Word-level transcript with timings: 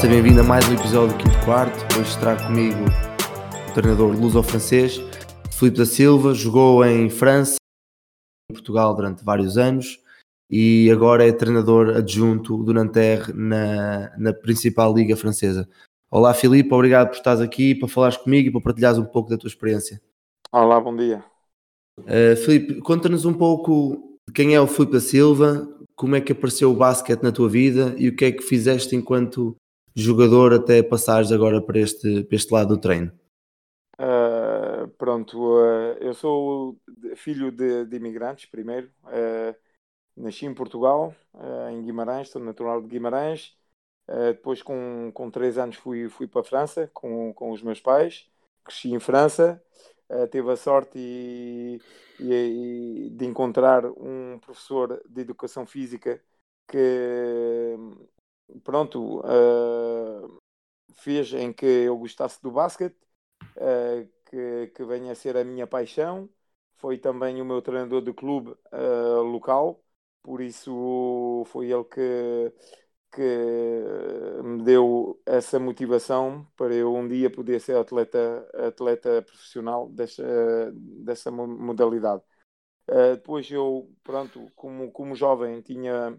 Seja 0.00 0.12
bem-vindo 0.12 0.40
a 0.42 0.44
mais 0.44 0.64
um 0.68 0.74
episódio 0.74 1.18
do 1.18 1.24
Quinto 1.24 1.44
Quarto. 1.44 1.98
Hoje 1.98 2.16
trago 2.20 2.40
comigo 2.46 2.78
o 3.68 3.74
treinador 3.74 4.16
luso-francês, 4.16 5.00
Filipe 5.50 5.78
da 5.78 5.84
Silva. 5.84 6.34
Jogou 6.34 6.84
em 6.84 7.10
França, 7.10 7.56
em 8.48 8.54
Portugal 8.54 8.94
durante 8.94 9.24
vários 9.24 9.58
anos 9.58 9.98
e 10.48 10.88
agora 10.92 11.26
é 11.26 11.32
treinador 11.32 11.96
adjunto 11.96 12.62
do 12.62 12.72
Nanterre 12.72 13.32
na, 13.32 14.16
na 14.16 14.32
principal 14.32 14.94
liga 14.94 15.16
francesa. 15.16 15.68
Olá, 16.08 16.32
Filipe, 16.32 16.72
obrigado 16.72 17.08
por 17.08 17.16
estares 17.16 17.40
aqui 17.40 17.74
para 17.74 17.88
falares 17.88 18.18
comigo 18.18 18.50
e 18.50 18.52
para 18.52 18.60
partilhares 18.60 18.98
um 18.98 19.04
pouco 19.04 19.28
da 19.28 19.36
tua 19.36 19.48
experiência. 19.48 20.00
Olá, 20.52 20.80
bom 20.80 20.94
dia. 20.94 21.24
Uh, 21.98 22.36
Filipe, 22.36 22.80
conta-nos 22.82 23.24
um 23.24 23.34
pouco 23.34 24.16
de 24.28 24.32
quem 24.32 24.54
é 24.54 24.60
o 24.60 24.68
Filipe 24.68 24.92
da 24.92 25.00
Silva, 25.00 25.68
como 25.96 26.14
é 26.14 26.20
que 26.20 26.30
apareceu 26.30 26.70
o 26.70 26.76
basquete 26.76 27.24
na 27.24 27.32
tua 27.32 27.48
vida 27.48 27.96
e 27.98 28.08
o 28.08 28.14
que 28.14 28.26
é 28.26 28.30
que 28.30 28.44
fizeste 28.44 28.94
enquanto 28.94 29.56
jogador 30.02 30.52
até 30.54 30.82
passares 30.82 31.32
agora 31.32 31.60
para 31.60 31.78
este, 31.78 32.24
para 32.24 32.36
este 32.36 32.52
lado 32.52 32.74
do 32.74 32.80
treino? 32.80 33.12
Uh, 34.00 34.86
pronto, 34.96 35.36
uh, 35.38 35.96
eu 36.00 36.14
sou 36.14 36.78
filho 37.16 37.50
de, 37.50 37.84
de 37.84 37.96
imigrantes, 37.96 38.46
primeiro. 38.46 38.90
Uh, 39.04 39.54
nasci 40.16 40.46
em 40.46 40.54
Portugal, 40.54 41.14
em 41.70 41.82
Guimarães, 41.82 42.28
sou 42.28 42.42
natural 42.42 42.82
de 42.82 42.88
Guimarães. 42.88 43.56
depois, 44.34 44.62
com, 44.62 45.12
com 45.14 45.30
três 45.30 45.58
anos, 45.58 45.76
fui, 45.76 46.08
fui 46.08 46.26
para 46.26 46.40
a 46.40 46.44
França 46.44 46.90
com, 46.92 47.32
com 47.32 47.52
os 47.52 47.62
meus 47.62 47.80
pais. 47.80 48.28
Cresci 48.64 48.92
em 48.92 48.98
França. 48.98 49.62
teve 50.32 50.50
a 50.50 50.56
sorte 50.56 50.98
e, 50.98 51.80
e, 52.18 53.10
de 53.10 53.24
encontrar 53.26 53.84
um 53.86 54.40
professor 54.40 55.00
de 55.08 55.20
educação 55.20 55.64
física 55.64 56.20
que 56.66 57.76
pronto 58.64 59.20
uh, 59.20 60.40
fez 60.94 61.32
em 61.32 61.52
que 61.52 61.66
eu 61.66 61.96
gostasse 61.98 62.40
do 62.42 62.50
basquete 62.50 62.96
uh, 63.56 64.08
que, 64.26 64.68
que 64.74 64.84
venha 64.84 65.12
a 65.12 65.14
ser 65.14 65.36
a 65.36 65.44
minha 65.44 65.66
paixão 65.66 66.28
foi 66.76 66.98
também 66.98 67.40
o 67.40 67.44
meu 67.44 67.62
treinador 67.62 68.02
de 68.02 68.12
clube 68.12 68.52
uh, 68.72 69.22
local 69.22 69.82
por 70.22 70.40
isso 70.40 71.44
foi 71.46 71.70
ele 71.72 71.84
que 71.84 72.52
que 73.10 73.22
me 74.44 74.62
deu 74.62 75.20
essa 75.24 75.58
motivação 75.58 76.46
para 76.56 76.74
eu 76.74 76.94
um 76.94 77.08
dia 77.08 77.30
poder 77.30 77.60
ser 77.60 77.76
atleta, 77.76 78.46
atleta 78.54 79.22
profissional 79.22 79.88
dessa, 79.88 80.22
dessa 80.74 81.30
modalidade. 81.30 82.22
Depois 83.14 83.50
eu, 83.50 83.90
pronto, 84.02 84.50
como, 84.54 84.90
como 84.90 85.14
jovem, 85.14 85.60
tinha, 85.60 86.18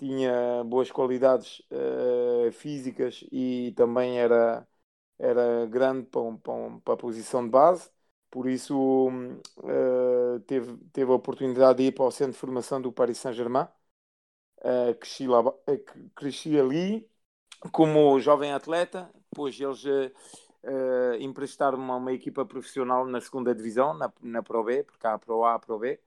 tinha 0.00 0.64
boas 0.64 0.90
qualidades 0.90 1.60
uh, 1.70 2.52
físicas 2.52 3.24
e 3.32 3.72
também 3.76 4.18
era, 4.18 4.66
era 5.18 5.66
grande 5.66 6.06
para, 6.08 6.22
para, 6.38 6.80
para 6.84 6.94
a 6.94 6.96
posição 6.96 7.44
de 7.44 7.50
base, 7.50 7.90
por 8.30 8.48
isso 8.48 9.10
uh, 9.58 10.40
teve, 10.46 10.76
teve 10.92 11.10
a 11.12 11.14
oportunidade 11.14 11.78
de 11.78 11.84
ir 11.88 11.92
para 11.92 12.04
o 12.04 12.10
centro 12.10 12.32
de 12.32 12.38
formação 12.38 12.80
do 12.80 12.92
Paris 12.92 13.18
Saint-Germain 13.18 13.66
Uh, 14.62 14.94
cresci, 14.96 15.26
lá, 15.26 15.42
cresci 16.14 16.58
ali 16.60 17.08
como 17.72 18.20
jovem 18.20 18.52
atleta, 18.52 19.10
depois 19.30 19.60
eles 19.60 19.84
emprestaram-me 21.20 21.90
a 21.90 21.96
uma 21.96 22.12
equipa 22.12 22.44
profissional 22.44 23.06
na 23.06 23.20
segunda 23.20 23.54
divisão, 23.54 23.94
na, 23.94 24.12
na 24.22 24.42
Pro 24.42 24.64
B, 24.64 24.82
porque 24.84 25.06
há 25.06 25.14
a 25.14 25.18
Pro 25.18 25.44
A, 25.44 25.54
a 25.54 25.58
Pro 25.58 25.78
B. 25.78 25.98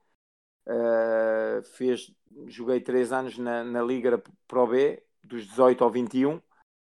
Uh, 0.66 1.62
fez, 1.76 2.10
joguei 2.46 2.80
três 2.80 3.12
anos 3.12 3.36
na, 3.36 3.62
na 3.62 3.82
Liga 3.82 4.22
Pro 4.48 4.66
B, 4.66 5.02
dos 5.22 5.46
18 5.46 5.84
ao 5.84 5.90
21, 5.90 6.40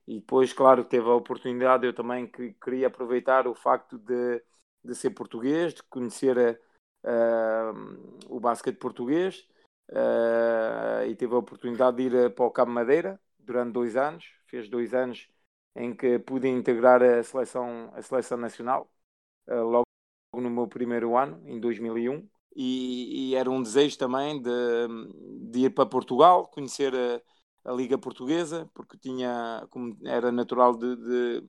e 0.06 0.16
depois, 0.16 0.52
claro, 0.52 0.84
teve 0.84 1.08
a 1.08 1.14
oportunidade, 1.14 1.86
eu 1.86 1.94
também 1.94 2.26
que, 2.26 2.52
queria 2.54 2.88
aproveitar 2.88 3.46
o 3.46 3.54
facto 3.54 3.98
de, 3.98 4.42
de 4.84 4.94
ser 4.94 5.10
português, 5.10 5.74
de 5.74 5.82
conhecer 5.84 6.60
uh, 7.04 8.28
o 8.28 8.40
basquete 8.40 8.76
português, 8.78 9.48
uh, 9.90 11.06
e 11.08 11.14
teve 11.14 11.34
a 11.34 11.38
oportunidade 11.38 11.96
de 11.96 12.02
ir 12.04 12.34
para 12.34 12.44
o 12.44 12.50
Cabo 12.50 12.70
Madeira 12.70 13.20
durante 13.38 13.72
dois 13.72 13.96
anos. 13.96 14.24
Fez 14.46 14.68
dois 14.68 14.92
anos 14.92 15.28
em 15.74 15.94
que 15.94 16.18
pude 16.18 16.48
integrar 16.48 17.02
a 17.02 17.22
seleção, 17.22 17.90
a 17.94 18.02
seleção 18.02 18.36
nacional, 18.36 18.90
logo 19.46 19.84
no 20.34 20.50
meu 20.50 20.68
primeiro 20.68 21.16
ano, 21.16 21.42
em 21.46 21.58
2001. 21.58 22.28
E, 22.54 23.30
e 23.30 23.34
era 23.34 23.50
um 23.50 23.62
desejo 23.62 23.98
também 23.98 24.40
de, 24.40 24.50
de 25.50 25.60
ir 25.60 25.70
para 25.70 25.86
Portugal, 25.86 26.48
conhecer 26.48 26.94
a, 26.94 27.70
a, 27.70 27.72
Liga 27.72 27.98
Portuguesa, 27.98 28.70
porque 28.74 28.98
tinha, 28.98 29.66
como 29.70 29.96
era 30.04 30.30
natural 30.32 30.76
de, 30.76 30.96
de, 30.96 31.48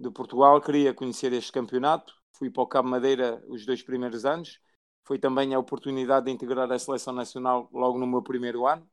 de 0.00 0.10
Portugal, 0.10 0.60
queria 0.60 0.94
conhecer 0.94 1.32
este 1.32 1.52
campeonato. 1.52 2.14
Fui 2.32 2.50
para 2.50 2.62
o 2.62 2.66
Cabo 2.66 2.88
Madeira 2.88 3.42
os 3.48 3.66
dois 3.66 3.82
primeiros 3.82 4.24
anos 4.24 4.60
foi 5.08 5.18
também 5.18 5.54
a 5.54 5.58
oportunidade 5.58 6.26
de 6.26 6.32
integrar 6.32 6.70
a 6.70 6.78
seleção 6.78 7.14
nacional 7.14 7.70
logo 7.72 7.98
no 7.98 8.06
meu 8.06 8.22
primeiro 8.22 8.66
ano. 8.66 8.86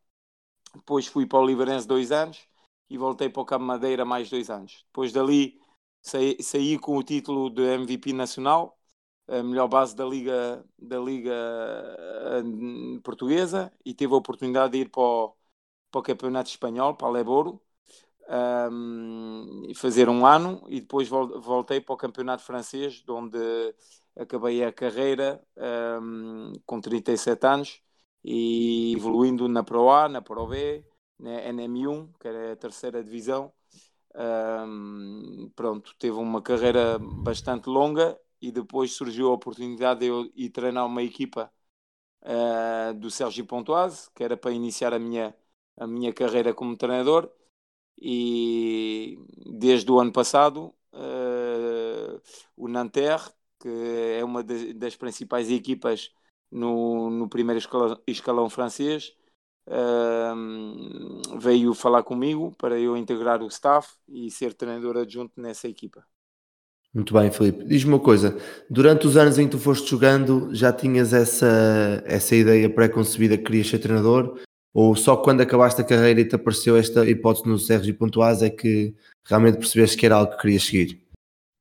Depois 0.73 1.07
fui 1.07 1.25
para 1.25 1.39
o 1.39 1.45
Liberense 1.45 1.85
dois 1.85 2.09
anos 2.09 2.47
e 2.89 2.97
voltei 2.97 3.29
para 3.29 3.41
o 3.41 3.45
Cabo 3.45 3.65
Madeira 3.65 4.05
mais 4.05 4.29
dois 4.29 4.49
anos. 4.49 4.85
Depois 4.88 5.11
dali 5.11 5.59
saí, 6.01 6.41
saí 6.41 6.79
com 6.79 6.97
o 6.97 7.03
título 7.03 7.49
de 7.49 7.61
MVP 7.63 8.13
nacional, 8.13 8.75
a 9.28 9.41
melhor 9.44 9.68
base 9.68 9.96
da 9.96 10.06
Liga, 10.06 10.63
da 10.78 11.00
Liga 11.00 11.34
uh, 12.44 13.02
Portuguesa 13.02 13.72
e 13.84 13.94
tive 13.94 14.13
a 14.13 14.18
oportunidade 14.18 14.74
de 14.74 14.80
ir 14.80 14.90
para 14.90 15.02
o, 15.02 15.36
para 15.91 16.00
o 16.00 16.03
Campeonato 16.03 16.50
Espanhol, 16.50 16.96
para 16.96 17.08
o 17.08 17.12
Leboro, 17.12 17.62
um, 18.72 19.63
e 19.68 19.75
fazer 19.75 20.09
um 20.09 20.25
ano 20.25 20.63
e 20.68 20.81
depois 20.81 21.08
voltei 21.08 21.81
para 21.81 21.94
o 21.94 21.97
Campeonato 21.97 22.44
Francês, 22.44 23.03
onde 23.08 23.38
acabei 24.16 24.63
a 24.63 24.72
carreira 24.72 25.42
um, 26.02 26.53
com 26.66 26.80
37 26.80 27.46
anos 27.47 27.81
e 28.24 28.94
evoluindo 28.96 29.47
na 29.47 29.63
Pro 29.63 29.90
A, 29.90 30.09
na 30.09 30.22
Pro 30.22 30.47
B, 30.47 30.84
na 31.19 31.42
NM1, 31.52 32.09
que 32.19 32.28
era 32.28 32.53
a 32.53 32.56
terceira 32.56 33.03
divisão. 33.03 33.52
Um, 34.16 35.52
pronto, 35.56 35.94
teve 36.00 36.16
uma 36.18 36.42
carreira 36.42 36.97
bastante 37.00 37.69
longa 37.69 38.18
e 38.41 38.51
depois 38.51 38.91
surgiu 38.94 39.29
a 39.29 39.34
oportunidade 39.34 40.01
de 40.01 40.07
eu 40.07 40.31
ir 40.35 40.50
treinar 40.50 40.85
uma 40.85 41.03
equipa 41.03 41.51
uh, 42.23 42.94
do 42.96 43.09
Sérgio 43.12 43.46
Pontoise, 43.46 44.09
que 44.16 44.23
era 44.23 44.38
para 44.38 44.51
iniciar 44.51 44.94
a 44.94 45.00
minha, 45.00 45.35
a 45.78 45.88
minha 45.88 46.13
carreira 46.13 46.53
como 46.53 46.78
treinador. 46.78 47.29
E 47.97 49.18
desde 49.57 49.91
o 49.91 50.00
ano 50.00 50.12
passado, 50.12 50.74
uh, 50.94 52.22
o 52.57 52.68
Nanterre 52.68 53.31
que 53.59 54.18
é 54.19 54.24
uma 54.24 54.44
das 54.44 54.95
principais 54.95 55.50
equipas 55.50 56.12
no, 56.51 57.09
no 57.09 57.28
primeiro 57.28 57.57
escalão, 57.59 58.00
escalão 58.07 58.50
francês, 58.50 59.16
uh, 59.68 61.40
veio 61.40 61.74
falar 61.74 62.03
comigo 62.03 62.56
para 62.57 62.79
eu 62.79 62.95
integrar 62.95 63.41
o 63.41 63.47
staff 63.47 63.95
e 64.07 64.29
ser 64.29 64.53
treinador 64.53 64.97
adjunto 64.97 65.41
nessa 65.41 65.68
equipa. 65.68 66.06
Muito 66.95 67.13
bem, 67.13 67.29
Felipe. 67.29 67.66
Diz-me 67.66 67.91
uma 67.91 68.00
coisa: 68.00 68.38
durante 68.69 69.06
os 69.06 69.17
anos 69.17 69.38
em 69.38 69.44
que 69.44 69.51
tu 69.51 69.59
foste 69.59 69.89
jogando, 69.89 70.56
já 70.56 70.72
tinhas 70.72 71.11
essa, 71.11 72.01
essa 72.06 72.33
ideia 72.33 72.69
pré-concebida 72.69 73.38
que 73.38 73.44
querias 73.44 73.67
ser 73.67 73.79
treinador? 73.79 74.39
Ou 74.73 74.95
só 74.95 75.17
quando 75.17 75.41
acabaste 75.41 75.81
a 75.81 75.83
carreira 75.83 76.21
e 76.21 76.27
te 76.27 76.36
apareceu 76.36 76.77
esta 76.77 77.06
hipótese 77.06 77.47
no 77.47 77.97
Pontoise 77.97 78.45
é 78.45 78.50
que 78.50 78.95
realmente 79.25 79.57
percebeste 79.57 79.97
que 79.97 80.06
era 80.06 80.15
algo 80.15 80.31
que 80.31 80.42
querias 80.42 80.63
seguir? 80.63 81.06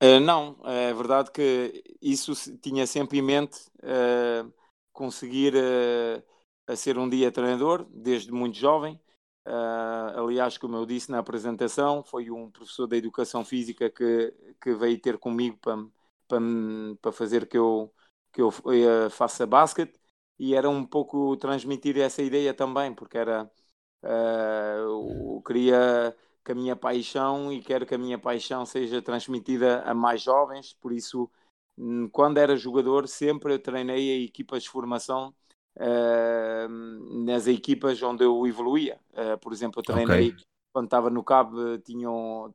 Uh, 0.01 0.21
não, 0.21 0.57
é 0.65 0.95
verdade 0.95 1.33
que 1.33 1.83
isso 2.01 2.33
tinha 2.61 2.87
sempre 2.87 3.19
em 3.19 3.23
mente 3.23 3.59
uh, 3.83 4.53
conseguir 4.93 5.55
uh, 5.57 6.77
ser 6.77 6.97
um 6.97 7.09
dia 7.09 7.33
treinador, 7.33 7.87
desde 7.93 8.31
muito 8.31 8.57
jovem. 8.57 9.01
Aliás, 10.17 10.59
como 10.59 10.77
eu 10.77 10.87
disse 10.87 11.11
na 11.11 11.19
apresentação, 11.19 12.03
foi 12.03 12.31
um 12.31 12.51
professor 12.51 12.87
da 12.87 12.97
educação 12.97 13.45
física 13.45 13.91
que, 13.91 14.33
que 14.61 14.75
veio 14.75 15.01
ter 15.01 15.19
comigo 15.19 15.59
para, 15.59 15.77
para, 16.29 16.41
para 17.01 17.13
fazer 17.13 17.47
que 17.49 17.59
eu, 17.59 17.93
que 18.33 18.41
eu 18.43 18.51
faça 19.11 19.47
basquete. 19.47 19.99
E 20.39 20.55
era 20.55 20.69
um 20.69 20.85
pouco 20.85 21.37
transmitir 21.37 21.99
essa 21.99 22.23
ideia 22.23 22.53
também, 22.55 22.95
porque 22.95 23.19
era 23.19 23.51
eu 24.79 25.43
queria 25.47 26.17
que 26.45 26.53
a 26.53 26.55
minha 26.55 26.77
paixão 26.77 27.53
e 27.53 27.63
quero 27.63 27.87
que 27.87 27.95
a 27.95 27.99
minha 27.99 28.19
paixão 28.19 28.67
seja 28.67 29.01
transmitida 29.03 29.83
a 29.83 29.95
mais 29.95 30.23
jovens, 30.23 30.75
por 30.75 30.93
isso 30.93 31.31
quando 32.13 32.39
era 32.39 32.57
jogador 32.57 33.09
sempre 33.09 33.59
treinei 33.59 34.13
a 34.13 34.25
equipas 34.25 34.63
de 34.63 34.69
formação 34.71 35.35
uh, 35.77 37.25
nas 37.25 37.47
equipas 37.47 38.03
onde 38.03 38.25
eu 38.25 38.47
evoluía. 38.47 38.99
Uh, 39.13 39.39
por 39.39 39.53
exemplo, 39.53 39.81
eu 39.81 39.85
treinei 39.85 40.29
okay. 40.31 40.45
quando 40.73 40.87
estava 40.87 41.11
no 41.11 41.23
Cabo, 41.23 41.79
tinham, 41.79 42.55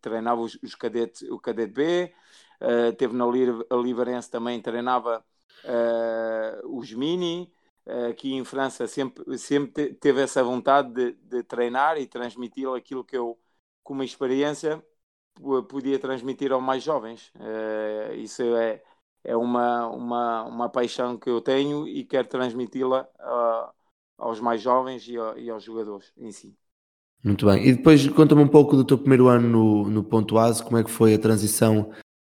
treinava 0.00 0.40
os, 0.40 0.58
os 0.62 0.74
cadetes, 0.74 1.22
o 1.30 1.38
cadete 1.38 1.72
B, 1.72 2.14
uh, 2.60 2.92
teve 2.96 3.14
na 3.14 3.26
Livarense 3.76 4.30
também 4.30 4.60
treinava 4.60 5.24
os 6.64 6.92
mini, 6.92 7.50
aqui 8.08 8.34
em 8.34 8.44
França 8.44 8.86
sempre, 8.86 9.36
sempre 9.38 9.94
teve 9.94 10.20
essa 10.20 10.44
vontade 10.44 10.92
de, 10.92 11.12
de 11.12 11.42
treinar 11.42 11.98
e 11.98 12.06
transmitir 12.06 12.68
aquilo 12.68 13.02
que 13.02 13.16
eu, 13.16 13.36
com 13.82 13.94
uma 13.94 14.04
experiência, 14.04 14.80
podia 15.68 15.98
transmitir 15.98 16.52
aos 16.52 16.62
mais 16.62 16.82
jovens. 16.82 17.32
Uh, 17.36 18.14
isso 18.14 18.42
é, 18.42 18.82
é 19.24 19.36
uma, 19.36 19.88
uma, 19.88 20.44
uma 20.44 20.68
paixão 20.68 21.18
que 21.18 21.28
eu 21.28 21.40
tenho 21.40 21.86
e 21.86 22.04
quero 22.04 22.28
transmiti-la 22.28 23.08
uh, 23.20 23.70
aos 24.18 24.40
mais 24.40 24.62
jovens 24.62 25.06
e, 25.08 25.14
e, 25.14 25.50
aos 25.50 25.64
jogadores 25.64 26.12
em 26.16 26.30
si. 26.30 26.56
Muito 27.24 27.46
bem. 27.46 27.66
E 27.66 27.72
depois 27.72 28.06
conta-me 28.08 28.42
um 28.42 28.48
pouco 28.48 28.76
do 28.76 28.84
teu 28.84 28.98
primeiro 28.98 29.28
ano 29.28 29.48
no, 29.48 29.90
no 29.90 30.04
Ponto 30.04 30.38
Ase, 30.38 30.62
como 30.62 30.78
é 30.78 30.84
que 30.84 30.90
foi 30.90 31.14
a 31.14 31.18
transição 31.18 31.90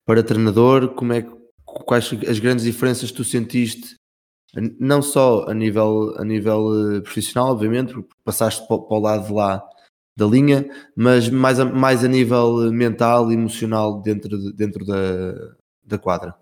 para 0.05 0.23
treinador, 0.23 0.93
como 0.95 1.13
é 1.13 1.21
quais 1.65 2.09
as 2.27 2.39
grandes 2.39 2.63
diferenças 2.63 3.11
que 3.11 3.17
tu 3.17 3.23
sentiste, 3.23 3.95
não 4.79 5.01
só 5.01 5.45
a 5.47 5.53
nível, 5.53 6.15
a 6.17 6.23
nível 6.23 6.95
eh, 6.95 7.01
profissional, 7.01 7.51
obviamente, 7.51 7.93
porque 7.93 8.09
passaste 8.23 8.65
para, 8.67 8.79
para 8.79 8.97
o 8.97 8.99
lado 8.99 9.27
de 9.27 9.33
lá 9.33 9.61
da 10.15 10.25
linha, 10.25 10.67
mas 10.95 11.29
mais 11.29 11.59
a, 11.59 11.65
mais 11.65 12.03
a 12.03 12.07
nível 12.07 12.71
mental 12.71 13.31
e 13.31 13.35
emocional 13.35 14.01
dentro, 14.01 14.37
de, 14.37 14.53
dentro 14.53 14.85
da, 14.85 15.33
da 15.83 15.97
quadra. 15.99 16.33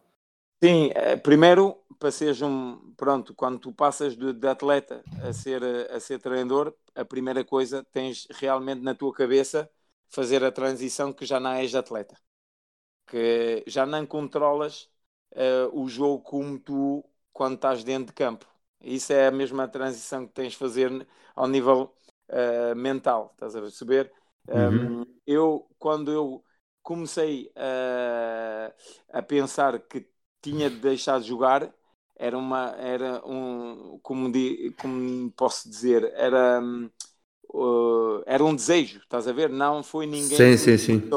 Sim, 0.65 0.89
eh, 0.95 1.15
primeiro 1.15 1.79
para 1.99 2.09
seres 2.09 2.41
um 2.41 2.91
pronto, 2.97 3.35
quando 3.35 3.59
tu 3.59 3.71
passas 3.71 4.17
de, 4.17 4.33
de, 4.33 4.47
atleta 4.47 5.03
a 5.21 5.31
ser, 5.31 5.63
a 5.63 5.99
ser 5.99 6.17
treinador, 6.19 6.73
a 6.95 7.05
primeira 7.05 7.45
coisa 7.45 7.83
tens 7.91 8.27
realmente 8.31 8.81
na 8.81 8.95
tua 8.95 9.13
cabeça 9.13 9.69
fazer 10.09 10.43
a 10.43 10.51
transição 10.51 11.13
que 11.13 11.23
já 11.23 11.39
não 11.39 11.51
és 11.51 11.75
atleta, 11.75 12.17
que 13.05 13.63
já 13.67 13.85
não 13.85 14.07
controlas 14.07 14.89
uh, 15.33 15.69
o 15.79 15.87
jogo 15.87 16.23
como 16.23 16.57
tu 16.57 17.05
quando 17.31 17.57
estás 17.57 17.83
dentro 17.83 18.07
de 18.07 18.13
campo. 18.13 18.47
Isso 18.81 19.13
é 19.13 19.27
a 19.27 19.31
mesma 19.31 19.67
transição 19.67 20.25
que 20.25 20.33
tens 20.33 20.53
de 20.53 20.57
fazer 20.57 21.07
ao 21.35 21.47
nível 21.47 21.95
uh, 22.29 22.75
mental, 22.75 23.29
estás 23.33 23.55
a 23.55 23.61
perceber? 23.61 24.11
Uhum. 24.47 25.01
Um, 25.01 25.05
eu, 25.27 25.69
quando 25.77 26.11
eu 26.11 26.43
comecei 26.81 27.51
a, 27.55 28.73
a 29.19 29.21
pensar 29.21 29.79
que 29.79 30.14
tinha 30.51 30.69
de 30.69 30.77
deixar 30.77 31.19
de 31.19 31.27
jogar, 31.27 31.73
era 32.15 32.37
uma, 32.37 32.69
era 32.77 33.21
um, 33.25 33.99
como, 34.01 34.31
di, 34.31 34.73
como 34.79 35.31
posso 35.31 35.69
dizer, 35.69 36.03
era, 36.15 36.61
uh, 37.49 38.23
era 38.25 38.43
um 38.43 38.55
desejo, 38.55 38.99
estás 38.99 39.27
a 39.27 39.33
ver? 39.33 39.49
Não 39.49 39.83
foi 39.83 40.05
ninguém 40.05 40.37
sim, 40.37 40.57
que 40.57 40.77
sim, 40.77 40.77
sim. 40.77 41.09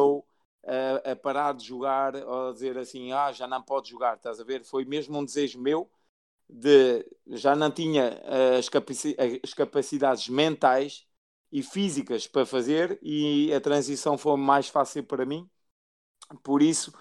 A, 0.65 1.13
a, 1.13 1.17
parar 1.17 1.55
de 1.55 1.65
jogar 1.65 2.15
ou 2.17 2.51
a 2.51 2.53
dizer 2.53 2.77
assim, 2.77 3.13
ah, 3.13 3.33
já 3.33 3.47
não 3.47 3.63
pode 3.63 3.89
jogar, 3.91 4.17
estás 4.17 4.41
a 4.41 4.45
ver? 4.45 4.65
Foi 4.65 4.85
mesmo 4.85 5.19
um 5.19 5.25
desejo 5.25 5.59
meu 5.61 5.89
de 6.49 7.07
já 7.29 7.55
não 7.55 7.71
tinha 7.71 8.21
as, 8.59 8.69
capaci 8.69 9.17
as 9.43 9.55
capacidades 9.55 10.29
mentais 10.29 11.07
e 11.53 11.63
físicas 11.63 12.27
para 12.27 12.47
fazer 12.47 12.99
e 13.03 13.53
a 13.53 13.61
transição 13.61 14.19
foi 14.19 14.37
mais 14.37 14.69
fácil 14.69 15.05
para 15.05 15.25
mim. 15.25 15.49
Por 16.43 16.63
isso, 16.63 16.93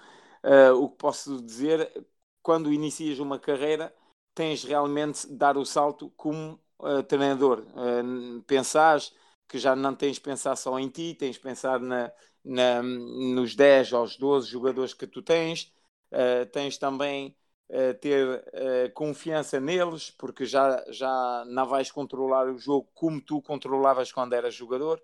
uh, 0.44 0.74
o 0.74 0.88
que 0.88 0.96
posso 0.96 1.42
dizer, 1.42 2.06
quando 2.48 2.72
inicias 2.72 3.18
uma 3.18 3.38
carreira, 3.38 3.94
tens 4.34 4.64
realmente 4.64 5.28
de 5.28 5.34
dar 5.34 5.58
o 5.58 5.66
salto 5.66 6.10
como 6.16 6.58
uh, 6.78 7.02
treinador. 7.02 7.60
Uh, 7.76 8.40
pensares 8.44 9.14
que 9.46 9.58
já 9.58 9.76
não 9.76 9.94
tens 9.94 10.14
de 10.14 10.22
pensar 10.22 10.56
só 10.56 10.78
em 10.78 10.88
ti, 10.88 11.14
tens 11.14 11.34
de 11.34 11.42
pensar 11.42 11.78
na, 11.78 12.10
na, 12.42 12.82
nos 12.82 13.54
10 13.54 13.92
aos 13.92 14.16
12 14.16 14.48
jogadores 14.48 14.94
que 14.94 15.06
tu 15.06 15.20
tens, 15.20 15.70
uh, 16.10 16.46
tens 16.50 16.78
também 16.78 17.36
uh, 17.68 17.92
ter 18.00 18.26
uh, 18.26 18.92
confiança 18.94 19.60
neles, 19.60 20.10
porque 20.12 20.46
já, 20.46 20.82
já 20.88 21.44
não 21.48 21.66
vais 21.66 21.90
controlar 21.90 22.48
o 22.48 22.56
jogo 22.56 22.88
como 22.94 23.20
tu 23.20 23.42
controlavas 23.42 24.10
quando 24.10 24.32
eras 24.32 24.54
jogador. 24.54 25.02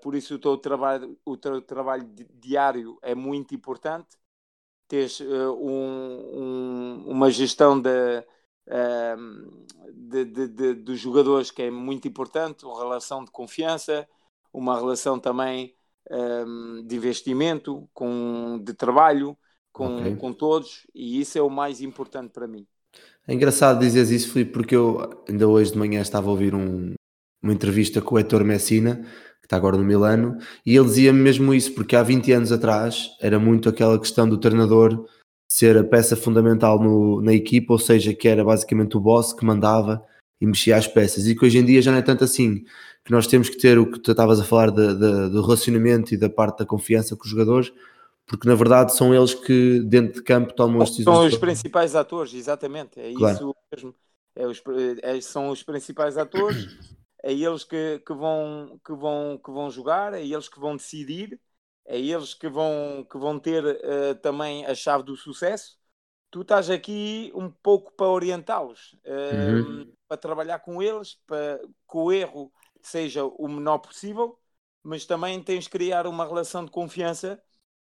por 0.00 0.14
isso 0.14 0.36
o 0.36 0.38
teu 0.38 0.56
trabalho, 0.56 1.18
o 1.24 1.36
teu 1.36 1.60
trabalho 1.60 2.08
diário 2.34 3.00
é 3.02 3.16
muito 3.16 3.52
importante. 3.52 4.16
Tens 4.88 5.20
um, 5.20 5.26
um, 5.26 7.04
uma 7.08 7.30
gestão 7.30 7.80
de, 7.80 8.24
de, 9.92 10.24
de, 10.24 10.48
de, 10.48 10.74
dos 10.74 11.00
jogadores 11.00 11.50
que 11.50 11.62
é 11.62 11.70
muito 11.70 12.06
importante, 12.06 12.64
uma 12.64 12.78
relação 12.78 13.24
de 13.24 13.30
confiança, 13.30 14.06
uma 14.52 14.76
relação 14.76 15.18
também 15.18 15.74
um, 16.10 16.84
de 16.86 16.96
investimento, 16.96 17.88
com, 17.92 18.60
de 18.62 18.72
trabalho, 18.72 19.36
com, 19.72 19.98
okay. 19.98 20.16
com 20.16 20.32
todos, 20.32 20.86
e 20.94 21.20
isso 21.20 21.36
é 21.36 21.42
o 21.42 21.50
mais 21.50 21.80
importante 21.80 22.30
para 22.30 22.46
mim. 22.46 22.66
É 23.28 23.34
engraçado 23.34 23.80
dizeres 23.80 24.10
isso, 24.10 24.32
Filipe, 24.32 24.52
porque 24.52 24.76
eu 24.76 25.24
ainda 25.28 25.48
hoje 25.48 25.72
de 25.72 25.78
manhã 25.78 26.00
estava 26.00 26.28
a 26.28 26.30
ouvir 26.30 26.54
um, 26.54 26.94
uma 27.42 27.52
entrevista 27.52 28.00
com 28.00 28.14
o 28.14 28.18
Heitor 28.18 28.44
Messina, 28.44 29.04
que 29.46 29.54
está 29.54 29.56
agora 29.56 29.76
no 29.76 29.84
Milano, 29.84 30.38
e 30.64 30.76
ele 30.76 30.84
dizia-me 30.84 31.20
mesmo 31.20 31.54
isso, 31.54 31.72
porque 31.72 31.94
há 31.94 32.02
20 32.02 32.32
anos 32.32 32.52
atrás 32.52 33.10
era 33.20 33.38
muito 33.38 33.68
aquela 33.68 33.98
questão 33.98 34.28
do 34.28 34.38
treinador 34.38 35.06
ser 35.48 35.78
a 35.78 35.84
peça 35.84 36.16
fundamental 36.16 36.82
no, 36.82 37.22
na 37.22 37.32
equipa, 37.32 37.72
ou 37.72 37.78
seja, 37.78 38.12
que 38.12 38.26
era 38.26 38.44
basicamente 38.44 38.96
o 38.96 39.00
boss 39.00 39.32
que 39.32 39.44
mandava 39.44 40.04
e 40.40 40.46
mexia 40.46 40.76
as 40.76 40.88
peças, 40.88 41.28
e 41.28 41.36
que 41.36 41.46
hoje 41.46 41.58
em 41.58 41.64
dia 41.64 41.80
já 41.80 41.92
não 41.92 41.98
é 41.98 42.02
tanto 42.02 42.24
assim, 42.24 42.64
que 43.04 43.12
nós 43.12 43.28
temos 43.28 43.48
que 43.48 43.56
ter 43.56 43.78
o 43.78 43.88
que 43.88 44.00
tu 44.00 44.10
estavas 44.10 44.40
a 44.40 44.44
falar 44.44 44.70
de, 44.70 44.94
de, 44.94 45.30
do 45.30 45.42
relacionamento 45.42 46.12
e 46.12 46.16
da 46.16 46.28
parte 46.28 46.58
da 46.58 46.66
confiança 46.66 47.14
com 47.14 47.22
os 47.22 47.30
jogadores, 47.30 47.72
porque 48.26 48.48
na 48.48 48.56
verdade 48.56 48.94
são 48.94 49.14
eles 49.14 49.32
que 49.32 49.80
dentro 49.84 50.14
de 50.14 50.22
campo 50.22 50.52
tomam 50.52 50.82
as 50.82 50.90
decisões. 50.90 51.16
São 51.16 51.26
os 51.26 51.38
principais 51.38 51.94
atores, 51.94 52.34
exatamente, 52.34 52.98
é 52.98 53.12
claro. 53.14 53.36
isso 53.36 53.54
mesmo. 53.72 53.94
É 54.34 54.46
os, 54.46 54.62
é, 55.02 55.20
são 55.20 55.48
os 55.50 55.62
principais 55.62 56.18
atores, 56.18 56.66
é 57.26 57.32
eles 57.32 57.64
que, 57.64 57.98
que, 58.06 58.14
vão, 58.14 58.80
que, 58.84 58.92
vão, 58.92 59.36
que 59.44 59.50
vão 59.50 59.68
jogar, 59.68 60.14
é 60.14 60.24
eles 60.24 60.48
que 60.48 60.60
vão 60.60 60.76
decidir, 60.76 61.40
é 61.84 61.98
eles 61.98 62.34
que 62.34 62.48
vão, 62.48 63.04
que 63.10 63.18
vão 63.18 63.36
ter 63.36 63.64
uh, 63.64 64.14
também 64.22 64.64
a 64.64 64.76
chave 64.76 65.02
do 65.02 65.16
sucesso. 65.16 65.76
Tu 66.30 66.42
estás 66.42 66.70
aqui 66.70 67.32
um 67.34 67.50
pouco 67.50 67.92
para 67.96 68.06
orientá-los, 68.06 68.92
uh, 69.04 69.56
uhum. 69.56 69.92
para 70.06 70.16
trabalhar 70.16 70.60
com 70.60 70.80
eles, 70.80 71.14
para 71.26 71.58
que 71.58 71.96
o 71.96 72.12
erro 72.12 72.52
seja 72.80 73.24
o 73.24 73.48
menor 73.48 73.78
possível, 73.78 74.38
mas 74.80 75.04
também 75.04 75.42
tens 75.42 75.64
de 75.64 75.70
criar 75.70 76.06
uma 76.06 76.24
relação 76.24 76.64
de 76.64 76.70
confiança 76.70 77.42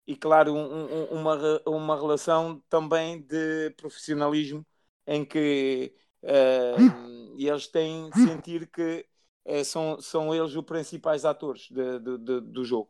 e, 0.08 0.16
claro, 0.16 0.56
um, 0.56 0.86
um, 0.86 1.04
uma, 1.20 1.62
uma 1.68 1.96
relação 1.96 2.60
também 2.70 3.22
de 3.22 3.70
profissionalismo 3.78 4.66
em 5.06 5.24
que 5.24 5.94
uh, 6.24 7.36
eles 7.38 7.68
têm 7.68 8.10
de 8.10 8.16
sentir 8.24 8.66
que 8.72 9.06
uh, 9.48 9.66
são, 9.66 10.00
são 10.02 10.36
eles 10.36 10.56
os 10.56 10.66
principais 10.66 11.26
atores 11.26 11.68
de, 11.72 12.00
de, 12.00 12.18
de, 12.18 12.42
do 12.42 12.64
jogo. 12.64 12.90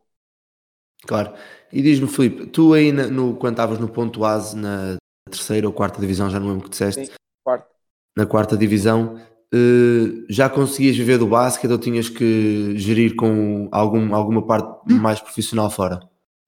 Claro. 1.06 1.34
E 1.72 1.82
diz-me, 1.82 2.08
Filipe, 2.08 2.48
tu 2.48 2.74
aí 2.74 2.92
na, 2.92 3.08
no, 3.08 3.36
quando 3.36 3.54
estavas 3.54 3.80
no 3.80 3.88
ponto 3.88 4.20
base 4.20 4.58
na 4.58 4.98
terceira 5.30 5.68
ou 5.68 5.74
quarta 5.74 6.02
divisão, 6.02 6.30
já 6.30 6.40
não 6.40 6.48
lembro 6.48 6.62
o 6.62 6.64
que 6.64 6.72
disseste. 6.72 7.06
Sim, 7.06 7.12
quarta. 7.44 7.68
Na 8.16 8.26
quarta 8.26 8.58
divisão, 8.58 9.16
uh, 9.54 10.26
já 10.28 10.50
conseguias 10.50 10.98
viver 10.98 11.20
do 11.20 11.28
basquete 11.28 11.72
ou 11.72 11.78
tinhas 11.78 12.10
que 12.10 12.76
gerir 12.78 13.16
com 13.16 13.70
algum, 13.72 14.16
alguma 14.16 14.46
parte 14.46 14.92
mais 14.92 15.22
profissional 15.22 15.70
fora? 15.70 16.00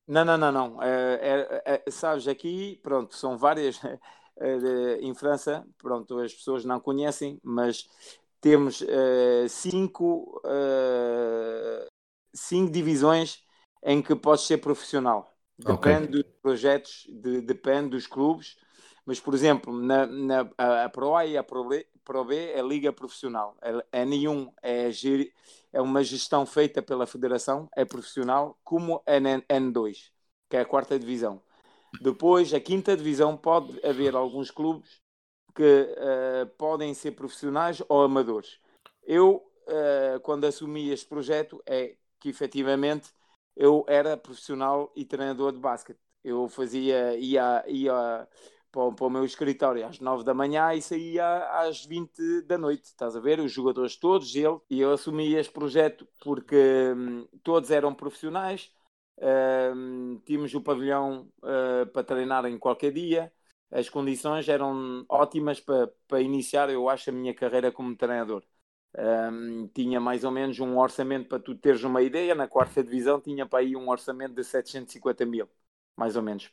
Não, 0.08 0.25
não, 0.25 0.38
não, 0.38 0.51
não. 0.51 0.84
É, 0.84 1.20
é, 1.22 1.84
é, 1.86 1.92
sabes, 1.92 2.28
aqui, 2.28 2.80
pronto, 2.82 3.16
são 3.16 3.38
várias. 3.38 3.80
Eh, 4.42 5.00
em 5.01 5.13
França, 5.13 5.66
pronto, 5.78 6.18
as 6.20 6.34
pessoas 6.34 6.63
não 6.63 6.80
conhecem, 6.80 7.38
mas 7.44 7.89
temos 8.41 8.81
uh, 8.81 9.48
cinco, 9.50 10.41
uh, 10.46 11.88
cinco 12.34 12.72
divisões 12.72 13.43
em 13.84 14.01
que 14.01 14.15
podes 14.15 14.46
ser 14.46 14.58
profissional. 14.58 15.34
Depende 15.58 16.08
okay. 16.08 16.24
dos 16.24 16.31
projetos, 16.41 17.05
de, 17.10 17.41
depende 17.41 17.89
dos 17.89 18.08
clubes. 18.08 18.58
Mas, 19.05 19.19
por 19.19 19.34
exemplo, 19.34 19.74
na, 19.74 20.05
na 20.05 20.50
a, 20.58 20.86
a 20.86 20.89
Pro 20.89 21.15
A 21.15 21.25
e 21.25 21.38
a 21.38 21.43
Pro 21.43 21.67
B, 21.67 21.86
Pro 22.03 22.24
B 22.24 22.51
é 22.51 22.62
liga 22.62 22.93
profissional. 22.93 23.58
A, 23.62 24.00
a 24.00 24.05
N1 24.05 24.51
é, 24.62 24.89
é 25.74 25.81
uma 25.81 26.03
gestão 26.03 26.46
feita 26.46 26.81
pela 26.81 27.05
federação, 27.05 27.67
é 27.75 27.84
profissional, 27.84 28.58
como 28.63 29.01
a 29.05 29.15
N, 29.15 29.41
N2, 29.50 30.12
que 30.50 30.58
é 30.58 30.62
a 30.62 30.65
quarta 30.65 30.98
divisão. 30.98 31.41
Depois, 32.01 32.53
a 32.53 32.60
quinta 32.60 32.96
divisão, 32.96 33.36
pode 33.36 33.84
haver 33.86 34.15
alguns 34.15 34.51
clubes 34.51 35.01
uh, 35.63 36.48
podem 36.58 36.94
ser 36.94 37.12
profissionais 37.12 37.82
ou 37.88 38.04
amadores. 38.04 38.60
Eu, 39.04 39.44
uh, 39.68 40.20
quando 40.22 40.46
assumi 40.46 40.89
este 40.89 41.08
projeto, 41.08 41.62
é 41.66 41.96
que 42.20 42.30
efetivamente 42.30 43.12
eu 43.56 43.86
era 43.88 44.18
profissional 44.18 44.92
e 44.96 45.06
treinador 45.06 45.51
de 45.51 45.60
basquete. 45.60 46.00
Eu 46.24 46.48
fazia, 46.48 47.18
ia, 47.18 47.63
ia 47.68 48.28
para, 48.72 48.92
para 48.92 49.06
o 49.06 49.10
meu 49.10 49.25
escritório 49.25 49.86
às 49.86 50.00
9 50.00 50.24
da 50.24 50.34
manhã 50.34 50.74
e 50.74 50.82
saía 50.82 51.46
às 51.60 51.86
20 51.86 52.44
da 52.44 52.58
noite. 52.58 52.86
Estás 52.86 53.16
a 53.16 53.20
ver? 53.20 53.39
Os 53.39 53.51
jogadores 53.51 53.96
todos, 53.96 54.36
ele, 54.36 54.60
e 54.70 54.80
eu 54.82 54.92
assumi 54.94 55.34
este 55.36 55.51
projeto 55.51 56.08
porque 56.24 56.94
hum, 56.96 57.28
todos 57.44 57.72
eram 57.72 57.94
profissionais, 57.94 58.72
hum, 59.75 60.22
tínhamos 60.25 60.54
o 60.54 60.62
pavilhão 60.62 61.32
uh, 61.39 61.86
para 61.92 62.04
treinar 62.04 62.46
em 62.46 62.58
qualquer 62.58 62.92
dia, 62.92 63.32
as 63.72 63.90
condições 63.90 64.48
eram 64.50 65.06
ótimas 65.10 65.60
para, 65.60 65.88
para 66.08 66.22
iniciar, 66.22 66.70
eu 66.70 66.90
acho, 66.90 67.10
a 67.10 67.14
minha 67.14 67.34
carreira 67.34 67.72
como 67.72 67.96
treinador. 67.96 68.44
um, 68.98 69.68
tinha 69.70 70.00
mais 70.00 70.24
ou 70.24 70.32
menos 70.32 70.60
um 70.60 70.78
orçamento 70.78 71.28
para 71.30 71.40
tu 71.40 71.56
teres 71.56 71.84
uma 71.84 72.02
ideia. 72.02 72.36
Na 72.36 72.48
quarta 72.48 72.84
divisão 72.84 73.22
tinha 73.22 73.46
para 73.46 73.60
aí 73.60 73.76
um 73.76 73.90
orçamento 73.90 74.34
de 74.36 74.44
750 74.44 75.26
mil, 75.26 75.50
mais 75.96 76.16
ou 76.16 76.24
menos. 76.24 76.52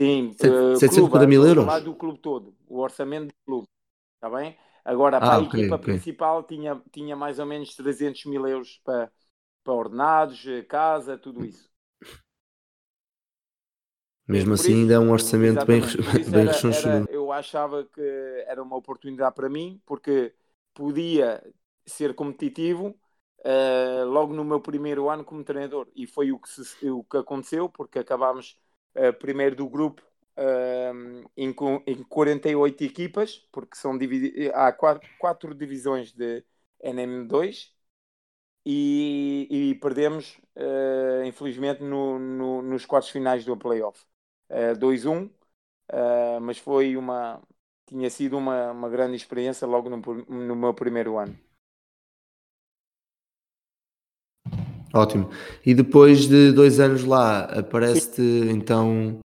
Sim, 0.00 0.32
750 0.32 1.10
clube, 1.10 1.26
mil 1.26 1.44
euros? 1.46 1.64
Lá 1.66 1.78
do 1.78 1.94
clube 1.94 2.18
todo, 2.20 2.56
o 2.66 2.78
orçamento 2.80 3.28
do 3.28 3.34
clube, 3.44 3.68
está 4.14 4.30
bem? 4.30 4.56
Agora, 4.84 5.18
ah, 5.18 5.20
para 5.20 5.34
a 5.36 5.40
okay, 5.40 5.60
equipa 5.60 5.76
okay. 5.76 5.94
principal 5.94 6.42
tinha, 6.42 6.82
tinha 6.90 7.14
mais 7.16 7.38
ou 7.38 7.46
menos 7.46 7.74
300 7.76 8.24
mil 8.24 8.46
euros 8.46 8.80
para, 8.84 9.12
para 9.62 9.74
ordenados, 9.74 10.42
casa, 10.68 11.18
tudo 11.18 11.44
isso. 11.44 11.69
Mesmo 14.30 14.54
assim, 14.54 14.72
isso, 14.72 14.80
ainda 14.80 14.94
é 14.94 14.98
um 14.98 15.10
orçamento 15.10 15.64
bem, 15.66 15.80
bem 16.30 16.46
Eu 17.10 17.32
achava 17.32 17.84
que 17.84 18.00
era 18.46 18.62
uma 18.62 18.76
oportunidade 18.76 19.34
para 19.34 19.48
mim, 19.48 19.80
porque 19.84 20.32
podia 20.74 21.42
ser 21.84 22.14
competitivo 22.14 22.94
uh, 23.40 24.04
logo 24.06 24.32
no 24.32 24.44
meu 24.44 24.60
primeiro 24.60 25.08
ano 25.08 25.24
como 25.24 25.44
treinador. 25.44 25.88
E 25.94 26.06
foi 26.06 26.32
o 26.32 26.38
que, 26.38 26.48
se, 26.48 26.90
o 26.90 27.02
que 27.04 27.16
aconteceu, 27.16 27.68
porque 27.68 27.98
acabámos 27.98 28.58
uh, 28.94 29.12
primeiro 29.18 29.56
do 29.56 29.68
grupo 29.68 30.02
uh, 30.36 31.30
em, 31.36 31.54
em 31.86 32.02
48 32.04 32.84
equipas, 32.84 33.48
porque 33.52 33.76
são 33.76 33.98
há 34.54 34.72
quatro, 34.72 35.08
quatro 35.18 35.54
divisões 35.54 36.12
de 36.12 36.44
NM2 36.82 37.72
e, 38.64 39.46
e 39.50 39.74
perdemos, 39.76 40.38
uh, 40.56 41.24
infelizmente, 41.24 41.82
no, 41.82 42.18
no, 42.18 42.62
nos 42.62 42.84
quartos 42.86 43.10
finais 43.10 43.44
do 43.44 43.56
playoff. 43.56 44.04
Uh, 44.50 44.76
2-1, 44.78 45.26
uh, 45.26 46.40
mas 46.40 46.58
foi 46.58 46.96
uma. 46.96 47.40
Tinha 47.86 48.10
sido 48.10 48.36
uma, 48.36 48.72
uma 48.72 48.88
grande 48.88 49.16
experiência 49.16 49.66
logo 49.66 49.88
no, 49.88 49.96
no 50.28 50.56
meu 50.56 50.74
primeiro 50.74 51.16
ano. 51.18 51.36
Ótimo. 54.92 55.30
E 55.64 55.72
depois 55.72 56.26
de 56.28 56.52
dois 56.52 56.80
anos 56.80 57.04
lá, 57.04 57.44
aparece-te 57.44 58.22
então 58.50 59.20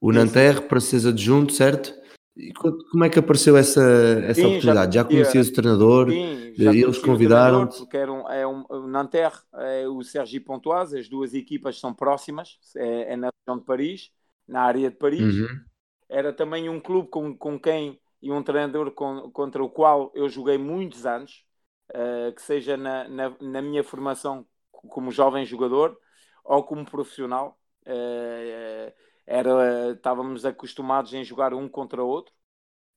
o 0.00 0.12
Nanterre 0.12 0.62
para 0.62 0.80
seres 0.80 1.06
adjunto, 1.06 1.52
certo? 1.52 1.92
E 2.36 2.52
como 2.52 3.04
é 3.04 3.08
que 3.08 3.18
apareceu 3.18 3.56
essa, 3.56 3.82
essa 3.82 4.40
sim, 4.40 4.46
oportunidade? 4.46 4.94
Já, 4.94 5.02
já 5.02 5.08
conhecias 5.08 5.48
o 5.48 5.52
treinador? 5.52 6.10
Sim, 6.10 6.52
já 6.56 6.72
eles 6.72 6.98
convidaram 6.98 7.66
-te? 7.66 7.78
Porque 7.78 7.96
era 7.96 8.12
um, 8.12 8.28
é 8.30 8.46
um, 8.46 8.64
o 8.68 8.86
Nanterre 8.86 9.38
é 9.54 9.88
o 9.88 10.02
Sergi 10.04 10.38
Pontoise, 10.38 10.96
as 10.96 11.08
duas 11.08 11.34
equipas 11.34 11.80
são 11.80 11.92
próximas, 11.92 12.58
é, 12.76 13.14
é, 13.14 13.16
na 13.16 13.30
região 13.44 13.58
de 13.58 13.64
Paris, 13.64 14.12
na 14.48 14.62
área 14.62 14.90
de 14.90 14.96
Paris. 14.96 15.34
Uhum. 15.34 15.60
Era 16.08 16.32
também 16.32 16.68
um 16.68 16.80
clube 16.80 17.08
com, 17.08 17.36
com 17.36 17.60
quem 17.60 18.00
e 18.20 18.32
um 18.32 18.42
treinador 18.42 18.90
com, 18.92 19.30
contra 19.30 19.62
o 19.62 19.70
qual 19.70 20.10
eu 20.14 20.28
joguei 20.28 20.58
muitos 20.58 21.06
anos, 21.06 21.44
uh, 21.90 22.32
que 22.34 22.42
seja 22.42 22.76
na, 22.76 23.08
na, 23.08 23.36
na, 23.40 23.62
minha 23.62 23.84
formação 23.84 24.46
como 24.72 25.12
jovem 25.12 25.44
jogador 25.44 25.96
ou 26.44 26.64
como 26.64 26.84
profissional. 26.84 27.60
Uh, 27.86 28.92
era, 29.26 29.92
estávamos 29.92 30.46
acostumados 30.46 31.12
em 31.12 31.22
jogar 31.22 31.52
um 31.52 31.68
contra 31.68 32.02
o 32.02 32.08
outro. 32.08 32.32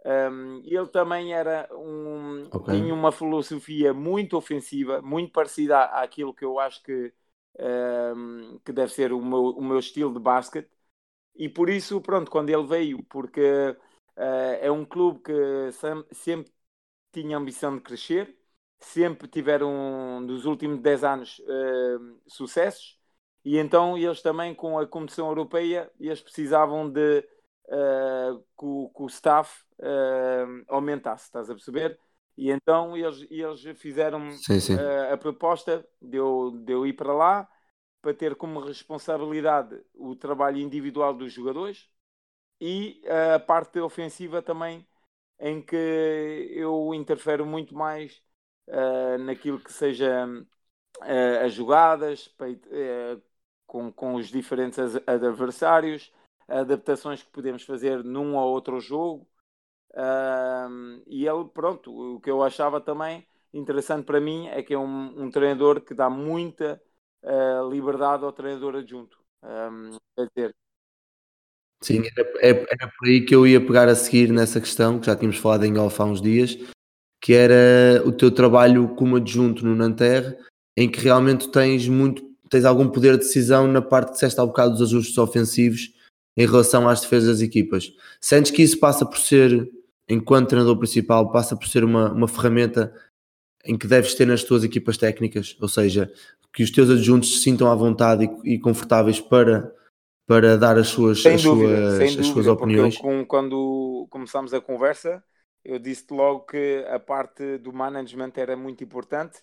Um, 0.03 0.61
ele 0.65 0.87
também 0.87 1.33
era 1.33 1.69
um, 1.71 2.47
okay. 2.51 2.79
tinha 2.79 2.93
uma 2.93 3.11
filosofia 3.11 3.93
muito 3.93 4.35
ofensiva, 4.35 4.99
muito 5.01 5.31
parecida 5.31 5.83
àquilo 5.83 6.33
que 6.33 6.43
eu 6.43 6.59
acho 6.59 6.81
que, 6.81 7.13
um, 8.15 8.59
que 8.65 8.71
deve 8.71 8.91
ser 8.91 9.13
o 9.13 9.23
meu, 9.23 9.49
o 9.49 9.63
meu 9.63 9.77
estilo 9.77 10.13
de 10.13 10.19
basquete. 10.19 10.69
E 11.35 11.49
por 11.49 11.69
isso, 11.69 12.01
pronto, 12.01 12.29
quando 12.29 12.49
ele 12.49 12.65
veio, 12.65 13.03
porque 13.05 13.75
uh, 14.17 14.57
é 14.59 14.71
um 14.71 14.85
clube 14.85 15.21
que 15.23 15.71
sempre 16.13 16.51
tinha 17.11 17.37
ambição 17.37 17.75
de 17.75 17.81
crescer, 17.81 18.37
sempre 18.79 19.27
tiveram, 19.27 20.21
nos 20.21 20.45
últimos 20.45 20.79
10 20.79 21.03
anos, 21.03 21.39
uh, 21.39 22.21
sucessos 22.27 22.99
e 23.43 23.57
então 23.57 23.97
eles 23.97 24.21
também, 24.21 24.53
com 24.53 24.77
a 24.77 24.85
Comissão 24.85 25.27
Europeia, 25.27 25.91
eles 25.99 26.21
precisavam 26.21 26.89
de 26.89 27.19
uh, 27.67 28.37
que, 28.39 28.65
o, 28.65 28.91
que, 28.95 29.01
o, 29.01 29.07
staff 29.07 29.63
aumentasse, 30.67 31.25
estás 31.25 31.49
a 31.49 31.55
perceber? 31.55 31.99
E 32.37 32.51
então 32.51 32.95
eles, 32.95 33.25
eles 33.31 33.79
fizeram 33.79 34.29
sim, 34.31 34.59
sim. 34.59 34.75
A 35.11 35.17
proposta 35.17 35.83
de 35.99 36.17
eu, 36.17 36.51
de 36.51 36.71
eu 36.71 36.85
ir 36.85 36.93
para 36.93 37.11
lá 37.13 37.49
para 38.01 38.13
ter 38.13 38.35
como 38.35 38.59
responsabilidade 38.59 39.79
o 39.95 40.15
trabalho 40.15 40.57
individual 40.57 41.13
dos 41.13 41.31
jogadores 41.33 41.89
e 42.59 43.01
a 43.35 43.39
parte 43.39 43.79
ofensiva 43.79 44.41
também, 44.41 44.87
em 45.39 45.61
que 45.61 45.75
eu 46.51 46.93
interfero 46.93 47.45
muito 47.45 47.75
mais 47.75 48.21
naquilo 49.25 49.59
que 49.59 49.73
seja 49.73 50.27
as 51.43 51.53
jogadas, 51.53 52.33
com, 53.65 53.91
com 53.91 54.15
os 54.15 54.27
diferentes 54.27 54.77
adversários, 55.07 56.11
adaptações 56.47 57.23
que 57.23 57.31
podemos 57.31 57.63
fazer 57.63 58.03
num 58.03 58.35
ou 58.35 58.51
outro 58.51 58.79
jogo. 58.79 59.27
Uh, 59.91 61.01
e 61.07 61.27
ele, 61.27 61.45
pronto, 61.53 62.15
o 62.15 62.19
que 62.19 62.29
eu 62.29 62.43
achava 62.43 62.79
também 62.79 63.25
interessante 63.53 64.05
para 64.05 64.21
mim 64.21 64.47
é 64.47 64.63
que 64.63 64.73
é 64.73 64.77
um, 64.77 65.23
um 65.23 65.31
treinador 65.31 65.81
que 65.81 65.93
dá 65.93 66.09
muita 66.09 66.81
uh, 67.23 67.69
liberdade 67.69 68.23
ao 68.23 68.31
treinador 68.31 68.75
adjunto. 68.75 69.17
Um, 69.43 69.97
quer 70.15 70.27
dizer, 70.35 70.55
Sim, 71.83 72.03
era, 72.39 72.67
era, 72.69 72.91
por 72.97 73.07
aí 73.07 73.21
que 73.21 73.33
eu 73.33 73.47
ia 73.47 73.59
pegar 73.59 73.89
a 73.89 73.95
seguir 73.95 74.31
nessa 74.31 74.61
questão, 74.61 74.99
que 74.99 75.07
já 75.07 75.15
tínhamos 75.15 75.37
falado 75.37 75.65
em 75.65 75.79
off 75.79 75.99
há 75.99 76.05
uns 76.05 76.21
dias, 76.21 76.55
que 77.19 77.33
era 77.33 78.03
o 78.05 78.11
teu 78.11 78.29
trabalho 78.29 78.89
como 78.89 79.15
adjunto 79.15 79.65
no 79.65 79.75
Nanterre, 79.75 80.37
em 80.77 80.89
que 80.89 80.99
realmente 80.99 81.49
tens 81.49 81.87
muito 81.87 82.29
tens 82.51 82.65
algum 82.65 82.87
poder 82.89 83.13
de 83.13 83.19
decisão 83.19 83.65
na 83.65 83.81
parte 83.81 84.07
que 84.07 84.13
disseste 84.13 84.39
há 84.39 84.45
bocado 84.45 84.73
dos 84.73 84.81
ajustes 84.81 85.17
ofensivos 85.17 85.93
em 86.35 86.45
relação 86.45 86.87
às 86.87 86.99
defesas 86.99 87.29
das 87.29 87.41
equipas. 87.41 87.93
Sentes 88.19 88.51
que 88.51 88.61
isso 88.61 88.77
passa 88.77 89.05
por 89.05 89.17
ser, 89.17 89.71
enquanto 90.07 90.49
treinador 90.49 90.77
principal, 90.77 91.31
passa 91.31 91.55
por 91.55 91.67
ser 91.67 91.85
uma, 91.85 92.11
uma 92.11 92.27
ferramenta 92.27 92.93
em 93.63 93.77
que 93.77 93.87
deves 93.87 94.15
ter 94.15 94.27
nas 94.27 94.43
tuas 94.43 94.65
equipas 94.65 94.97
técnicas, 94.97 95.55
ou 95.61 95.67
seja, 95.69 96.11
que 96.53 96.63
os 96.63 96.71
teus 96.71 96.89
adjuntos 96.89 97.35
se 97.35 97.43
sintam 97.43 97.71
à 97.71 97.75
vontade 97.75 98.25
e, 98.43 98.55
e 98.55 98.59
confortáveis 98.59 99.19
para, 99.19 99.73
para 100.25 100.57
dar 100.57 100.77
as 100.77 100.87
suas, 100.87 101.21
sem 101.21 101.35
as 101.35 101.43
dúvida, 101.43 101.97
suas, 101.97 102.19
as 102.19 102.27
suas 102.27 102.47
opiniões. 102.47 102.97
Com, 102.97 103.25
quando 103.25 104.07
começámos 104.09 104.53
a 104.53 104.61
conversa, 104.61 105.23
eu 105.63 105.79
disse 105.79 106.05
logo 106.11 106.41
que 106.41 106.85
a 106.89 106.99
parte 106.99 107.57
do 107.57 107.71
management 107.71 108.33
era 108.35 108.57
muito 108.57 108.83
importante 108.83 109.39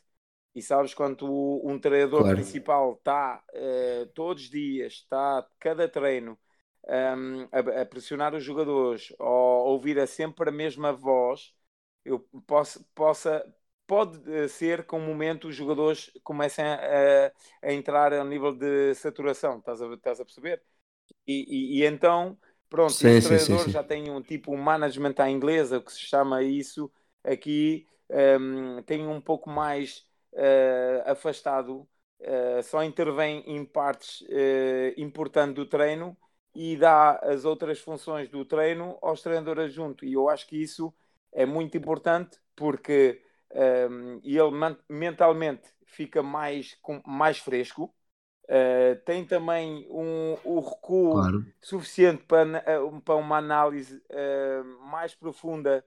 e 0.55 0.63
sabes 0.63 0.93
quando 0.93 1.27
um 1.65 1.79
treinador 1.79 2.23
claro. 2.23 2.37
principal 2.37 2.95
está 2.95 3.43
uh, 3.55 4.07
todos 4.15 4.45
os 4.45 4.51
dias, 4.51 4.95
está 4.95 5.47
cada 5.61 5.89
treino 5.89 6.37
um, 6.89 7.49
a, 7.53 7.83
a, 7.83 7.87
pressionar 7.87 8.35
os 8.35 8.43
jogadores 8.43 9.15
ou 9.19 9.69
ouvir 9.69 9.99
a 9.99 10.07
sempre 10.07 10.49
a 10.49 10.53
mesma 10.53 10.93
voz, 10.93 11.53
eu 12.05 12.21
posso, 12.47 12.85
possa, 12.95 13.45
pode 13.89 14.21
eh, 14.33 14.49
ser 14.49 14.87
que 14.87 14.95
um 14.95 15.01
momento 15.01 15.49
os 15.49 15.57
jogadores 15.57 16.13
comecem 16.23 16.65
a, 16.65 17.33
a 17.63 17.73
entrar 17.73 18.13
a 18.13 18.25
nível 18.25 18.55
de 18.55 18.95
saturação, 18.95 19.59
estás 19.59 19.83
a, 19.83 19.95
estás 19.95 20.21
a 20.21 20.27
perceber? 20.27 20.63
E, 21.27 21.79
e, 21.79 21.81
e 21.81 21.87
então, 21.87 22.39
pronto, 22.69 23.01
sim, 23.01 23.09
esse 23.09 23.21
treinador 23.23 23.67
sim, 23.67 23.73
sim, 23.73 23.73
já 23.73 23.83
tem 23.85 24.11
um 24.11 24.23
tipo 24.23 24.53
um 24.53 24.59
management 24.59 25.15
à 25.19 25.31
inglesa, 25.31 25.81
que 25.81 25.93
se 25.93 26.01
chama 26.01 26.43
isso 26.43 26.93
aqui, 27.25 27.87
um, 28.41 28.83
tem 28.85 29.07
um 29.07 29.21
pouco 29.21 29.51
mais 29.51 30.07
uh, 30.35 31.11
afastado, 31.11 31.89
uh, 32.21 32.63
só 32.65 32.83
intervém 32.85 33.43
em 33.47 33.65
partes 33.65 34.23
uh, 34.23 34.95
importantes 34.99 35.55
do 35.55 35.67
treino 35.67 36.17
e 36.55 36.77
dá 36.77 37.19
as 37.19 37.45
outras 37.45 37.79
funções 37.81 38.29
do 38.29 38.45
treino 38.45 38.99
aos 39.03 39.23
treinadores 39.23 39.73
junto. 39.73 40.05
E 40.05 40.15
eu 40.15 40.29
acho 40.29 40.47
que 40.47 40.61
isso 40.63 40.93
é 41.33 41.47
muito 41.47 41.77
importante 41.77 42.39
porque 42.57 43.23
um, 43.55 44.21
ele 44.23 44.77
mentalmente 44.89 45.63
fica 45.87 46.23
mais, 46.23 46.77
com, 46.83 47.01
mais 47.07 47.39
fresco. 47.39 47.95
Uh, 48.45 48.97
tem 49.05 49.27
também 49.27 49.87
um, 49.91 50.37
um 50.45 50.61
recuo 50.61 51.13
claro. 51.13 51.47
suficiente 51.61 52.25
para, 52.25 52.63
para 53.05 53.17
uma 53.17 53.37
análise 53.37 54.03
uh, 54.11 54.87
mais 54.87 55.15
profunda 55.15 55.85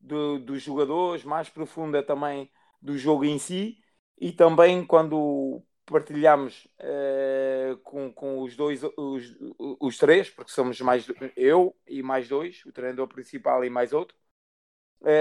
do, 0.00 0.40
dos 0.40 0.60
jogadores, 0.60 1.22
mais 1.22 1.48
profunda 1.48 2.02
também 2.02 2.50
do 2.82 2.98
jogo 2.98 3.24
em 3.24 3.38
si 3.38 3.78
e 4.18 4.32
também 4.32 4.84
quando 4.84 5.62
partilhamos 5.86 6.66
uh, 6.80 7.76
com, 7.84 8.12
com 8.12 8.42
os 8.42 8.56
dois, 8.56 8.82
os, 8.96 9.36
os 9.58 9.96
três, 9.96 10.28
porque 10.28 10.50
somos 10.50 10.80
mais 10.80 11.06
eu 11.36 11.76
e 11.86 12.02
mais 12.02 12.28
dois, 12.28 12.64
o 12.66 12.72
treinador 12.72 13.06
principal 13.06 13.64
e 13.64 13.70
mais 13.70 13.92
outro, 13.92 14.16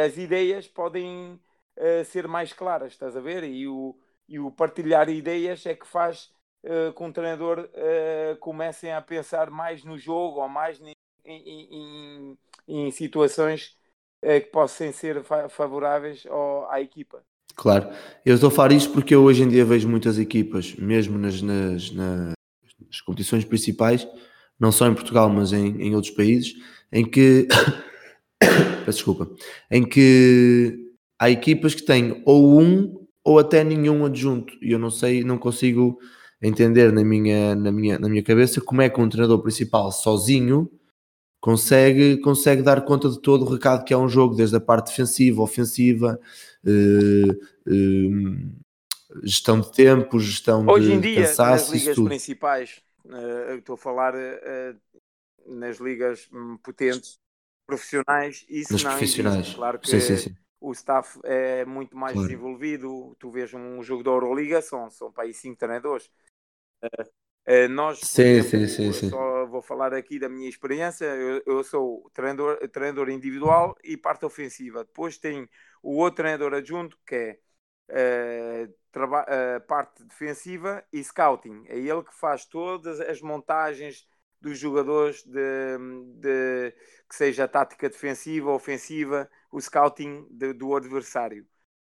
as 0.06 0.18
ideias 0.18 0.68
podem 0.68 1.40
uh, 1.80 2.06
ser 2.06 2.28
mais 2.28 2.54
claras, 2.54 2.94
estás 2.94 3.16
a 3.16 3.22
ver? 3.22 3.44
E 3.44 3.68
o, 3.68 3.96
e 4.28 4.40
o 4.40 4.52
partilhar 4.52 5.10
ideias 5.10 5.66
é 5.66 5.74
que 5.74 5.88
faz 5.88 6.30
uh, 6.64 6.94
que 6.94 7.04
um 7.04 7.12
treinador 7.12 7.70
comecem 8.40 8.92
a 8.92 9.02
pensar 9.02 9.50
mais 9.50 9.84
no 9.84 9.98
jogo 9.98 10.42
ou 10.42 10.50
mais 10.50 10.80
em, 10.82 10.94
em, 11.26 11.68
em, 11.72 12.38
em 12.68 12.92
situações 12.92 13.78
que 14.22 14.48
possam 14.52 14.92
ser 14.92 15.24
favoráveis 15.50 16.26
ao, 16.26 16.70
à 16.70 16.82
equipa. 16.82 17.24
Claro, 17.56 17.90
eu 18.26 18.36
estou 18.36 18.50
a 18.50 18.52
falar 18.52 18.74
isto 18.74 18.92
porque 18.92 19.16
eu 19.16 19.24
hoje 19.24 19.44
em 19.44 19.50
dia 19.50 19.64
vejo 19.64 19.88
muitas 19.88 20.20
equipas, 20.20 20.76
mesmo 20.76 21.18
nas, 21.18 21.42
nas, 21.42 21.92
nas 21.92 23.02
competições 23.06 23.46
principais, 23.46 24.08
não 24.60 24.72
só 24.72 24.88
em 24.88 24.94
Portugal, 24.94 25.30
mas 25.30 25.54
em, 25.54 25.82
em 25.82 25.96
outros 25.96 26.14
países, 26.14 26.54
em 26.92 27.10
que 27.10 27.48
peço 28.40 28.98
desculpa, 28.98 29.30
em 29.72 29.88
que 29.88 30.89
há 31.20 31.30
equipas 31.30 31.76
que 31.76 31.84
têm 31.84 32.24
ou 32.26 32.60
um 32.60 32.98
ou 33.24 33.38
até 33.38 33.64
nenhum 33.64 34.06
adjunto, 34.06 34.54
e 34.62 34.72
eu 34.72 34.80
não 34.80 34.90
sei, 34.90 35.24
não 35.24 35.38
consigo 35.38 36.00
entender 36.42 36.92
na 36.92 37.04
minha, 37.04 37.54
na 37.54 37.72
minha, 37.72 38.00
na 38.00 38.08
minha 38.08 38.24
cabeça 38.24 38.62
como 38.62 38.82
é 38.82 38.90
que 38.90 39.00
um 39.00 39.10
treinador 39.10 39.42
principal 39.44 39.92
sozinho 39.92 40.72
consegue, 41.42 42.18
consegue 42.22 42.62
dar 42.62 42.82
conta 42.86 43.10
de 43.10 43.22
todo 43.22 43.46
o 43.46 43.50
recado 43.50 43.84
que 43.84 43.94
é 43.94 43.98
um 43.98 44.08
jogo, 44.08 44.36
desde 44.36 44.56
a 44.56 44.62
parte 44.62 44.88
defensiva, 44.88 45.42
ofensiva, 45.42 46.20
eh, 46.66 47.38
eh, 47.68 49.22
gestão 49.24 49.60
de 49.60 49.72
tempo, 49.72 50.20
gestão 50.20 50.66
Hoje 50.68 50.88
de 50.88 50.94
em 50.94 51.00
dia, 51.00 51.28
cansaço, 51.28 51.74
nas 51.74 51.82
ligas 51.82 52.00
principais, 52.00 52.82
uh, 53.06 53.56
estou 53.58 53.76
a 53.76 53.78
falar 53.78 54.14
uh, 54.16 54.78
nas 55.46 55.78
ligas 55.78 56.28
um, 56.32 56.58
potentes, 56.58 57.20
profissionais, 57.66 58.46
isso 58.50 58.74
Nas 58.74 58.84
não 58.84 58.92
profissionais. 58.92 59.38
existe. 59.38 59.56
Claro 59.56 59.80
que 59.80 59.90
Sim, 59.90 60.00
sim, 60.00 60.18
sim. 60.18 60.36
O 60.60 60.72
staff 60.74 61.20
é 61.24 61.66
muito 61.66 61.96
mais 61.98 62.20
Claro. 62.20 62.22
desenvolvido. 62.22 63.16
Tu 63.20 63.30
vês 63.32 63.54
um 63.54 63.82
jogo 63.84 64.04
da 64.04 64.12
Euroliga, 64.12 64.62
são, 64.62 64.90
são 64.90 65.12
para 65.12 65.24
aí 65.26 65.34
cinco 65.34 65.58
treinadores. 65.60 66.10
Uh, 67.48 67.68
nós, 67.70 68.04
Sim, 68.04 68.42
exemplo, 68.44 68.44
sim, 68.44 68.68
sim, 68.68 68.92
sim. 68.94 69.12
só 69.12 69.46
vou 69.48 69.62
falar 69.62 69.94
aqui 69.94 70.20
da 70.20 70.30
minha 70.30 70.48
experiência. 70.48 71.06
Eu, 71.06 71.42
eu 71.46 71.64
sou 71.64 72.10
treinador, 72.14 72.58
treinador 72.70 73.10
individual 73.10 73.76
e 73.84 73.98
parte 73.98 74.26
ofensiva. 74.26 74.84
Depois 74.84 75.18
tem 75.18 75.50
o 75.82 75.96
outro 75.98 76.18
treinador 76.18 76.54
adjunto 76.54 76.98
que 77.06 77.40
é 77.90 78.68
uh, 78.70 78.74
traba- 78.92 79.26
uh, 79.26 79.62
parte 79.68 80.04
defensiva 80.04 80.84
e 80.94 81.04
scouting. 81.04 81.64
É 81.68 81.78
ele 81.78 82.04
que 82.04 82.14
faz 82.14 82.46
todas 82.46 83.00
as 83.00 83.20
montagens 83.22 84.08
dos 84.42 84.58
jogadores 84.60 85.24
de, 85.26 85.78
de- 86.20 86.72
que 87.10 87.16
seja 87.16 87.46
a 87.46 87.48
tática 87.48 87.90
defensiva, 87.90 88.52
ofensiva, 88.52 89.30
o 89.52 89.60
scouting 89.62 90.28
de- 90.32 90.54
do 90.54 90.76
adversário. 90.76 91.46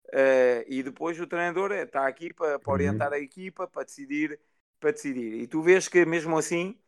Uh, 0.09 0.65
e 0.67 0.83
depois 0.83 1.19
o 1.19 1.27
treinador 1.27 1.71
está 1.73 2.07
aqui 2.07 2.33
para, 2.33 2.59
para 2.59 2.71
Uhum. 2.71 2.73
orientar 2.73 3.13
a 3.13 3.19
equipa, 3.19 3.67
para 3.67 3.83
decidir, 3.85 4.39
para 4.79 4.91
decidir. 4.91 5.33
E 5.35 5.47
tu 5.47 5.61
vês 5.61 5.87
que 5.87 6.05
mesmo 6.05 6.37
assim, 6.37 6.79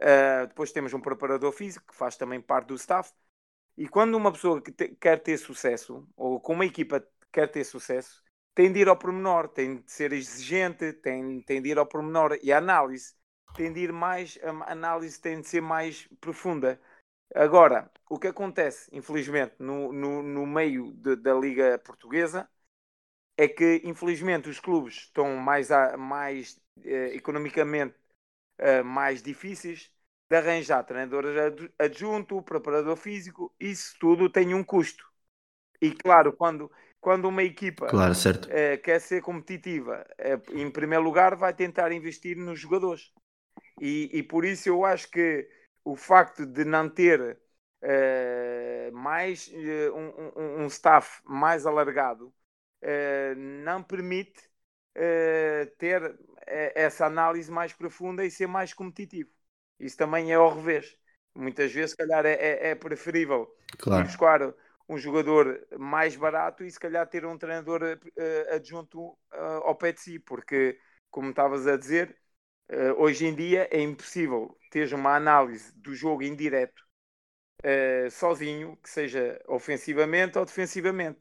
uh, 0.00 0.46
depois 0.48 0.72
temos 0.72 0.94
um 0.94 1.00
preparador 1.00 1.52
físico 1.52 1.86
que 1.88 1.96
faz 1.96 2.16
também 2.16 2.40
parte 2.40 2.68
do 2.68 2.74
staff. 2.76 3.12
E 3.76 3.88
quando 3.88 4.16
uma 4.16 4.32
pessoa 4.32 4.60
que 4.60 4.72
te- 4.72 4.88
quer 4.96 5.22
ter 5.22 5.38
sucesso, 5.38 6.06
ou 6.16 6.40
com 6.40 6.52
uma 6.54 6.66
equipa 6.66 7.06
quer 7.32 7.48
ter 7.50 7.64
sucesso, 7.64 8.22
tem 8.54 8.72
de 8.72 8.80
ir 8.80 8.88
ao 8.88 8.96
pormenor, 8.98 9.48
tem 9.48 9.76
de 9.82 9.90
ser 9.92 10.12
exigente, 10.12 10.92
tem, 10.94 11.40
tem 11.42 11.62
de 11.62 11.70
ir 11.70 11.78
ao 11.78 11.86
pormenor. 11.86 12.38
E 12.42 12.52
a 12.52 12.58
análise 12.58 13.14
tem 13.54 13.72
de 13.72 13.80
ir 13.80 13.92
mais, 13.92 14.38
a 14.42 14.72
análise 14.72 15.20
tem 15.20 15.40
de 15.40 15.48
ser 15.48 15.60
mais 15.62 16.06
profunda. 16.20 16.80
Agora, 17.34 17.90
o 18.10 18.18
que 18.18 18.28
acontece, 18.28 18.90
infelizmente, 18.92 19.54
no, 19.60 19.92
no, 19.92 20.22
no 20.22 20.46
meio 20.46 20.92
de- 20.94 21.16
da 21.16 21.34
Liga 21.34 21.78
Portuguesa 21.80 22.48
é 23.36 23.48
que, 23.48 23.80
infelizmente, 23.84 24.48
os 24.48 24.60
clubes 24.60 24.94
estão 24.96 25.36
mais, 25.36 25.70
a- 25.70 25.96
mais 25.96 26.60
eh, 26.84 27.14
economicamente 27.14 27.94
eh, 28.58 28.82
mais 28.82 29.22
difíceis 29.22 29.92
de 30.30 30.36
arranjar 30.36 30.84
treinadores 30.84 31.36
ad- 31.38 31.72
adjunto, 31.78 32.42
preparador 32.42 32.96
físico, 32.96 33.54
isso 33.60 33.96
tudo 34.00 34.30
tem 34.30 34.54
um 34.54 34.64
custo. 34.64 35.04
E 35.80 35.92
claro, 35.92 36.32
quando, 36.32 36.70
quando 37.00 37.28
uma 37.28 37.42
equipa 37.42 37.88
Claro, 37.90 38.14
eh, 38.46 38.76
quer 38.78 39.00
ser 39.00 39.22
competitiva, 39.22 40.06
eh, 40.18 40.38
em 40.52 40.70
primeiro 40.70 41.04
lugar 41.04 41.36
vai 41.36 41.54
tentar 41.54 41.92
investir 41.92 42.36
nos 42.36 42.58
jogadores. 42.60 43.12
E, 43.80 44.10
e 44.18 44.22
por 44.22 44.44
isso 44.44 44.68
eu 44.68 44.84
acho 44.84 45.10
que 45.10 45.48
o 45.84 45.96
facto 45.96 46.44
de 46.46 46.64
não 46.64 46.88
ter 46.88 47.38
eh, 47.82 48.90
mais 48.92 49.50
eh, 49.54 49.90
um, 49.92 50.62
um- 50.64 50.66
staff 50.66 51.22
mais 51.24 51.66
alargado 51.66 52.34
eh, 52.82 53.34
não 53.36 53.82
permite 53.82 54.48
ter 55.78 56.18
essa 56.74 57.06
análise 57.06 57.50
mais 57.50 57.72
profunda 57.72 58.24
e 58.24 58.30
ser 58.30 58.46
mais 58.46 58.72
competitivo. 58.74 59.30
Isso 59.78 59.96
também 59.96 60.32
é 60.32 60.34
ao 60.34 60.54
revés. 60.54 60.96
Muitas 61.34 61.72
vezes, 61.72 61.92
se 61.92 61.96
calhar, 61.96 62.26
é, 62.26 62.32
é- 62.32 62.68
é 62.70 62.74
preferível 62.74 63.48
Claro. 63.78 64.08
buscar 64.08 64.54
um 64.88 64.96
jogador 64.98 65.66
mais 65.78 66.16
barato 66.16 66.64
e 66.64 66.70
se 66.70 66.80
calhar 66.80 67.06
ter 67.06 67.24
um 67.24 67.38
treinador 67.38 67.82
adjunto 68.50 69.16
ao 69.30 69.74
pé 69.76 69.92
de 69.92 70.00
si, 70.00 70.18
porque, 70.18 70.78
como 71.10 71.30
estavas 71.30 71.66
a 71.66 71.76
dizer, 71.76 72.16
eh, 72.68 72.92
hoje 72.94 73.26
em 73.26 73.34
dia 73.34 73.68
é 73.72 73.80
impossível 73.82 74.58
teres 74.70 74.92
uma 74.92 75.14
análise 75.16 75.72
do 75.76 75.94
jogo 75.94 76.22
em 76.22 76.34
direto 76.36 76.82
eh, 77.62 78.10
sozinho, 78.10 78.76
que 78.78 78.90
seja 78.90 79.40
ofensivamente 79.48 80.38
ou 80.38 80.44
defensivamente. 80.44 81.20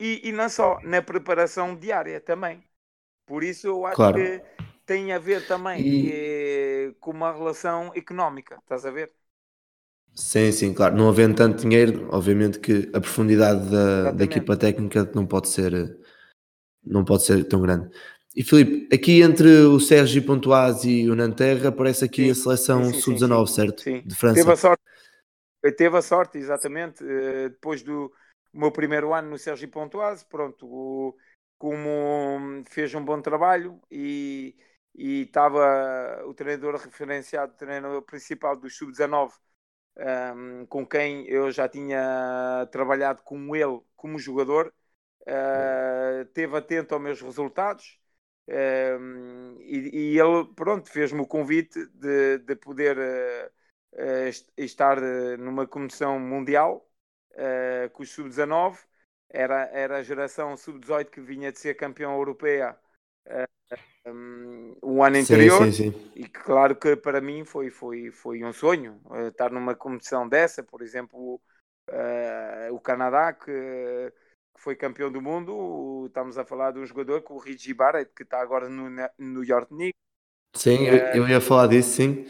E, 0.00 0.28
e 0.28 0.32
não 0.32 0.48
só, 0.48 0.80
na 0.84 1.02
preparação 1.02 1.76
diária 1.76 2.20
também. 2.20 2.64
Por 3.26 3.44
isso 3.44 3.66
eu 3.68 3.86
acho 3.86 4.08
Claro. 4.08 4.12
que 4.12 4.42
tem 4.86 5.12
a 5.12 5.18
ver 5.20 5.46
também 5.46 5.94
E- 5.94 6.32
eh, 6.90 6.94
com 7.00 7.12
uma 7.12 7.32
relação 7.32 7.92
económica, 7.96 8.56
estás 8.56 8.86
a 8.86 8.90
ver? 8.90 9.12
Sim, 10.14 10.52
sim, 10.52 10.74
claro. 10.74 10.94
Não 10.96 11.08
havendo 11.08 11.36
tanto 11.36 11.62
dinheiro, 11.62 12.08
obviamente 12.12 12.58
que 12.60 12.90
a 12.94 13.00
profundidade 13.00 13.70
da, 13.70 14.10
da 14.12 14.24
equipa 14.24 14.56
técnica 14.56 15.10
não 15.14 15.26
pode 15.26 15.48
ser 15.48 15.98
não 16.84 17.04
pode 17.04 17.24
ser 17.24 17.44
tão 17.44 17.60
grande. 17.62 17.90
E 18.34 18.42
Filipe, 18.42 18.94
aqui 18.94 19.20
entre 19.22 19.48
o 19.64 19.78
Sérgio 19.78 20.22
Pontoise 20.24 20.88
e 20.90 21.10
o 21.10 21.14
Nanterra 21.14 21.68
aparece 21.68 22.04
aqui 22.04 22.28
Sim, 22.28 22.30
a 22.30 22.34
seleção 22.34 22.82
sim, 22.82 23.02
sim, 23.02 23.02
sim, 23.02 23.20
sub-19, 23.20 23.46
sim. 23.46 23.52
certo? 23.52 23.84
Sim. 23.84 24.04
De 24.04 24.14
França. 24.14 24.32
Teve 24.32 24.52
a 24.52 24.56
sorte, 24.56 24.82
teve 25.76 25.96
a 25.98 26.02
sorte 26.02 26.38
exatamente, 26.38 27.04
eh, 27.04 27.50
depois 27.50 27.82
do 27.82 28.12
meu 28.52 28.72
primeiro 28.72 29.14
ano 29.14 29.30
no 29.30 29.38
Sérgio 29.38 29.70
Pontoise, 29.70 30.24
pronto, 30.26 30.66
o- 30.68 31.16
como 31.58 32.64
fez 32.70 32.94
um 32.94 33.04
bom 33.04 33.20
trabalho 33.22 33.80
e 33.90 34.56
e 34.94 35.22
estava 35.22 36.22
o 36.26 36.34
treinador 36.34 36.76
referenciado, 36.76 37.54
o 37.54 37.56
treinador 37.56 38.02
principal 38.02 38.56
do 38.56 38.68
Sub-19, 38.70 39.34
um, 40.36 40.66
com 40.66 40.86
quem 40.86 41.26
eu 41.28 41.50
já 41.52 41.68
tinha 41.68 42.68
trabalhado 42.72 43.22
com 43.22 43.56
ele 43.56 43.80
como 43.96 44.18
jogador, 44.18 44.74
uh, 45.28 46.22
esteve 46.22 46.56
atento 46.58 46.94
aos 46.94 47.02
meus 47.02 47.20
resultados 47.22 48.00
um, 48.48 49.56
e, 49.60 50.14
e 50.14 50.18
ele, 50.20 50.44
pronto, 50.54 50.90
fez-me 50.90 51.20
o 51.20 51.26
convite 51.26 51.86
de, 51.94 52.38
de 52.38 52.56
poder 52.56 52.98
uh, 52.98 53.50
uh, 53.94 54.28
est- 54.28 54.52
estar 54.56 54.98
uh, 54.98 55.36
numa 55.38 55.66
comissão 55.66 56.18
mundial 56.18 56.86
uh, 57.32 57.90
com 57.90 58.02
os 58.02 58.10
Sub-19. 58.12 58.80
Era, 59.30 59.64
era 59.72 59.98
a 59.98 60.02
geração 60.02 60.56
Sub-18 60.56 61.10
que 61.10 61.20
vinha 61.20 61.50
de 61.52 61.58
ser 61.58 61.74
campeão 61.74 62.14
europeia 62.16 62.76
um, 64.06 64.76
o 64.82 65.02
ano 65.02 65.16
Sim, 65.16 65.18
anterior. 65.18 65.70
sim, 65.72 65.72
sim. 65.72 65.92
E 66.14 66.24
que, 66.28 66.40
claro 66.40 66.76
que 66.76 66.96
para 66.96 67.20
mim 67.20 67.44
foi, 67.44 67.70
foi, 67.70 68.10
foi 68.10 68.44
um 68.44 68.52
sonho 68.52 69.00
eh, 69.12 69.28
estar 69.28 69.50
numa 69.50 69.74
competição 69.74 70.28
dessa, 70.28 70.62
por 70.62 70.82
exemplo, 70.82 71.40
eh, 71.88 72.68
o 72.70 72.78
Canadá, 72.80 73.32
que, 73.32 74.12
que 74.62 74.64
foi 74.64 74.76
campeão 74.76 75.10
do 75.10 75.20
mundo, 75.20 76.04
estamos 76.06 76.38
a 76.38 76.44
falar 76.44 76.70
de 76.70 76.78
um 76.78 76.86
jogador 76.86 77.20
com 77.22 77.34
o 77.34 77.38
Reggie 77.38 77.74
Barrett, 77.74 78.12
que 78.14 78.22
está 78.22 78.40
agora 78.40 78.68
no 78.68 78.88
Ne- 78.88 79.10
New 79.18 79.42
York 79.42 79.66
Knicks. 79.74 79.98
Sim, 80.56 80.86
eu, 80.86 80.96
eu 81.22 81.28
ia 81.28 81.40
falar 81.40 81.66
disso, 81.66 81.96
sim. 81.96 82.26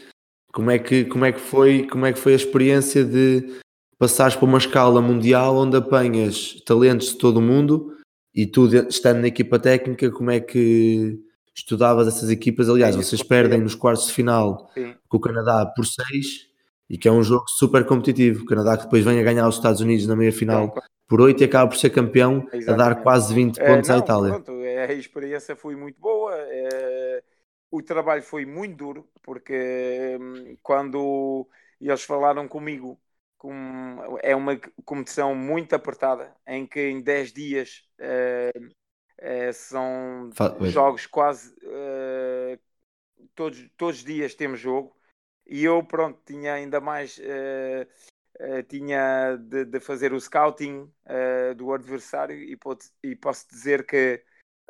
Como 0.50 0.70
é 0.70 0.78
que, 0.78 1.04
como 1.04 1.26
é 1.26 1.32
que 1.32 1.40
foi, 1.40 1.86
como 1.86 2.06
é 2.06 2.12
que 2.12 2.18
foi 2.18 2.32
a 2.32 2.36
experiência 2.36 3.04
de 3.04 3.60
passares 3.98 4.34
para 4.34 4.46
uma 4.46 4.56
escala 4.56 5.02
mundial 5.02 5.56
onde 5.56 5.76
apanhas 5.76 6.58
talentos 6.64 7.08
de 7.08 7.18
todo 7.18 7.36
o 7.36 7.42
mundo 7.42 7.94
e 8.34 8.46
tu 8.46 8.66
estando 8.88 9.20
na 9.20 9.28
equipa 9.28 9.58
técnica, 9.58 10.10
como 10.10 10.30
é 10.30 10.40
que 10.40 11.20
estudavas 11.54 12.08
essas 12.08 12.30
equipas? 12.30 12.68
Aliás, 12.70 12.94
Sim, 12.94 13.02
vocês 13.02 13.22
perdem 13.22 13.60
nos 13.60 13.74
quartos 13.74 14.06
de 14.06 14.12
final 14.14 14.70
Sim, 14.72 14.94
com 15.06 15.18
o 15.18 15.20
Canadá 15.20 15.66
por 15.66 15.84
6 15.84 16.48
e 16.88 16.96
que 16.96 17.08
é 17.08 17.12
um 17.12 17.22
jogo 17.22 17.44
super 17.48 17.84
competitivo. 17.84 18.44
O 18.44 18.46
Canadá 18.46 18.78
que 18.78 18.84
depois 18.84 19.04
vem 19.04 19.20
a 19.20 19.22
ganhar 19.22 19.46
os 19.46 19.56
Estados 19.56 19.82
Unidos 19.82 20.06
na 20.06 20.16
meia 20.16 20.32
final 20.32 20.74
por 21.12 21.20
8 21.20 21.42
e 21.42 21.44
acaba 21.44 21.68
por 21.68 21.76
ser 21.76 21.90
campeão, 21.90 22.48
a 22.66 22.72
dar 22.72 22.94
Exatamente. 22.94 23.02
quase 23.02 23.34
20 23.34 23.60
Eh, 23.60 23.66
pontos 23.66 23.90
à 23.90 23.98
não, 23.98 24.02
Itália. 24.04 24.32
Pronto, 24.32 24.52
eh, 24.64 24.86
a 24.86 24.92
experiência 24.92 25.54
foi 25.56 25.76
muito 25.76 26.00
boa. 26.00 26.34
eh, 26.48 27.22
o 27.70 27.82
trabalho 27.82 28.22
foi 28.22 28.44
muito 28.46 28.76
duro, 28.76 29.10
porque 29.22 30.16
hum, 30.20 30.56
quando 30.62 31.48
eles 31.80 32.02
falaram 32.04 32.46
comigo, 32.48 33.00
com, 33.38 34.18
é 34.22 34.34
uma 34.36 34.58
competição 34.84 35.34
muito 35.34 35.74
apertada, 35.74 36.34
em 36.46 36.66
que 36.66 36.80
em 36.80 37.02
10 37.02 37.32
dias 37.32 37.88
eh, 39.18 39.52
são 39.52 40.30
Fa- 40.34 40.56
jogos 40.60 41.06
quase 41.06 41.54
eh, 41.62 42.58
todos, 43.34 43.70
todos 43.76 43.98
os 43.98 44.04
dias 44.04 44.34
temos 44.34 44.60
jogo. 44.60 44.96
E 45.46 45.64
eu, 45.64 45.84
pronto, 45.84 46.20
tinha 46.26 46.54
ainda 46.54 46.80
mais 46.80 47.20
uh, 48.42 48.62
tinha 48.64 49.36
de, 49.36 49.64
de, 49.64 49.80
fazer 49.80 50.12
o 50.12 50.20
scouting 50.20 50.90
uh, 51.06 51.54
do 51.54 51.72
adversário 51.72 52.36
e, 52.36 52.56
pode, 52.56 52.86
e, 53.02 53.14
posso 53.16 53.48
dizer 53.48 53.86
que 53.86 54.22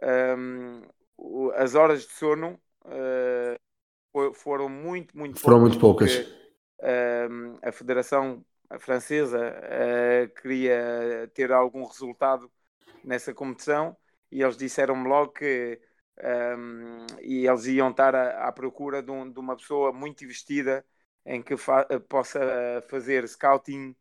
um, 0.03 0.83
ehm, 1.19 1.53
as 1.57 1.75
horas 1.75 2.03
de 2.03 2.13
sono 2.13 2.61
foram 4.35 4.69
muito, 4.69 5.17
muito 5.17 5.41
foram 5.41 5.59
poucas. 5.59 5.71
Muito 5.71 5.81
poucas. 5.81 6.11
Ehm, 6.83 7.59
a 7.63 7.71
Federação 7.71 8.45
Francesa 8.81 9.55
queria 10.41 11.31
ter 11.33 11.53
algum 11.53 11.85
resultado 11.85 12.51
nessa 13.05 13.33
competição 13.33 13.97
e 14.31 14.43
eles 14.43 14.57
disseram-me 14.57 15.09
logo 15.09 15.33
que 15.33 15.81
um, 16.23 17.07
e 17.21 17.47
eles 17.47 17.67
iam 17.67 17.91
estar 17.91 18.15
à, 18.15 18.49
à 18.49 18.53
procura 18.53 19.03
de, 19.03 19.11
um, 19.11 19.31
de, 19.31 19.39
uma 19.39 19.57
pessoa 19.57 19.93
muito 19.93 20.25
investida 20.25 20.85
em 21.25 21.43
que 21.43 21.57
fa 21.57 21.85
possa 22.09 22.85
fazer 22.89 23.27
scouting 23.29 23.95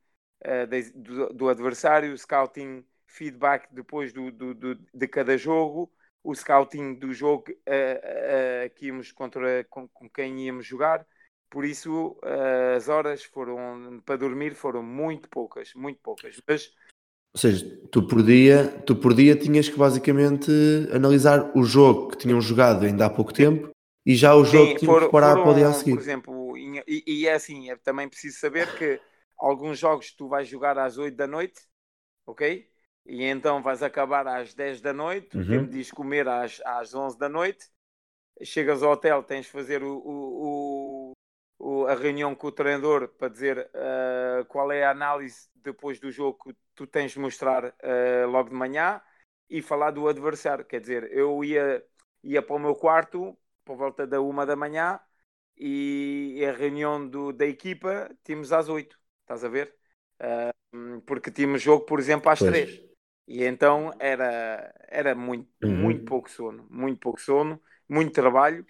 uh, 0.45 0.67
de, 0.67 0.91
do, 0.91 1.33
do, 1.33 1.49
adversário, 1.49 2.17
scouting 2.17 2.83
feedback 3.05 3.67
depois 3.71 4.11
do, 4.11 4.31
do, 4.31 4.53
do, 4.53 4.75
de 4.75 5.07
cada 5.07 5.37
jogo, 5.37 5.91
o 6.23 6.33
scouting 6.33 6.95
do 6.95 7.13
jogo 7.13 7.45
uh, 7.49 8.65
uh, 8.65 8.69
que 8.75 8.87
íamos 8.87 9.11
contra 9.11 9.63
com, 9.65 9.87
com, 9.87 10.09
quem 10.09 10.45
íamos 10.45 10.65
jogar. 10.65 11.05
Por 11.49 11.65
isso, 11.65 12.17
as 12.77 12.87
horas 12.87 13.25
foram 13.25 14.01
para 14.05 14.15
dormir 14.15 14.55
foram 14.55 14.81
muito 14.81 15.27
poucas, 15.27 15.73
muito 15.75 15.99
poucas. 16.01 16.41
Mas 16.47 16.73
ou 17.33 17.39
seja, 17.39 17.65
tu 17.89 18.03
por 18.03 18.21
dia, 18.21 18.67
tu 18.85 18.95
por 18.95 19.13
dia 19.13 19.35
tinhas 19.35 19.69
que 19.69 19.77
basicamente 19.77 20.51
analisar 20.93 21.51
o 21.55 21.63
jogo 21.63 22.09
que 22.09 22.17
tinham 22.17 22.41
jogado 22.41 22.85
ainda 22.85 23.05
há 23.05 23.09
pouco 23.09 23.33
tempo 23.33 23.69
e 24.05 24.15
já 24.15 24.35
o 24.35 24.43
jogo 24.43 24.67
Sim, 24.67 24.73
que 24.73 24.79
tinham 24.81 24.93
que 24.95 25.01
preparar 25.01 25.35
para 25.37 25.49
o 25.49 25.53
dia 25.53 25.69
a 25.69 25.73
seguir. 25.73 25.93
Por 25.93 26.01
exemplo, 26.01 26.40
e, 26.77 27.03
e 27.05 27.27
é 27.27 27.33
assim, 27.33 27.69
é 27.69 27.75
também 27.75 28.07
preciso 28.07 28.39
saber 28.39 28.77
que 28.77 28.99
alguns 29.37 29.79
jogos 29.79 30.11
tu 30.11 30.27
vais 30.27 30.47
jogar 30.47 30.77
às 30.77 30.97
8 30.97 31.15
da 31.15 31.27
noite, 31.27 31.61
ok? 32.25 32.69
E 33.05 33.23
então 33.23 33.61
vais 33.61 33.81
acabar 33.81 34.27
às 34.27 34.53
10 34.53 34.81
da 34.81 34.93
noite, 34.93 35.35
uhum. 35.37 35.47
tempo 35.47 35.71
de 35.71 35.91
comer 35.91 36.27
às, 36.27 36.61
às 36.63 36.93
11 36.93 37.17
da 37.17 37.27
noite, 37.27 37.69
chegas 38.43 38.83
ao 38.83 38.91
hotel, 38.91 39.23
tens 39.23 39.45
de 39.45 39.51
fazer 39.51 39.83
o, 39.83 39.97
o, 39.97 41.13
o, 41.59 41.85
a 41.87 41.95
reunião 41.95 42.35
com 42.35 42.47
o 42.47 42.51
treinador 42.51 43.07
para 43.07 43.27
dizer 43.27 43.69
uh, 43.73 44.45
qual 44.45 44.71
é 44.71 44.83
a 44.83 44.91
análise 44.91 45.49
depois 45.55 45.99
do 45.99 46.11
jogo 46.11 46.37
que 46.43 46.55
tu 46.75 46.87
tens 46.87 47.11
de 47.11 47.19
mostrar 47.19 47.65
uh, 47.65 48.27
logo 48.29 48.49
de 48.49 48.55
manhã 48.55 49.01
e 49.49 49.61
falar 49.61 49.91
do 49.91 50.07
adversário. 50.07 50.65
Quer 50.65 50.79
dizer, 50.81 51.11
eu 51.11 51.43
ia, 51.43 51.83
ia 52.23 52.41
para 52.41 52.55
o 52.55 52.59
meu 52.59 52.75
quarto 52.75 53.37
por 53.65 53.75
volta 53.75 54.07
da 54.07 54.21
uma 54.21 54.45
da 54.45 54.55
manhã 54.55 54.99
e 55.57 56.43
a 56.45 56.51
reunião 56.51 57.07
do, 57.07 57.31
da 57.31 57.45
equipa 57.45 58.09
tínhamos 58.23 58.51
às 58.51 58.69
oito, 58.69 58.97
estás 59.21 59.43
a 59.43 59.49
ver? 59.49 59.73
Uh, 60.19 61.01
porque 61.01 61.31
tínhamos 61.31 61.61
jogo, 61.61 61.85
por 61.85 61.99
exemplo, 61.99 62.29
às 62.29 62.39
pois. 62.39 62.51
três. 62.51 62.91
E 63.27 63.43
então 63.43 63.93
era, 63.99 64.73
era 64.87 65.15
muito, 65.15 65.47
uhum. 65.63 65.75
muito 65.75 66.05
pouco 66.05 66.29
sono, 66.29 66.67
muito 66.69 66.99
pouco 66.99 67.21
sono, 67.21 67.61
muito 67.87 68.11
trabalho, 68.11 68.65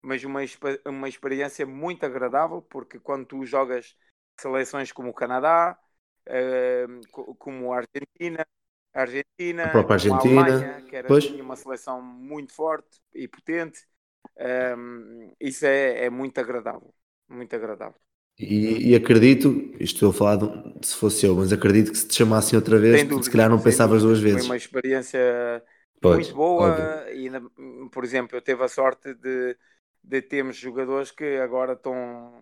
mas 0.00 0.24
uma, 0.24 0.40
uma 0.86 1.08
experiência 1.08 1.66
muito 1.66 2.06
agradável, 2.06 2.62
porque 2.62 2.98
quando 2.98 3.26
tu 3.26 3.44
jogas 3.44 3.96
seleções 4.40 4.92
como 4.92 5.10
o 5.10 5.14
Canadá, 5.14 5.78
como 7.38 7.72
a 7.72 7.78
Argentina, 7.78 8.46
a 8.94 9.00
Argentina, 9.00 9.64
a 9.64 9.70
própria 9.70 9.94
Argentina, 9.94 10.40
a 10.40 10.44
Alemanha, 10.44 10.82
que 10.82 10.96
era 10.96 11.08
pois. 11.08 11.26
uma 11.32 11.56
seleção 11.56 12.00
muito 12.00 12.52
forte 12.52 13.00
e 13.14 13.28
potente. 13.28 13.86
Um, 14.38 15.32
isso 15.40 15.64
é, 15.64 16.04
é, 16.04 16.10
muito 16.10 16.38
agradável, 16.38 16.92
muito 17.28 17.54
agradável. 17.56 17.98
E, 18.38 18.90
e 18.90 18.94
acredito, 18.94 19.48
isto 19.80 19.94
estou 19.94 20.10
a 20.10 20.12
falar 20.12 20.36
de, 20.36 20.86
se 20.86 20.94
fosse 20.96 21.24
eu, 21.24 21.34
mas 21.34 21.52
acredito 21.52 21.90
que 21.90 21.98
se 21.98 22.06
te 22.06 22.16
chamassem 22.16 22.58
outra 22.58 22.78
vez, 22.78 23.02
dúvida, 23.02 23.22
se 23.22 23.30
calhar 23.30 23.48
não 23.48 23.58
pensavas 23.58 24.02
dúvida. 24.02 24.08
duas 24.08 24.20
vezes. 24.20 24.46
Foi 24.46 24.50
uma 24.50 24.56
experiência 24.56 25.62
pois, 26.02 26.16
muito 26.16 26.34
boa 26.34 26.70
óbvio. 26.70 27.48
e, 27.86 27.88
por 27.90 28.04
exemplo, 28.04 28.36
eu 28.36 28.42
tive 28.42 28.62
a 28.62 28.68
sorte 28.68 29.14
de, 29.14 29.56
de 30.04 30.20
termos 30.20 30.56
jogadores 30.56 31.10
que 31.10 31.38
agora 31.38 31.72
estão 31.72 32.34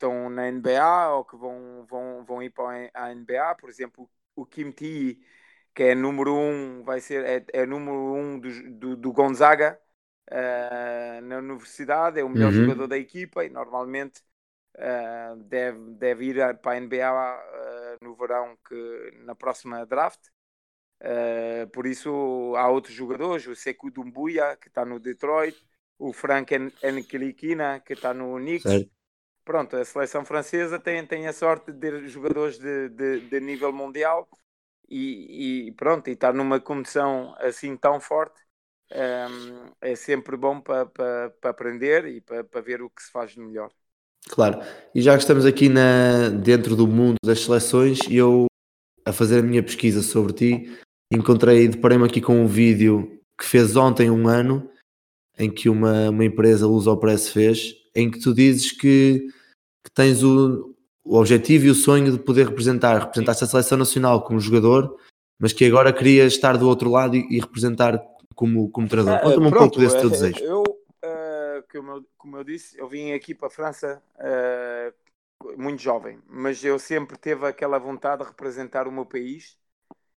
estão 0.00 0.30
na 0.30 0.50
NBA 0.50 1.10
ou 1.10 1.24
que 1.24 1.36
vão, 1.36 1.84
vão, 1.86 2.24
vão 2.24 2.42
ir 2.42 2.50
para 2.50 2.90
a 2.94 3.14
NBA, 3.14 3.54
por 3.56 3.68
exemplo, 3.68 4.10
o 4.34 4.46
Kim 4.46 4.72
T, 4.72 5.18
que 5.74 5.82
é 5.82 5.94
número 5.94 6.34
um, 6.34 6.82
vai 6.82 7.00
ser, 7.00 7.24
é, 7.24 7.44
é 7.52 7.66
número 7.66 8.14
um 8.14 8.40
do, 8.40 8.70
do, 8.78 8.96
do 8.96 9.12
Gonzaga 9.12 9.78
uh, 10.28 11.20
na 11.22 11.38
universidade, 11.38 12.20
é 12.20 12.24
o 12.24 12.28
melhor 12.28 12.52
uhum. 12.52 12.62
jogador 12.62 12.86
da 12.86 12.98
equipa 12.98 13.44
e 13.44 13.50
normalmente 13.50 14.20
uh, 14.76 15.36
deve, 15.44 15.78
deve 15.94 16.24
ir 16.26 16.58
para 16.58 16.72
a 16.72 16.80
NBA 16.80 17.42
eh, 17.52 17.96
no 18.02 18.14
verão 18.14 18.56
que, 18.68 19.20
na 19.24 19.34
próxima 19.34 19.84
draft. 19.86 20.20
por 21.72 21.86
isso 21.86 22.54
há 22.56 22.68
outros 22.68 22.94
jogadores, 22.94 23.46
o 23.46 23.54
Sekou 23.54 23.90
Dumbuya, 23.90 24.56
que 24.56 24.68
está 24.68 24.84
no 24.84 24.98
Detroit, 25.00 25.56
o 25.98 26.12
Frank 26.12 26.54
Nkilikina, 26.82 27.80
que 27.80 27.94
está 27.94 28.12
no 28.12 28.36
Knicks, 28.36 28.70
certo 28.70 29.00
pronto, 29.50 29.76
a 29.76 29.84
seleção 29.84 30.24
francesa 30.24 30.78
tem, 30.78 31.04
tem 31.04 31.26
a 31.26 31.32
sorte 31.32 31.72
de 31.72 31.78
ter 31.78 32.08
jogadores 32.08 32.56
de, 32.56 32.88
de, 32.90 33.20
de 33.28 33.40
nível 33.40 33.72
mundial 33.72 34.28
e, 34.88 35.66
e, 35.68 35.72
pronto, 35.72 36.08
e 36.08 36.12
estar 36.12 36.32
numa 36.32 36.60
condição 36.60 37.34
assim 37.38 37.76
tão 37.76 38.00
forte 38.00 38.40
um, 38.92 39.70
é 39.80 39.94
sempre 39.94 40.36
bom 40.36 40.60
para 40.60 40.86
pa, 40.86 41.32
pa 41.40 41.50
aprender 41.50 42.06
e 42.06 42.20
para 42.20 42.44
pa 42.44 42.60
ver 42.60 42.82
o 42.82 42.90
que 42.90 43.02
se 43.02 43.10
faz 43.10 43.32
de 43.32 43.40
melhor. 43.40 43.70
Claro, 44.28 44.60
e 44.94 45.00
já 45.00 45.14
que 45.14 45.22
estamos 45.22 45.46
aqui 45.46 45.68
na, 45.68 46.28
dentro 46.28 46.76
do 46.76 46.86
mundo 46.86 47.16
das 47.24 47.40
seleções, 47.40 47.98
eu 48.10 48.46
a 49.04 49.12
fazer 49.12 49.40
a 49.40 49.42
minha 49.42 49.62
pesquisa 49.62 50.02
sobre 50.02 50.32
ti, 50.32 50.78
encontrei, 51.12 51.66
deparei-me 51.68 52.04
aqui 52.04 52.20
com 52.20 52.42
um 52.42 52.46
vídeo 52.46 53.20
que 53.38 53.46
fez 53.46 53.74
ontem 53.76 54.10
um 54.10 54.28
ano, 54.28 54.70
em 55.38 55.50
que 55.50 55.68
uma, 55.68 56.10
uma 56.10 56.24
empresa 56.24 56.66
Luso 56.66 56.94
Press 56.98 57.30
fez, 57.30 57.74
em 57.94 58.10
que 58.10 58.20
tu 58.20 58.34
dizes 58.34 58.72
que, 58.72 59.26
que 59.82 59.90
tens 59.94 60.22
o, 60.22 60.76
o 61.02 61.16
objetivo 61.16 61.66
e 61.66 61.70
o 61.70 61.74
sonho 61.74 62.12
de 62.12 62.18
poder 62.18 62.48
representar, 62.48 62.98
representar 62.98 63.32
a 63.32 63.34
seleção 63.34 63.78
nacional 63.78 64.22
como 64.22 64.38
jogador, 64.38 64.96
mas 65.40 65.52
que 65.54 65.64
agora 65.64 65.92
querias 65.92 66.34
estar 66.34 66.58
do 66.58 66.68
outro 66.68 66.90
lado 66.90 67.16
e, 67.16 67.26
e 67.30 67.40
representar 67.40 67.98
como, 68.40 68.70
como 68.70 68.88
treinador. 68.88 69.18
Ah, 69.18 69.22
Conta-me 69.22 69.46
um 69.48 69.50
pouco 69.50 69.78
desse 69.78 70.00
teu 70.00 70.08
é, 70.08 70.10
desejo. 70.10 70.42
Eu, 70.42 70.64
como, 71.70 71.90
eu, 71.92 72.06
como 72.16 72.36
eu 72.38 72.44
disse, 72.44 72.78
eu 72.78 72.88
vim 72.88 73.12
aqui 73.12 73.34
para 73.34 73.48
a 73.48 73.50
França 73.50 74.02
uh, 74.16 75.60
muito 75.62 75.82
jovem, 75.82 76.18
mas 76.26 76.64
eu 76.64 76.78
sempre 76.78 77.18
teve 77.18 77.46
aquela 77.46 77.78
vontade 77.78 78.22
de 78.22 78.28
representar 78.28 78.88
o 78.88 78.92
meu 78.92 79.04
país 79.04 79.58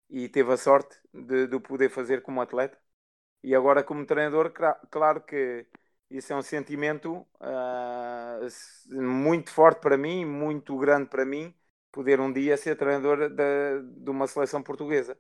e 0.08 0.30
teve 0.30 0.54
a 0.54 0.58
sorte 0.58 0.96
de, 1.12 1.48
de 1.48 1.60
poder 1.60 1.90
fazer 1.90 2.22
como 2.22 2.40
atleta. 2.42 2.78
E 3.44 3.56
agora, 3.56 3.84
como 3.84 4.06
treinador, 4.06 4.54
claro 4.92 5.22
que 5.22 5.66
isso 6.08 6.32
é 6.32 6.36
um 6.36 6.44
sentimento 6.44 7.26
uh, 7.40 9.02
muito 9.02 9.50
forte 9.50 9.82
para 9.82 9.98
mim, 9.98 10.26
muito 10.26 10.78
grande 10.78 11.10
para 11.10 11.26
mim, 11.26 11.56
poder 11.92 12.20
um 12.20 12.32
dia 12.32 12.56
ser 12.56 12.76
treinador 12.76 13.30
de, 13.32 13.82
de 13.82 14.12
uma 14.12 14.28
seleção 14.28 14.62
portuguesa. 14.62 15.18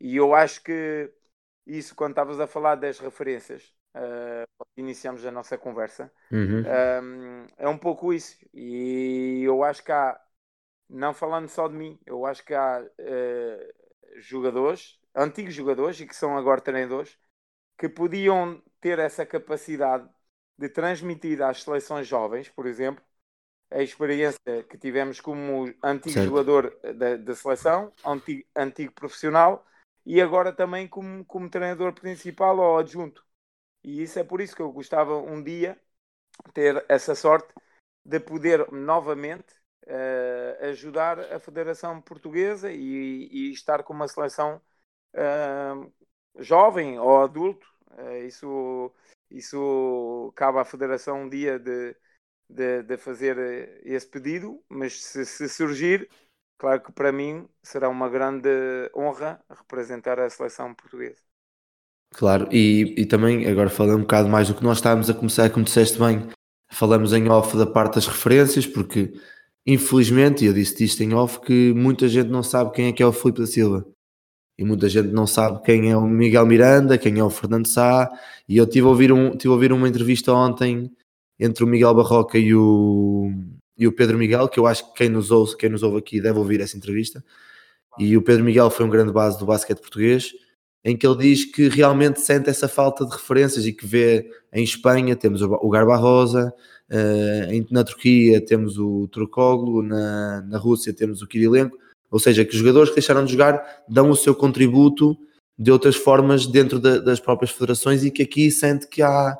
E 0.00 0.16
eu 0.16 0.34
acho 0.34 0.62
que 0.62 1.12
isso, 1.68 1.94
quando 1.94 2.12
estavas 2.12 2.40
a 2.40 2.46
falar 2.46 2.76
das 2.76 2.98
referências, 2.98 3.74
uh, 3.94 4.66
iniciamos 4.74 5.24
a 5.26 5.30
nossa 5.30 5.58
conversa, 5.58 6.10
uhum. 6.32 6.64
um, 7.02 7.46
é 7.58 7.68
um 7.68 7.76
pouco 7.76 8.12
isso. 8.12 8.36
E 8.54 9.42
eu 9.44 9.62
acho 9.62 9.84
que 9.84 9.92
há, 9.92 10.18
não 10.88 11.12
falando 11.12 11.48
só 11.48 11.68
de 11.68 11.74
mim, 11.74 12.00
eu 12.06 12.24
acho 12.24 12.42
que 12.42 12.54
há 12.54 12.80
uh, 12.82 14.20
jogadores, 14.20 14.98
antigos 15.14 15.52
jogadores 15.52 16.00
e 16.00 16.06
que 16.06 16.16
são 16.16 16.38
agora 16.38 16.60
treinadores, 16.60 17.18
que 17.76 17.88
podiam 17.88 18.62
ter 18.80 18.98
essa 18.98 19.26
capacidade 19.26 20.08
de 20.56 20.68
transmitir 20.70 21.42
às 21.42 21.62
seleções 21.62 22.06
jovens, 22.06 22.48
por 22.48 22.66
exemplo, 22.66 23.04
a 23.70 23.82
experiência 23.82 24.40
que 24.68 24.78
tivemos 24.78 25.20
como 25.20 25.72
antigo 25.82 26.14
certo. 26.14 26.28
jogador 26.28 26.74
da, 26.96 27.16
da 27.16 27.34
seleção, 27.34 27.92
antigo, 28.04 28.42
antigo, 28.56 28.92
profissional 28.92 29.64
e 30.08 30.22
agora 30.22 30.54
também 30.54 30.88
como, 30.88 31.22
como 31.26 31.50
treinador 31.50 31.92
principal 31.92 32.58
ou 32.58 32.78
adjunto. 32.78 33.22
E 33.84 34.02
isso 34.02 34.18
é 34.18 34.24
por 34.24 34.40
isso 34.40 34.56
que 34.56 34.62
eu 34.62 34.72
gostava 34.72 35.18
um 35.18 35.42
dia 35.42 35.78
ter 36.54 36.82
essa 36.88 37.14
sorte 37.14 37.52
de 38.04 38.18
poder 38.18 38.72
novamente 38.72 39.52
uh, 39.86 40.64
ajudar 40.70 41.20
a 41.20 41.38
Federação 41.38 42.00
Portuguesa 42.00 42.72
e, 42.72 43.28
e, 43.30 43.52
estar 43.52 43.82
com 43.82 43.92
uma 43.92 44.08
seleção 44.08 44.62
uh, 45.14 45.92
jovem 46.38 46.98
ou 46.98 47.22
adulto. 47.22 47.66
Uh, 47.92 48.26
isso 48.26 48.94
isso 49.30 50.32
cabe 50.34 50.58
à 50.58 50.64
Federação 50.64 51.24
um 51.24 51.28
dia 51.28 51.58
de, 51.58 51.94
de, 52.48 52.82
de 52.82 52.96
fazer 52.96 53.80
esse 53.84 54.06
pedido, 54.06 54.64
mas 54.70 55.02
se, 55.04 55.26
se, 55.26 55.48
surgir, 55.50 56.08
claro 56.58 56.82
que 56.82 56.92
para 56.92 57.12
mim 57.12 57.48
será 57.62 57.88
uma 57.88 58.08
grande 58.08 58.48
honra 58.94 59.40
representar 59.48 60.18
a 60.18 60.28
seleção 60.28 60.74
portuguesa. 60.74 61.22
Claro, 62.10 62.48
e, 62.50 62.94
e 62.98 63.06
também 63.06 63.46
agora 63.46 63.70
falando 63.70 63.98
um 63.98 64.02
bocado 64.02 64.28
mais 64.28 64.48
do 64.48 64.54
que 64.54 64.64
nós 64.64 64.78
estávamos 64.78 65.08
a 65.08 65.14
começar, 65.14 65.50
como 65.50 65.64
disseste 65.64 65.98
bem, 65.98 66.28
falamos 66.70 67.12
em 67.12 67.28
off 67.28 67.56
da 67.56 67.66
parte 67.66 67.96
das 67.96 68.06
referências, 68.06 68.66
porque 68.66 69.12
infelizmente, 69.66 70.44
e 70.44 70.48
eu 70.48 70.54
disse 70.54 70.82
isto 70.82 71.02
em 71.02 71.12
off, 71.14 71.40
que 71.40 71.74
muita 71.74 72.08
gente 72.08 72.30
não 72.30 72.42
sabe 72.42 72.72
quem 72.72 72.86
é 72.88 72.92
que 72.92 73.02
é 73.02 73.06
o 73.06 73.12
Filipe 73.12 73.40
da 73.40 73.46
Silva. 73.46 73.86
E 74.58 74.64
muita 74.64 74.88
gente 74.88 75.10
não 75.10 75.26
sabe 75.26 75.62
quem 75.62 75.90
é 75.90 75.96
o 75.96 76.02
Miguel 76.06 76.46
Miranda, 76.46 76.98
quem 76.98 77.18
é 77.18 77.22
o 77.24 77.30
Fernando 77.30 77.66
Sá. 77.68 78.08
E 78.48 78.56
eu 78.56 78.66
tive 78.66 78.86
a 78.86 78.90
ouvir, 78.90 79.12
um, 79.12 79.36
tive 79.36 79.50
a 79.50 79.54
ouvir 79.54 79.72
uma 79.72 79.88
entrevista 79.88 80.32
ontem 80.32 80.90
entre 81.38 81.62
o 81.62 81.66
Miguel 81.66 81.94
Barroca 81.94 82.38
e 82.38 82.54
o, 82.54 83.30
e 83.78 83.86
o 83.86 83.92
Pedro 83.92 84.18
Miguel, 84.18 84.48
que 84.48 84.58
eu 84.58 84.66
acho 84.66 84.88
que 84.88 84.98
quem 84.98 85.08
nos, 85.08 85.30
ouve, 85.30 85.56
quem 85.56 85.70
nos 85.70 85.82
ouve 85.82 85.98
aqui 85.98 86.20
deve 86.20 86.38
ouvir 86.38 86.60
essa 86.60 86.76
entrevista. 86.76 87.24
E 87.98 88.16
o 88.16 88.22
Pedro 88.22 88.44
Miguel 88.44 88.70
foi 88.70 88.84
um 88.84 88.90
grande 88.90 89.12
base 89.12 89.38
do 89.38 89.46
basquete 89.46 89.80
português, 89.80 90.32
em 90.84 90.96
que 90.96 91.06
ele 91.06 91.16
diz 91.16 91.44
que 91.44 91.68
realmente 91.68 92.20
sente 92.20 92.48
essa 92.48 92.68
falta 92.68 93.04
de 93.04 93.12
referências 93.12 93.66
e 93.66 93.72
que 93.72 93.86
vê 93.86 94.28
em 94.52 94.64
Espanha 94.64 95.14
temos 95.16 95.42
o 95.42 95.68
Garba 95.68 95.96
Rosa, 95.96 96.52
uh, 96.90 97.66
na 97.72 97.84
Turquia 97.84 98.40
temos 98.44 98.78
o 98.78 99.08
Turcoglu, 99.08 99.82
na, 99.82 100.42
na 100.42 100.58
Rússia 100.58 100.92
temos 100.92 101.22
o 101.22 101.26
Kirilenko, 101.26 101.76
ou 102.10 102.18
seja, 102.18 102.44
que 102.44 102.52
os 102.52 102.58
jogadores 102.58 102.90
que 102.90 102.96
deixaram 102.96 103.24
de 103.24 103.32
jogar 103.32 103.62
dão 103.88 104.10
o 104.10 104.16
seu 104.16 104.34
contributo 104.34 105.16
de 105.58 105.70
outras 105.70 105.96
formas 105.96 106.46
dentro 106.46 106.78
da, 106.78 106.98
das 106.98 107.20
próprias 107.20 107.50
federações 107.50 108.04
e 108.04 108.10
que 108.10 108.22
aqui 108.22 108.50
sente 108.50 108.86
que 108.86 109.02
há, 109.02 109.36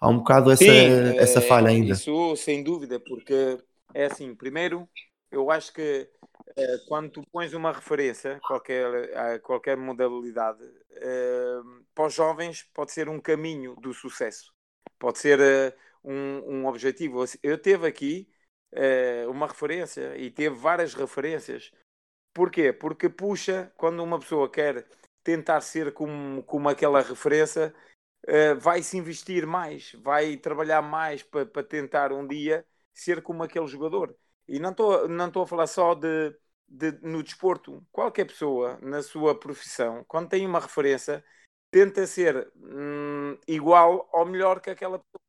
há 0.00 0.08
um 0.08 0.18
bocado 0.18 0.50
essa, 0.50 0.64
Sim, 0.64 1.18
essa 1.18 1.40
falha 1.40 1.68
ainda. 1.68 1.92
Isso 1.92 2.36
sem 2.36 2.62
dúvida, 2.62 3.00
porque 3.00 3.58
é 3.96 4.06
assim, 4.06 4.34
primeiro 4.34 4.88
eu 5.30 5.50
acho 5.50 5.72
que 5.72 6.08
eh, 6.56 6.78
quando 6.86 7.10
tu 7.10 7.22
pões 7.32 7.54
uma 7.54 7.72
referência 7.72 8.38
qualquer, 8.46 9.16
a 9.16 9.38
qualquer 9.40 9.76
modalidade, 9.76 10.62
eh, 10.92 11.60
para 11.94 12.06
os 12.06 12.14
jovens 12.14 12.62
pode 12.74 12.92
ser 12.92 13.08
um 13.08 13.18
caminho 13.20 13.74
do 13.76 13.94
sucesso, 13.94 14.52
pode 14.98 15.18
ser 15.18 15.40
eh, 15.40 15.76
um, 16.04 16.60
um 16.62 16.66
objetivo. 16.66 17.24
Eu 17.42 17.58
teve 17.58 17.86
aqui 17.86 18.28
uma 19.28 19.46
referência 19.46 20.16
e 20.18 20.30
teve 20.30 20.54
várias 20.54 20.92
referências. 20.92 21.72
Porquê? 22.34 22.72
Porque 22.72 23.08
puxa, 23.08 23.72
quando 23.76 24.02
uma 24.02 24.18
pessoa 24.18 24.50
quer 24.50 24.86
tentar 25.24 25.60
ser 25.62 25.94
como, 25.94 26.42
como 26.42 26.68
aquela 26.68 27.00
referência, 27.00 27.74
vai 28.60 28.82
se 28.82 28.98
investir 28.98 29.46
mais, 29.46 29.92
vai 29.94 30.36
trabalhar 30.36 30.82
mais 30.82 31.22
para, 31.22 31.46
para 31.46 31.62
tentar 31.62 32.12
um 32.12 32.26
dia 32.26 32.66
ser 32.96 33.22
como 33.22 33.42
aquele 33.42 33.66
jogador. 33.66 34.16
E 34.48 34.58
não 34.58 34.70
estou 34.70 35.08
não 35.08 35.30
a 35.42 35.46
falar 35.46 35.66
só 35.66 35.94
de, 35.94 36.34
de, 36.66 36.92
no 37.02 37.22
desporto. 37.22 37.84
Qualquer 37.92 38.26
pessoa 38.26 38.78
na 38.80 39.02
sua 39.02 39.38
profissão, 39.38 40.04
quando 40.08 40.28
tem 40.28 40.46
uma 40.46 40.60
referência, 40.60 41.24
tenta 41.70 42.06
ser 42.06 42.50
hum, 42.56 43.36
igual 43.46 44.08
ou 44.12 44.24
melhor 44.24 44.60
que 44.60 44.70
aquela 44.70 44.98
pessoa. 44.98 45.20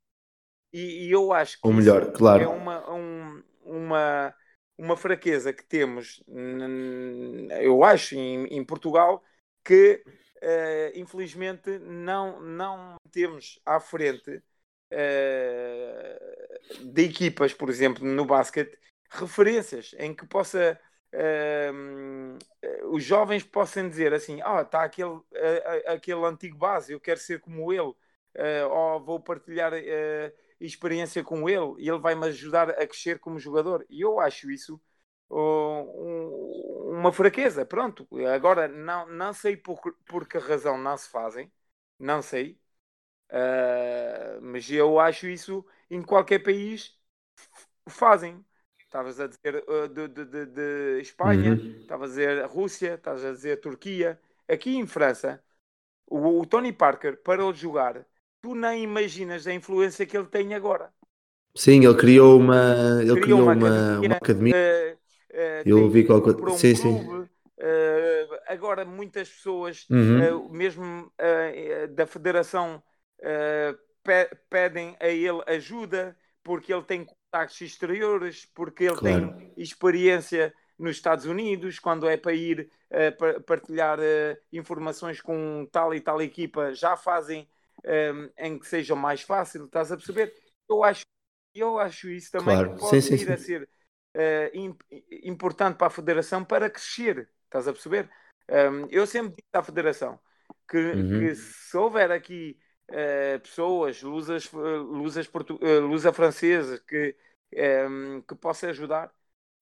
E, 0.72 1.06
e 1.06 1.10
eu 1.10 1.32
acho 1.32 1.60
que 1.60 1.66
ou 1.66 1.72
melhor, 1.72 2.12
claro. 2.12 2.42
é 2.42 2.46
uma, 2.46 2.90
um, 2.92 3.42
uma, 3.64 4.34
uma 4.76 4.96
fraqueza 4.96 5.52
que 5.52 5.64
temos, 5.64 6.22
eu 7.60 7.82
acho, 7.82 8.14
em, 8.14 8.44
em 8.46 8.64
Portugal, 8.64 9.22
que 9.64 10.02
uh, 10.42 10.98
infelizmente 10.98 11.78
não, 11.78 12.40
não 12.40 12.96
temos 13.10 13.58
à 13.64 13.80
frente 13.80 14.42
uh, 14.92 16.37
de 16.80 17.04
equipas, 17.04 17.52
por 17.54 17.68
exemplo, 17.68 18.04
no 18.04 18.24
basquete, 18.24 18.78
referências 19.10 19.94
em 19.98 20.14
que 20.14 20.26
possa 20.26 20.78
uh, 21.14 22.38
os 22.90 23.02
jovens 23.02 23.44
possam 23.44 23.88
dizer 23.88 24.12
assim, 24.12 24.40
ah, 24.42 24.62
está 24.62 24.84
aquele, 24.84 25.10
uh, 25.10 25.24
aquele 25.86 26.24
antigo 26.24 26.56
base, 26.58 26.92
eu 26.92 27.00
quero 27.00 27.20
ser 27.20 27.40
como 27.40 27.72
ele, 27.72 27.82
uh, 27.82 28.68
ou 28.70 29.04
vou 29.04 29.20
partilhar 29.20 29.72
experiência 30.60 31.22
com 31.22 31.48
ele 31.48 31.74
e 31.78 31.88
ele 31.88 31.98
vai 31.98 32.14
me 32.14 32.26
ajudar 32.26 32.70
a 32.70 32.86
crescer 32.86 33.18
como 33.20 33.38
jogador. 33.38 33.86
E 33.88 34.00
eu 34.00 34.18
acho 34.20 34.50
isso 34.50 34.80
um, 35.30 36.98
uma 36.98 37.12
fraqueza. 37.12 37.64
Pronto, 37.64 38.08
agora 38.34 38.68
não, 38.68 39.06
não 39.06 39.32
sei 39.32 39.56
por, 39.56 39.80
por 40.06 40.26
que 40.26 40.38
razão 40.38 40.78
não 40.78 40.96
se 40.96 41.08
fazem, 41.10 41.52
não 41.98 42.22
sei, 42.22 42.58
mas 44.42 44.70
eu 44.70 44.98
acho 44.98 45.26
isso 45.26 45.64
em 45.90 46.02
qualquer 46.02 46.40
país 46.40 46.98
fazem. 47.88 48.44
Estavas 48.78 49.20
a 49.20 49.26
dizer 49.26 49.64
uh, 49.68 49.86
de, 49.86 50.08
de, 50.08 50.46
de, 50.46 51.00
Espanha, 51.02 51.52
uhum. 51.52 51.76
estavas 51.78 52.10
uhum. 52.10 52.16
a 52.16 52.18
dizer 52.18 52.46
Rússia, 52.46 52.94
estavas 52.94 53.24
a 53.24 53.32
dizer 53.32 53.60
Turquia. 53.60 54.18
Aqui 54.48 54.76
em 54.76 54.86
França, 54.86 55.42
o, 56.06 56.40
o, 56.40 56.46
Tony 56.46 56.72
Parker 56.72 57.18
parou 57.22 57.52
de 57.52 57.60
jogar. 57.60 58.06
Tu 58.40 58.54
nem 58.54 58.82
imaginas 58.82 59.46
a 59.46 59.52
influência 59.52 60.06
que 60.06 60.16
ele 60.16 60.26
tem 60.26 60.54
agora. 60.54 60.90
Sim, 61.54 61.84
ele 61.84 61.94
criou 61.96 62.38
uma, 62.38 63.00
ele 63.02 63.20
criou, 63.20 63.20
criou 63.20 63.42
uma, 63.42 63.52
uma, 63.52 63.98
uma 64.00 64.16
academia. 64.16 64.54
Uh, 64.54 64.94
uh, 65.34 65.62
eu 65.66 65.82
ouvi 65.82 66.04
qualquer 66.04 66.34
coisa. 66.34 66.54
Um 66.54 66.58
sim, 66.58 66.74
clube, 66.74 67.04
sim. 67.04 67.28
Uh, 67.58 68.38
agora 68.46 68.86
muitas 68.86 69.28
pessoas, 69.28 69.84
uhum. 69.90 70.46
uh, 70.46 70.48
mesmo 70.50 71.12
uh, 71.18 71.88
da 71.88 72.06
federação, 72.06 72.82
pe 74.02 74.36
pedem 74.48 74.96
a 75.00 75.08
ele 75.08 75.42
ajuda 75.46 76.16
porque 76.42 76.72
ele 76.72 76.82
tem 76.82 77.04
contactos 77.04 77.60
exteriores, 77.60 78.46
porque 78.54 78.84
ele 78.84 78.96
claro. 78.96 79.36
tem 79.36 79.52
experiência 79.56 80.54
nos 80.78 80.92
Estados 80.92 81.26
Unidos, 81.26 81.78
quando 81.78 82.08
é 82.08 82.16
para 82.16 82.32
ir 82.32 82.70
uh, 82.90 83.42
partilhar 83.42 83.98
uh, 83.98 84.36
informações 84.52 85.20
com 85.20 85.68
tal 85.70 85.92
e 85.92 86.00
tal 86.00 86.22
equipa, 86.22 86.72
já 86.72 86.96
fazem 86.96 87.48
um, 87.84 88.30
em 88.38 88.58
que 88.58 88.66
seja 88.66 88.94
mais 88.94 89.22
fácil, 89.22 89.66
estás 89.66 89.90
a 89.92 89.96
perceber? 89.96 90.32
Eu 90.68 90.84
acho, 90.84 91.02
eu 91.54 91.78
acho 91.78 92.08
isso 92.08 92.30
também 92.30 92.56
claro. 92.56 92.74
que 92.74 92.80
pode 92.80 93.02
sim, 93.02 93.16
vir 93.16 93.26
sim, 93.26 93.32
a 93.32 93.36
ser 93.36 93.68
uh, 94.16 94.56
imp 94.56 94.80
importante 95.22 95.76
para 95.76 95.88
a 95.88 95.90
Federação 95.90 96.44
para 96.44 96.70
crescer, 96.70 97.28
estás 97.44 97.66
a 97.66 97.72
perceber? 97.72 98.08
Um, 98.48 98.86
eu 98.90 99.06
sempre 99.06 99.34
disse 99.36 99.48
à 99.52 99.62
Federação 99.62 100.18
que, 100.68 100.78
uhum. 100.78 101.20
que 101.20 101.34
se 101.34 101.76
houver 101.76 102.10
aqui 102.10 102.56
uh, 102.90 103.40
pessoas, 103.40 104.02
lusas, 104.02 104.50
lusas, 104.52 105.26
portu, 105.26 105.56
uh, 105.56 105.80
lusa 105.86 106.12
francesa 106.12 106.78
que, 106.86 107.16
um, 107.52 107.58
ehm, 107.58 108.20
que 108.22 108.34
possa 108.34 108.68
ajudar. 108.70 109.12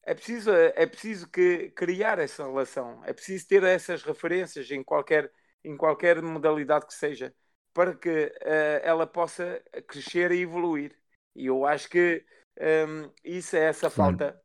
É 0.02 0.14
preciso, 0.14 0.50
é 0.52 0.86
preciso 0.86 1.28
que 1.28 1.70
criar 1.70 2.18
essa 2.20 2.44
relação, 2.44 3.04
é 3.04 3.12
preciso 3.12 3.48
ter 3.48 3.62
essas 3.64 4.02
referências 4.04 4.70
em 4.70 4.82
qualquer, 4.82 5.32
em 5.64 5.76
qualquer 5.76 6.22
modalidade 6.22 6.86
que 6.86 6.94
seja, 6.94 7.34
para 7.74 7.94
que 7.94 8.08
uh, 8.08 8.80
ela 8.82 9.06
possa 9.06 9.62
crescer 9.88 10.30
e 10.32 10.42
evoluir. 10.42 10.96
E 11.34 11.46
eu 11.46 11.66
acho 11.66 11.88
que 11.90 12.24
um, 12.58 12.64
ehm, 13.04 13.10
isso 13.24 13.56
é 13.56 13.60
essa 13.64 13.90
falta 13.90 14.40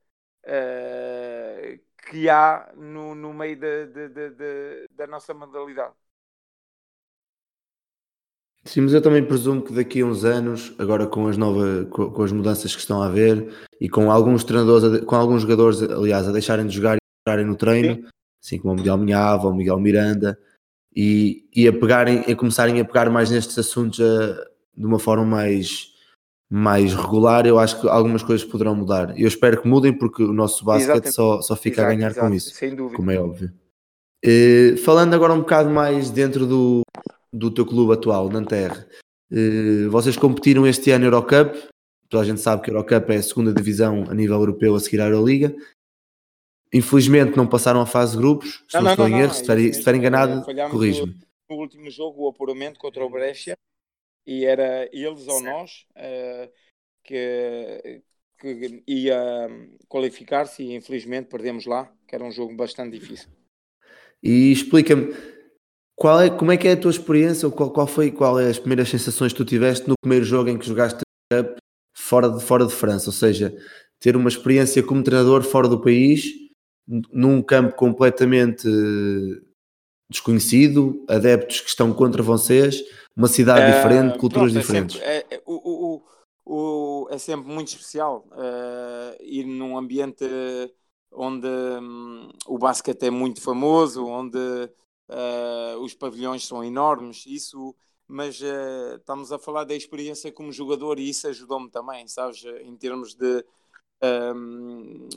uh, 0.45 1.79
que 2.09 2.29
há 2.29 2.71
no, 2.75 3.15
no 3.15 3.33
meio 3.33 3.55
de, 3.57 3.87
de, 3.87 4.29
de, 4.31 4.87
da 4.91 5.07
nossa 5.07 5.33
modalidade. 5.33 5.95
Sim, 8.63 8.81
mas 8.81 8.93
eu 8.93 9.01
também 9.01 9.23
presumo 9.23 9.61
que 9.61 9.73
daqui 9.73 10.01
a 10.01 10.05
uns 10.05 10.23
anos, 10.23 10.73
agora 10.77 11.07
com 11.07 11.27
as 11.27 11.35
novas, 11.35 11.87
com, 11.89 12.11
com 12.11 12.23
as 12.23 12.31
mudanças 12.31 12.73
que 12.75 12.81
estão 12.81 13.01
a 13.01 13.07
haver 13.07 13.51
e 13.79 13.89
com 13.89 14.11
alguns 14.11 14.43
treinadores, 14.43 15.03
com 15.03 15.15
alguns 15.15 15.41
jogadores, 15.41 15.81
aliás, 15.81 16.27
a 16.27 16.31
deixarem 16.31 16.67
de 16.67 16.75
jogar 16.75 16.97
e 16.97 16.99
entrarem 17.21 17.45
no 17.45 17.55
treino, 17.55 17.95
Sim. 17.95 18.05
assim 18.43 18.57
como 18.59 18.73
o 18.73 18.77
Miguel 18.77 18.97
Minhava, 18.97 19.47
o 19.47 19.55
Miguel 19.55 19.79
Miranda, 19.79 20.37
e, 20.95 21.47
e 21.55 21.67
a 21.67 21.73
pegarem, 21.73 22.19
a 22.19 22.35
começarem 22.35 22.79
a 22.79 22.85
pegar 22.85 23.09
mais 23.09 23.31
nestes 23.31 23.57
assuntos 23.57 23.99
a, 23.99 24.33
de 24.77 24.85
uma 24.85 24.99
forma 24.99 25.25
mais, 25.25 25.87
mais 26.47 26.93
regular, 26.93 27.47
eu 27.47 27.57
acho 27.57 27.81
que 27.81 27.89
algumas 27.89 28.21
coisas 28.21 28.45
poderão 28.45 28.75
mudar. 28.75 29.19
Eu 29.19 29.27
espero 29.27 29.59
que 29.59 29.67
mudem 29.67 29.91
porque 29.91 30.21
o 30.21 30.33
nosso 30.33 30.63
basquete 30.63 31.11
só, 31.11 31.41
só 31.41 31.55
fica 31.55 31.81
exato, 31.81 31.91
a 31.91 31.95
ganhar 31.95 32.11
exato, 32.11 32.27
com 32.27 32.33
isso, 32.33 32.53
sem 32.53 32.75
dúvida. 32.75 32.95
como 32.95 33.09
é 33.09 33.19
óbvio. 33.19 33.51
Uh, 34.23 34.77
falando 34.77 35.15
agora 35.15 35.33
um 35.33 35.39
bocado 35.39 35.71
mais 35.71 36.11
dentro 36.11 36.45
do, 36.45 36.83
do 37.33 37.51
teu 37.51 37.65
clube 37.65 37.93
atual, 37.93 38.29
Nanterre. 38.29 38.85
Uh, 39.31 39.89
vocês 39.89 40.17
competiram 40.17 40.67
este 40.67 40.91
ano 40.91 41.05
Eurocup, 41.05 41.55
toda 42.09 42.23
a 42.23 42.25
gente 42.25 42.41
sabe 42.41 42.61
que 42.61 42.69
a 42.69 42.73
Eurocup 42.73 43.11
é 43.11 43.15
a 43.15 43.23
segunda 43.23 43.53
divisão 43.53 44.03
a 44.09 44.13
nível 44.13 44.37
europeu 44.37 44.75
a 44.75 44.79
seguir 44.79 45.01
à 45.01 45.05
Euroliga. 45.05 45.55
Infelizmente 46.73 47.35
não 47.35 47.47
passaram 47.47 47.81
a 47.81 47.85
fase 47.85 48.13
de 48.13 48.17
grupos, 48.17 48.63
se 48.67 48.75
não, 48.75 48.83
não 48.83 48.91
estou 48.91 49.09
não, 49.09 49.17
em 49.17 49.21
erro, 49.21 49.33
se 49.33 49.69
estiver 49.69 49.95
enganado, 49.95 50.43
corrijo-me. 50.69 51.13
No, 51.49 51.55
no 51.55 51.61
último 51.61 51.89
jogo, 51.89 52.23
o 52.23 52.29
apuramento 52.29 52.79
contra 52.79 53.05
o 53.05 53.09
Brescia, 53.09 53.55
e 54.25 54.45
era 54.45 54.89
eles 54.93 55.27
ou 55.27 55.41
nós 55.41 55.85
uh, 55.97 56.51
que, 57.03 58.01
que 58.39 58.83
ia 58.87 59.49
qualificar-se 59.87 60.63
e 60.63 60.75
infelizmente 60.75 61.27
perdemos 61.27 61.65
lá, 61.65 61.91
que 62.07 62.15
era 62.15 62.23
um 62.23 62.31
jogo 62.31 62.55
bastante 62.55 62.99
difícil. 62.99 63.29
E 64.23 64.51
explica-me, 64.51 65.13
qual 65.95 66.21
é, 66.21 66.29
como 66.29 66.51
é 66.51 66.57
que 66.57 66.67
é 66.67 66.73
a 66.73 66.77
tua 66.77 66.91
experiência, 66.91 67.47
ou 67.47 67.51
qual, 67.51 67.71
qual 67.71 67.87
foi, 67.87 68.11
qual 68.11 68.39
é 68.39 68.49
as 68.49 68.59
primeiras 68.59 68.89
sensações 68.89 69.31
que 69.31 69.37
tu 69.37 69.45
tiveste 69.45 69.87
no 69.87 69.95
primeiro 70.01 70.25
jogo 70.25 70.49
em 70.49 70.57
que 70.57 70.65
jogaste 70.65 71.01
fora 71.95 72.29
de, 72.29 72.43
fora 72.43 72.65
de 72.65 72.73
França? 72.73 73.09
Ou 73.09 73.13
seja, 73.13 73.55
ter 73.99 74.15
uma 74.15 74.29
experiência 74.29 74.81
como 74.81 75.03
treinador 75.03 75.43
fora 75.43 75.67
do 75.67 75.79
país, 75.79 76.25
num 76.87 77.41
campo 77.41 77.75
completamente 77.75 78.67
desconhecido, 80.09 81.05
adeptos 81.07 81.61
que 81.61 81.69
estão 81.69 81.93
contra 81.93 82.21
vocês, 82.21 82.83
uma 83.15 83.27
cidade 83.27 83.61
é, 83.61 83.77
diferente, 83.77 84.17
culturas 84.17 84.51
pronto, 84.51 84.61
diferentes. 84.61 85.01
É, 85.01 85.19
sempre, 85.21 85.35
é, 85.37 85.41
o, 85.45 85.53
o, 85.95 86.03
o, 86.45 87.07
é 87.09 87.17
sempre 87.17 87.49
muito 87.49 87.69
especial 87.69 88.27
uh, 88.31 89.23
ir 89.23 89.45
num 89.45 89.77
ambiente 89.77 90.25
onde 91.13 91.47
um, 91.47 92.29
o 92.47 92.57
basquete 92.57 93.03
é 93.03 93.09
muito 93.09 93.41
famoso, 93.41 94.05
onde 94.05 94.37
uh, 95.11 95.79
os 95.79 95.93
pavilhões 95.93 96.45
são 96.45 96.63
enormes, 96.63 97.25
isso, 97.25 97.75
mas 98.07 98.41
uh, 98.41 98.95
estamos 98.97 99.31
a 99.31 99.39
falar 99.39 99.63
da 99.63 99.75
experiência 99.75 100.31
como 100.31 100.51
jogador 100.51 100.99
e 100.99 101.09
isso 101.09 101.27
ajudou-me 101.27 101.69
também, 101.69 102.07
sabes, 102.07 102.43
em 102.61 102.75
termos 102.75 103.13
de, 103.13 103.45
um, 104.03 105.07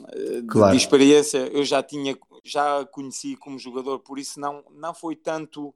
claro. 0.47 0.71
de, 0.71 0.77
experiência, 0.77 1.47
eu 1.47 1.63
já 1.63 1.81
tinha, 1.81 2.17
já 2.43 2.85
conheci 2.85 3.35
como 3.35 3.57
jogador, 3.57 3.99
por 3.99 4.19
isso 4.19 4.39
não, 4.39 4.63
não 4.71 4.93
foi 4.93 5.15
tanto 5.15 5.73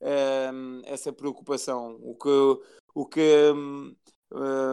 um, 0.00 0.82
essa 0.84 1.12
preocupação. 1.12 1.98
O 2.02 2.14
que, 2.14 2.62
o 2.94 3.06
que 3.06 3.52
hum, 3.54 3.94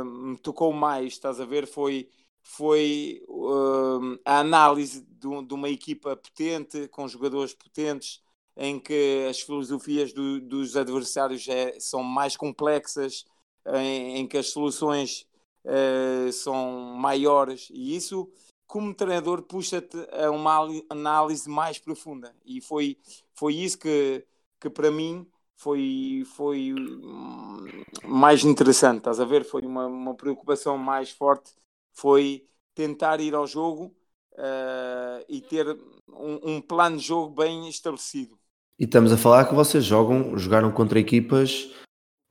me 0.04 0.38
tocou 0.38 0.72
mais, 0.72 1.14
estás 1.14 1.40
a 1.40 1.46
ver, 1.46 1.66
foi 1.68 2.10
foi 2.42 3.22
uh, 3.28 4.20
a 4.26 4.40
análise 4.40 5.02
de, 5.02 5.44
de, 5.46 5.54
uma 5.54 5.70
equipa 5.70 6.16
potente, 6.16 6.88
com 6.88 7.08
jogadores 7.08 7.54
potentes, 7.54 8.22
em 8.60 8.80
que 8.80 9.26
as 9.30 9.40
filosofias 9.42 10.14
do, 10.14 10.42
dos 10.42 10.76
adversários 10.76 11.48
é, 11.48 11.80
são 11.80 12.04
mais 12.04 12.36
complexas, 12.36 13.26
em, 13.66 14.18
em 14.18 14.28
que 14.28 14.38
as 14.38 14.50
soluções 14.50 15.26
uh, 15.66 16.32
são 16.32 16.96
maiores, 16.98 17.70
e 17.72 17.96
isso, 17.96 18.30
como 18.68 18.94
treinador, 18.94 19.44
puxa-te 19.44 19.98
a 20.12 20.30
uma 20.30 20.68
análise 20.90 21.50
mais 21.50 21.80
profunda. 21.80 22.36
E 22.46 22.62
foi, 22.62 22.98
foi 23.34 23.56
isso 23.56 23.80
que, 23.80 24.26
que 24.60 24.70
para 24.70 24.92
mim 24.92 25.26
foi, 25.56 26.24
foi 26.36 26.74
hum, 26.74 27.66
mais 28.04 28.44
interessante, 28.44 29.00
estás 29.00 29.20
a 29.20 29.26
ver? 29.26 29.46
Foi 29.46 29.62
uma, 29.64 29.88
uma 29.88 30.16
preocupação 30.16 30.78
mais 30.78 31.12
forte 31.12 31.54
foi 32.00 32.48
tentar 32.74 33.20
ir 33.20 33.36
ao 33.36 33.46
jogo 33.46 33.96
uh, 34.34 35.26
e 35.28 35.42
ter 35.42 35.68
um, 36.08 36.56
um, 36.56 36.62
plano 36.62 36.98
de 36.98 37.04
jogo 37.04 37.36
bem 37.36 37.68
estabelecido. 37.68 38.40
E 38.80 38.86
estamos 38.86 39.12
a 39.12 39.18
falar 39.18 39.46
que 39.46 39.54
vocês 39.54 39.84
jogam, 39.84 40.38
jogaram 40.38 40.72
contra 40.72 40.98
equipas 40.98 41.70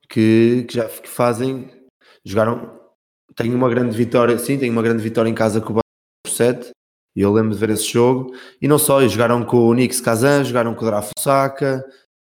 que, 0.09 0.65
que 0.67 0.73
já 0.73 0.89
que 0.89 1.07
fazem, 1.07 1.69
jogaram, 2.25 2.79
tem 3.35 3.53
uma 3.53 3.69
grande 3.69 3.95
vitória, 3.95 4.37
sim, 4.39 4.57
tem 4.57 4.71
uma 4.71 4.81
grande 4.81 5.03
vitória 5.03 5.29
em 5.29 5.35
casa 5.35 5.61
com 5.61 5.73
o 5.73 5.79
por 6.25 6.31
7, 6.31 6.71
e 7.15 7.21
eu 7.21 7.31
lembro 7.31 7.51
de 7.51 7.57
ver 7.59 7.69
esse 7.69 7.85
jogo, 7.85 8.33
e 8.59 8.67
não 8.67 8.79
só, 8.79 9.07
jogaram 9.07 9.45
com 9.45 9.57
o 9.57 9.73
Nix 9.75 10.01
Kazan, 10.01 10.43
jogaram 10.43 10.73
com 10.73 10.83
o 10.83 10.87
Draft 10.87 11.11
Osaka, 11.19 11.85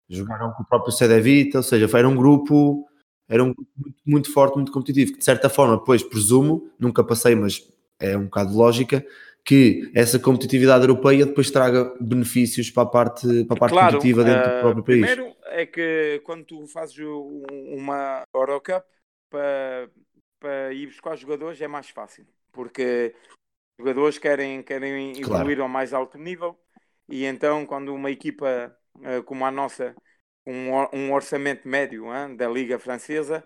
jogaram 0.09 0.51
com 0.53 0.63
o 0.63 0.67
próprio 0.67 0.93
Cedevita, 0.93 1.59
ou 1.59 1.63
seja, 1.63 1.87
era 1.99 2.09
um 2.09 2.17
grupo 2.17 2.87
era 3.29 3.43
um 3.43 3.53
grupo 3.53 3.71
muito, 3.77 3.99
muito, 4.07 4.33
forte, 4.33 4.55
muito 4.55 4.73
competitivo, 4.73 5.13
que 5.13 5.19
de 5.19 5.25
certa 5.25 5.51
forma, 5.51 5.77
depois 5.77 6.03
presumo, 6.03 6.71
nunca 6.79 7.05
passei, 7.05 7.35
mas 7.35 7.69
é 8.01 8.17
um 8.17 8.25
bocado 8.25 8.57
lógica, 8.57 9.05
que 9.47 9.89
essa 9.95 10.19
competitividade 10.19 10.85
europeia 10.85 11.25
depois 11.25 11.53
traga 11.53 11.95
benefícios 12.01 12.69
para 12.69 12.83
a 12.83 12.87
parte, 12.87 13.45
para 13.45 13.57
a 13.57 13.61
parte 13.61 13.73
claro, 13.73 13.93
competitiva 13.93 14.25
dentro 14.25 14.51
uh, 14.51 14.55
do 14.55 14.61
próprio 14.61 14.85
país. 14.85 15.07
Primeiro 15.07 15.37
é 15.45 15.65
que 15.65 16.21
quando 16.25 16.45
tu 16.45 16.67
fazes 16.67 16.99
uma 16.99 18.25
Eurocup 18.35 18.85
para, 19.31 19.89
para 20.41 20.73
ir 20.73 20.89
buscar 20.89 21.17
jogadores 21.17 21.61
é 21.61 21.69
mais 21.69 21.89
fácil, 21.89 22.27
porque 22.53 23.15
os 23.79 23.87
jogadores 23.87 24.19
querem, 24.19 24.65
querem 24.65 25.13
evoluir 25.13 25.57
claro. 25.57 25.63
ao 25.63 25.69
mais 25.69 25.95
alto 25.95 26.19
nível 26.19 26.59
e 27.09 27.25
então 27.25 27.65
quando 27.65 27.95
uma 27.95 28.11
equipa 28.11 28.77
uh, 28.97 29.23
como 29.23 29.45
a 29.45 29.51
nossa 29.53 29.95
um, 30.45 30.71
um 30.93 31.13
orçamento 31.13 31.69
médio 31.69 32.07
hein, 32.13 32.35
da 32.35 32.49
Liga 32.49 32.81
Francesa, 32.81 33.45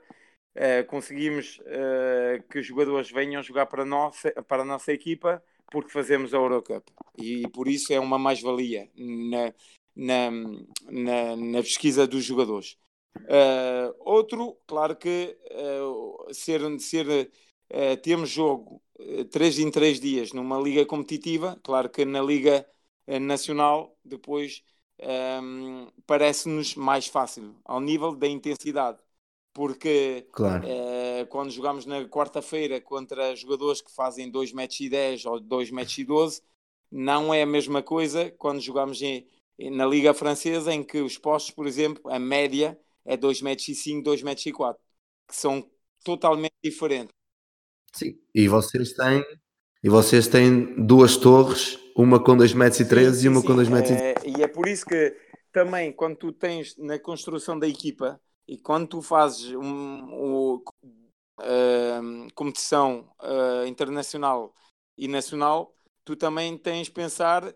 uh, 0.56 0.84
conseguimos 0.86 1.58
uh, 1.58 2.42
que 2.50 2.58
os 2.58 2.66
jogadores 2.66 3.10
venham 3.10 3.42
jogar 3.42 3.66
para, 3.66 3.84
nossa, 3.84 4.30
para 4.48 4.62
a 4.62 4.66
nossa 4.66 4.92
equipa 4.92 5.42
porque 5.70 5.90
fazemos 5.90 6.34
a 6.34 6.38
Eurocup. 6.38 6.84
E 7.18 7.48
por 7.48 7.68
isso 7.68 7.92
é 7.92 8.00
uma 8.00 8.18
mais-valia 8.18 8.90
na, 8.96 9.54
na, 9.94 10.30
na, 10.90 11.36
na, 11.36 11.62
pesquisa 11.62 12.06
dos 12.06 12.24
jogadores. 12.24 12.76
Uh, 13.16 13.94
outro, 14.00 14.56
claro 14.66 14.96
que 14.96 15.36
ser, 16.32 16.60
ser, 16.78 17.30
temos 18.02 18.30
jogo 18.30 18.82
3 19.30 19.58
em 19.60 19.70
3 19.70 20.00
dias 20.00 20.32
numa 20.32 20.60
liga 20.60 20.84
competitiva, 20.86 21.58
claro 21.62 21.88
que 21.88 22.04
na 22.04 22.22
Liga 22.22 22.66
Nacional 23.06 23.96
depois 24.04 24.62
um, 25.42 25.88
parece-nos 26.06 26.74
mais 26.74 27.06
fácil 27.06 27.56
ao 27.64 27.80
nível 27.80 28.14
da 28.14 28.26
intensidade. 28.26 28.98
Porque 29.52 30.28
claro. 30.32 30.64
Quando 31.30 31.50
jogamos 31.52 31.86
na 31.86 32.04
quarta-feira 32.06 32.80
contra 32.80 33.34
jogadores 33.36 33.80
que 33.80 33.94
fazem 33.94 34.28
2 34.28 34.52
metros 34.52 34.80
e 34.80 34.90
10 34.90 35.24
ou 35.26 35.40
2 35.40 35.70
metros 35.70 35.96
e 35.96 36.04
12, 36.04 36.42
não 36.90 37.32
é 37.32 37.42
a 37.42 37.46
mesma 37.46 37.82
coisa 37.82 38.30
quando 38.32 38.60
jogamos 38.60 39.00
em, 39.00 39.24
na 39.70 39.86
Liga 39.86 40.12
Francesa, 40.12 40.74
em 40.74 40.82
que 40.82 41.00
os 41.00 41.16
postos, 41.16 41.54
por 41.54 41.66
exemplo, 41.66 42.10
a 42.10 42.18
média 42.18 42.78
é 43.04 43.16
2 43.16 43.42
metros 43.42 43.68
e 43.68 43.74
5, 43.76 44.02
2 44.02 44.22
metros 44.22 44.44
e 44.44 44.52
4, 44.52 44.82
que 45.28 45.36
são 45.36 45.64
totalmente 46.04 46.54
diferentes. 46.62 47.14
Sim, 47.94 48.18
e 48.34 48.48
vocês 48.48 48.92
têm 48.92 49.24
e 49.82 49.88
vocês 49.88 50.28
têm 50.28 50.84
duas 50.84 51.16
torres, 51.16 51.78
uma 51.96 52.22
com 52.22 52.36
2,13 52.36 52.54
metros 52.54 52.80
e, 52.80 52.88
13 52.88 53.24
e 53.24 53.28
uma 53.28 53.40
sim. 53.40 53.46
com 53.46 53.54
2 53.54 53.68
metros 53.68 53.92
é, 53.92 54.14
e... 54.26 54.42
é 54.42 54.48
por 54.48 54.68
isso 54.68 54.84
que 54.84 55.16
também 55.52 55.92
quando 55.92 56.16
tu 56.16 56.32
tens 56.32 56.76
na 56.76 56.98
construção 56.98 57.58
da 57.58 57.66
equipa 57.66 58.20
e 58.46 58.58
quando 58.58 58.88
tu 58.88 59.02
fazes 59.02 59.52
um, 59.54 59.62
um 59.62 60.62
uh, 61.40 62.32
competição 62.34 63.08
uh, 63.20 63.66
internacional 63.66 64.54
e 64.96 65.08
nacional, 65.08 65.74
tu 66.04 66.16
também 66.16 66.56
tens 66.56 66.86
de 66.86 66.92
pensar 66.92 67.54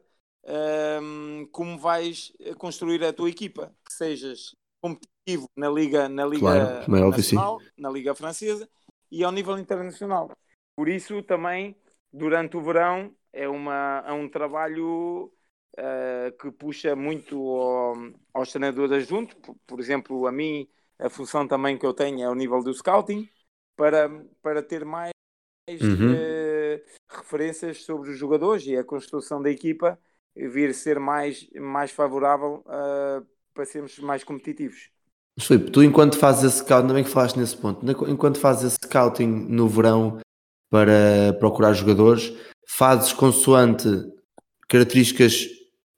como 1.50 1.78
vais 1.78 2.30
construir 2.58 3.02
a 3.02 3.14
tua 3.14 3.30
equipa, 3.30 3.74
que 3.82 3.90
sejas 3.94 4.54
competitivo 4.78 5.48
na 5.56 5.70
liga, 5.70 6.06
na 6.06 6.26
liga 6.26 6.84
claro, 6.86 6.96
é 6.96 7.10
nacional, 7.10 7.60
na 7.78 7.88
liga 7.88 8.14
francesa 8.14 8.68
e 9.10 9.24
ao 9.24 9.32
nível 9.32 9.56
internacional. 9.56 10.30
Por 10.76 10.86
isso 10.86 11.22
também 11.22 11.74
durante 12.12 12.56
o 12.56 12.62
verão 12.62 13.14
é, 13.32 13.48
uma, 13.48 14.04
é 14.06 14.12
um 14.12 14.28
trabalho 14.28 15.32
uh, 15.76 16.36
que 16.40 16.50
puxa 16.52 16.94
muito 16.94 17.36
ao, 17.36 17.94
aos 18.32 18.50
treinadores 18.50 19.08
junto. 19.08 19.36
Por, 19.36 19.56
por, 19.66 19.80
exemplo, 19.80 20.26
a 20.26 20.32
mim, 20.32 20.68
a 20.98 21.10
função 21.10 21.46
também 21.46 21.76
que 21.76 21.84
eu 21.84 21.92
tenho 21.92 22.22
é 22.22 22.28
o 22.28 22.34
nível 22.34 22.62
do 22.62 22.72
scouting, 22.72 23.28
para, 23.76 24.08
para 24.42 24.62
ter 24.62 24.84
mais 24.84 25.12
uhum. 25.68 26.12
uh, 26.12 26.80
referências 27.08 27.84
sobre 27.84 28.10
os 28.10 28.18
jogadores 28.18 28.66
e 28.66 28.76
a 28.76 28.84
construção 28.84 29.42
da 29.42 29.50
equipa 29.50 29.98
vir 30.36 30.74
ser 30.74 30.98
mais, 30.98 31.48
mais 31.54 31.90
favorável 31.90 32.64
uh, 32.66 33.24
para 33.52 33.64
sermos 33.64 33.98
mais 33.98 34.24
competitivos. 34.24 34.90
Filipe, 35.40 35.70
tu 35.70 35.82
enquanto 35.82 36.16
fazes 36.16 36.44
esse 36.44 36.58
scouting, 36.58 36.88
também 36.88 37.04
que 37.04 37.10
falaste 37.10 37.36
nesse 37.36 37.56
ponto, 37.56 37.84
enquanto 38.08 38.38
fazes 38.38 38.64
esse 38.64 38.78
scouting 38.84 39.26
no 39.26 39.68
verão, 39.68 40.20
para 40.74 41.32
procurar 41.38 41.72
jogadores, 41.72 42.32
fazes 42.66 43.12
consoante 43.12 43.88
características 44.68 45.48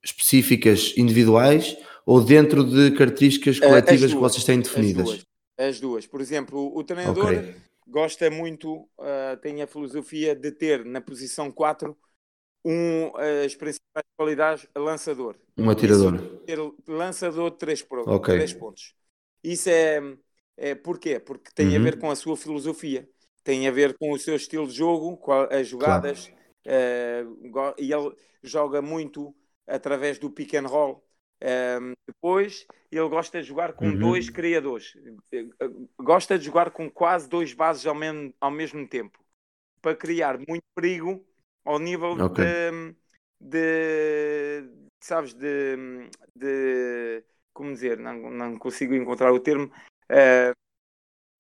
específicas 0.05 0.93
individuais 0.99 1.77
ou 2.05 2.23
dentro 2.23 2.63
de 2.63 2.91
características 2.91 3.57
eh, 3.57 3.67
coletivas 3.67 4.01
duas, 4.01 4.13
que 4.13 4.21
vocês 4.21 4.45
têm 4.45 4.61
definidas? 4.61 5.09
As 5.09 5.15
duas, 5.15 5.27
as 5.59 5.81
duas. 5.81 6.07
Por 6.07 6.21
exemplo, 6.21 6.77
o 6.77 6.85
treinador 6.85 7.25
okay. 7.25 7.55
Gosta 7.87 8.31
muito, 8.31 8.89
uh, 8.99 9.37
tem 9.41 9.63
a 9.63 9.67
filosofia 9.67 10.35
de 10.35 10.51
ter 10.51 10.85
na 10.85 11.01
posição 11.01 11.51
4 11.51 11.97
um, 12.65 13.13
as 13.45 13.55
principais 13.55 14.05
qualidades 14.17 14.67
lançador. 14.77 15.37
Um 15.57 15.71
atirador. 15.71 16.19
ter 16.45 16.59
lançador 16.89 17.53
de 17.53 17.59
3 17.59 17.87
okay. 18.07 18.55
pontos. 18.55 18.95
Isso 19.43 19.71
é, 19.71 20.01
é 20.57 20.75
porquê? 20.75 21.21
Porque 21.21 21.53
tem 21.55 21.69
uhum. 21.69 21.77
a 21.77 21.79
ver 21.79 21.99
com 21.99 22.11
a 22.11 22.17
sua 22.17 22.37
filosofia 22.37 23.09
tem 23.47 23.69
a 23.69 23.71
ver 23.71 23.97
com 23.97 24.11
o 24.11 24.19
seu 24.19 24.35
estilo 24.35 24.67
de 24.67 24.73
jogo, 24.73 25.21
as 25.53 25.69
jogadas, 25.69 26.33
claro. 26.65 27.71
uh, 27.71 27.75
e 27.79 27.93
ele 27.93 28.13
joga 28.43 28.83
muito 28.83 29.33
através 29.65 30.19
do 30.19 30.29
pick 30.29 30.55
and 30.55 30.67
roll. 30.67 31.01
Um, 31.41 31.93
depois, 32.09 32.67
ele 32.97 33.09
gosta 33.09 33.41
de 33.41 33.49
jogar 33.49 33.73
com 33.73 33.87
uhum. 33.87 33.99
dois 33.99 34.31
criadores, 34.31 34.97
gosta 35.99 36.39
de 36.39 36.45
jogar 36.45 36.71
com 36.71 36.91
quase 36.91 37.29
dois 37.29 37.53
bases 37.53 37.87
ao, 37.87 37.95
mesmo, 37.95 38.33
ao 38.41 38.51
mesmo 38.51 38.87
tempo, 38.87 39.19
para 39.81 39.95
criar 39.95 40.39
muito 40.39 40.65
perigo 40.75 41.25
ao 41.65 41.79
nível 41.79 42.13
okay. 42.13 42.45
de, 42.45 42.95
de, 43.41 44.69
sabes, 45.03 45.35
de, 45.35 45.77
de, 46.35 47.25
como 47.53 47.73
dizer, 47.73 47.99
não, 47.99 48.31
não 48.31 48.59
consigo 48.59 48.95
encontrar 48.95 49.33
o 49.33 49.41
termo, 49.41 49.67
uh, 50.11 50.57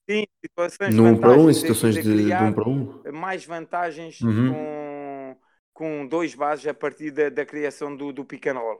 Sim, 0.08 0.24
situações 0.44 0.94
de 0.94 1.00
um 1.00 1.18
para 1.18 1.32
um, 1.32 1.50
em 1.50 1.54
situações 1.54 1.94
de, 1.96 2.02
de, 2.02 2.24
de, 2.26 2.32
um 2.32 2.52
para 2.52 2.68
um. 2.68 3.02
Mais 3.12 3.44
vantagens 3.44 4.20
uhum. 4.20 4.52
com, 4.52 5.36
com 5.74 6.06
dois 6.06 6.32
bases 6.32 6.66
a 6.68 6.74
partir 6.74 7.10
da, 7.10 7.28
da 7.28 7.44
criação 7.44 7.96
do, 7.96 8.12
do 8.12 8.24
pick 8.24 8.46
and 8.46 8.58
roll. 8.58 8.78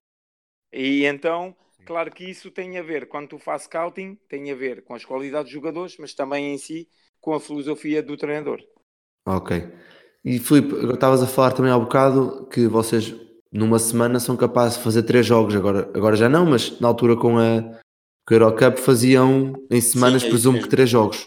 E 0.77 1.07
então, 1.07 1.57
claro 1.87 2.13
que 2.13 2.29
isso 2.29 2.51
tem 2.51 2.77
a 2.77 2.83
ver, 2.83 3.09
quando 3.09 3.29
tu 3.29 3.39
fazes 3.39 3.65
scouting, 3.65 4.19
tem 4.29 4.53
a 4.53 4.55
ver 4.55 4.85
com 4.85 4.95
as 4.95 5.07
qualidades 5.07 5.47
dos 5.47 5.53
jogadores, 5.53 5.97
mas 5.99 6.13
também 6.13 6.53
em 6.53 6.59
si 6.59 6.87
com 7.19 7.33
a 7.33 7.41
filosofia 7.41 8.03
do 8.03 8.15
treinador. 8.15 8.61
Ok. 9.27 9.67
E 10.23 10.39
Filipe, 10.39 10.75
estavas 10.93 11.23
a 11.23 11.27
falar 11.27 11.53
também 11.53 11.73
há 11.73 11.79
bocado 11.79 12.47
que 12.49 12.67
vocês 12.67 13.15
numa 13.51 13.79
semana 13.79 14.21
são 14.21 14.37
capazes 14.37 14.77
de 14.77 14.85
fazer 14.85 15.03
três 15.05 15.25
jogos, 15.25 15.57
agora, 15.57 15.91
agora 15.95 16.15
já 16.15 16.29
não, 16.29 16.45
mas 16.45 16.79
na 16.79 16.89
altura 16.89 17.17
com 17.17 17.39
a, 17.39 17.63
com 18.27 18.35
a 18.35 18.37
Eurocup 18.37 18.79
faziam 18.79 19.55
em 19.71 19.81
semanas, 19.81 20.23
Sim, 20.23 20.29
é 20.29 20.31
presumo 20.31 20.61
que 20.61 20.69
três 20.69 20.91
jogos. 20.91 21.27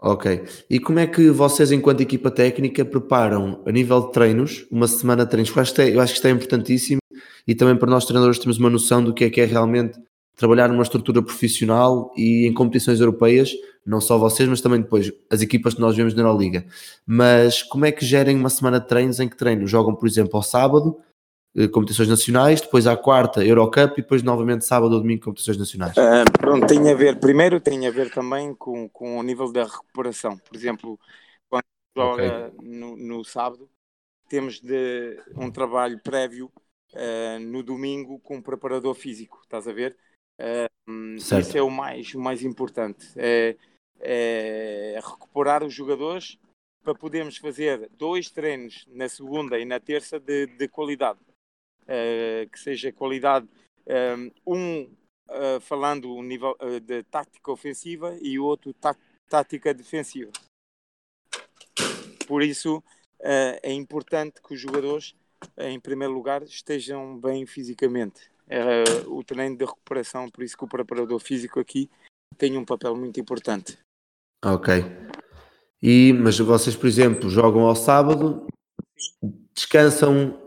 Ok. 0.00 0.44
E 0.68 0.80
como 0.80 0.98
é 0.98 1.06
que 1.06 1.30
vocês, 1.30 1.70
enquanto 1.70 2.00
equipa 2.00 2.30
técnica, 2.30 2.84
preparam 2.84 3.62
a 3.64 3.70
nível 3.70 4.00
de 4.00 4.12
treinos, 4.12 4.66
uma 4.68 4.88
semana 4.88 5.24
de 5.24 5.30
treinos? 5.30 5.54
Eu 5.54 5.62
acho, 5.62 5.74
que 5.74 5.80
é, 5.80 5.94
eu 5.94 6.00
acho 6.00 6.12
que 6.12 6.18
isto 6.18 6.26
é 6.26 6.30
importantíssimo 6.30 6.98
e 7.46 7.54
também 7.54 7.76
para 7.76 7.90
nós 7.90 8.04
treinadores 8.04 8.38
temos 8.38 8.58
uma 8.58 8.70
noção 8.70 9.02
do 9.02 9.12
que 9.12 9.24
é 9.24 9.30
que 9.30 9.40
é 9.40 9.44
realmente 9.44 9.98
trabalhar 10.36 10.68
numa 10.68 10.82
estrutura 10.82 11.22
profissional 11.22 12.12
e 12.16 12.46
em 12.46 12.52
competições 12.52 13.00
europeias, 13.00 13.52
não 13.86 14.00
só 14.00 14.18
vocês, 14.18 14.48
mas 14.48 14.60
também 14.60 14.80
depois 14.80 15.12
as 15.30 15.42
equipas 15.42 15.74
que 15.74 15.80
nós 15.80 15.96
vemos 15.96 16.14
na 16.14 16.22
Euroliga. 16.22 16.66
Mas 17.06 17.62
como 17.62 17.84
é 17.84 17.92
que 17.92 18.04
gerem 18.04 18.36
uma 18.36 18.50
semana 18.50 18.80
de 18.80 18.88
treinos 18.88 19.20
em 19.20 19.28
que 19.28 19.36
treino? 19.36 19.66
Jogam, 19.66 19.94
por 19.94 20.08
exemplo, 20.08 20.36
ao 20.36 20.42
sábado, 20.42 20.98
eh, 21.56 21.68
competições 21.68 22.08
nacionais, 22.08 22.60
depois 22.60 22.86
à 22.86 22.96
quarta 22.96 23.44
Eurocup 23.44 23.92
e 23.92 24.02
depois 24.02 24.24
novamente 24.24 24.64
sábado 24.64 24.94
ou 24.94 25.00
domingo 25.00 25.22
competições 25.22 25.56
nacionais? 25.56 25.96
Uh, 25.96 26.30
pronto, 26.32 26.66
tem 26.66 26.90
a 26.90 26.94
ver, 26.94 27.20
primeiro 27.20 27.60
tem 27.60 27.86
a 27.86 27.92
ver 27.92 28.10
também 28.10 28.52
com, 28.54 28.88
com 28.88 29.18
o 29.18 29.22
nível 29.22 29.52
da 29.52 29.62
recuperação. 29.62 30.36
Por 30.36 30.56
exemplo, 30.56 30.98
quando 31.48 31.64
joga 31.96 32.48
okay. 32.48 32.68
no, 32.68 32.96
no, 32.96 33.24
sábado, 33.24 33.68
temos 34.28 34.60
de 34.60 35.16
um 35.36 35.48
trabalho 35.48 36.00
prévio 36.02 36.50
uh, 36.94 37.40
no 37.40 37.62
domingo 37.62 38.18
com 38.20 38.36
um 38.36 38.42
preparador 38.42 38.94
físico, 38.94 39.40
estás 39.42 39.68
a 39.68 39.72
ver? 39.72 39.96
Uh, 40.40 41.16
isso 41.16 41.56
é 41.56 41.62
o 41.62 41.70
mais, 41.70 42.14
o 42.14 42.20
mais 42.20 42.42
importante, 42.42 43.06
é, 43.16 43.56
é 44.00 44.98
recuperar 45.02 45.62
os 45.62 45.72
jogadores 45.72 46.38
para 46.82 46.94
podermos 46.94 47.38
fazer 47.38 47.88
dois 47.96 48.30
treinos 48.30 48.86
na 48.88 49.08
segunda 49.08 49.58
e 49.58 49.64
na 49.64 49.80
terça 49.80 50.20
de, 50.20 50.46
de 50.46 50.68
qualidade 50.68 51.18
uh, 51.84 52.50
que 52.50 52.58
seja 52.58 52.92
qualidade. 52.92 53.48
Um, 53.86 54.30
um 54.46 54.82
uh, 55.28 55.60
falando 55.60 56.14
o 56.14 56.22
nível 56.22 56.56
uh, 56.60 56.80
de 56.80 57.02
tática 57.04 57.50
ofensiva 57.50 58.16
e 58.20 58.38
o 58.38 58.44
outro 58.44 58.72
tá 58.74 58.96
tática 59.28 59.72
defensiva. 59.72 60.30
Por 62.26 62.42
isso 62.42 62.82
é 63.20 63.72
importante 63.72 64.40
que 64.42 64.52
os 64.52 64.60
jogadores, 64.60 65.14
em 65.58 65.80
primeiro 65.80 66.12
lugar, 66.12 66.42
estejam 66.42 67.18
bem 67.18 67.46
fisicamente. 67.46 68.30
o 69.06 69.22
treino 69.24 69.56
de 69.56 69.64
recuperação, 69.64 70.28
por 70.30 70.44
isso 70.44 70.56
que 70.56 70.64
o 70.64 70.68
preparador 70.68 71.18
físico 71.18 71.60
aqui 71.60 71.90
tem 72.36 72.56
um 72.56 72.64
papel 72.64 72.96
muito 72.96 73.18
importante. 73.20 73.78
Ok. 74.44 74.84
E, 75.82 76.12
mas 76.12 76.38
vocês, 76.38 76.74
por 76.74 76.86
exemplo, 76.86 77.28
jogam 77.28 77.62
ao 77.62 77.76
sábado, 77.76 78.46
descansam 79.54 80.40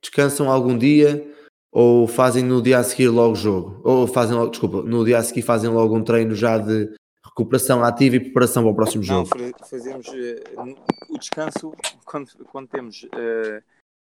descansam 0.00 0.50
algum 0.50 0.78
dia 0.78 1.32
ou 1.72 2.06
fazem 2.06 2.42
no 2.42 2.62
dia 2.62 2.78
a 2.78 2.84
seguir 2.84 3.08
logo 3.08 3.32
o 3.32 3.36
jogo? 3.36 3.80
Ou 3.84 4.06
fazem 4.06 4.36
logo, 4.36 4.50
desculpa, 4.50 4.82
no 4.82 5.04
dia 5.04 5.18
a 5.18 5.22
seguir 5.22 5.42
fazem 5.42 5.70
logo 5.70 5.96
um 5.96 6.02
treino 6.02 6.34
já 6.34 6.58
de 6.58 6.90
recuperação 7.24 7.84
ativa 7.84 8.16
e 8.16 8.20
preparação 8.20 8.62
para 8.62 8.72
o 8.72 8.74
próximo 8.74 9.04
Não, 9.04 9.26
jogo? 9.26 9.54
fazemos 9.68 10.06
uh, 10.06 10.76
o 11.10 11.18
descanso 11.18 11.74
quando, 12.04 12.30
quando 12.46 12.68
temos 12.68 13.02
uh, 13.02 13.62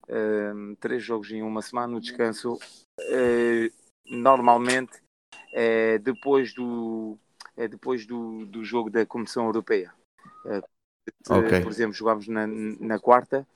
uh, 0.09 0.77
três 0.77 1.03
jogos 1.03 1.31
em 1.31 1.43
uma 1.43 1.63
semana, 1.63 1.97
o 1.97 2.01
descanso 2.01 2.59
normalmente 4.07 5.01
é 5.53 5.99
depois 5.99 6.53
do 6.53 7.17
é 7.57 7.67
depois 7.67 8.07
do, 8.07 8.45
do 8.47 8.65
jogo 8.65 8.91
da 8.91 9.05
Comissão 9.07 9.47
Europeia. 9.47 9.93
Okay. 11.29 11.63
Por 11.63 11.71
exemplo, 11.71 11.95
jogamos 11.95 12.29
na, 12.29 12.47
na 12.47 12.99
quarta, 12.99 13.47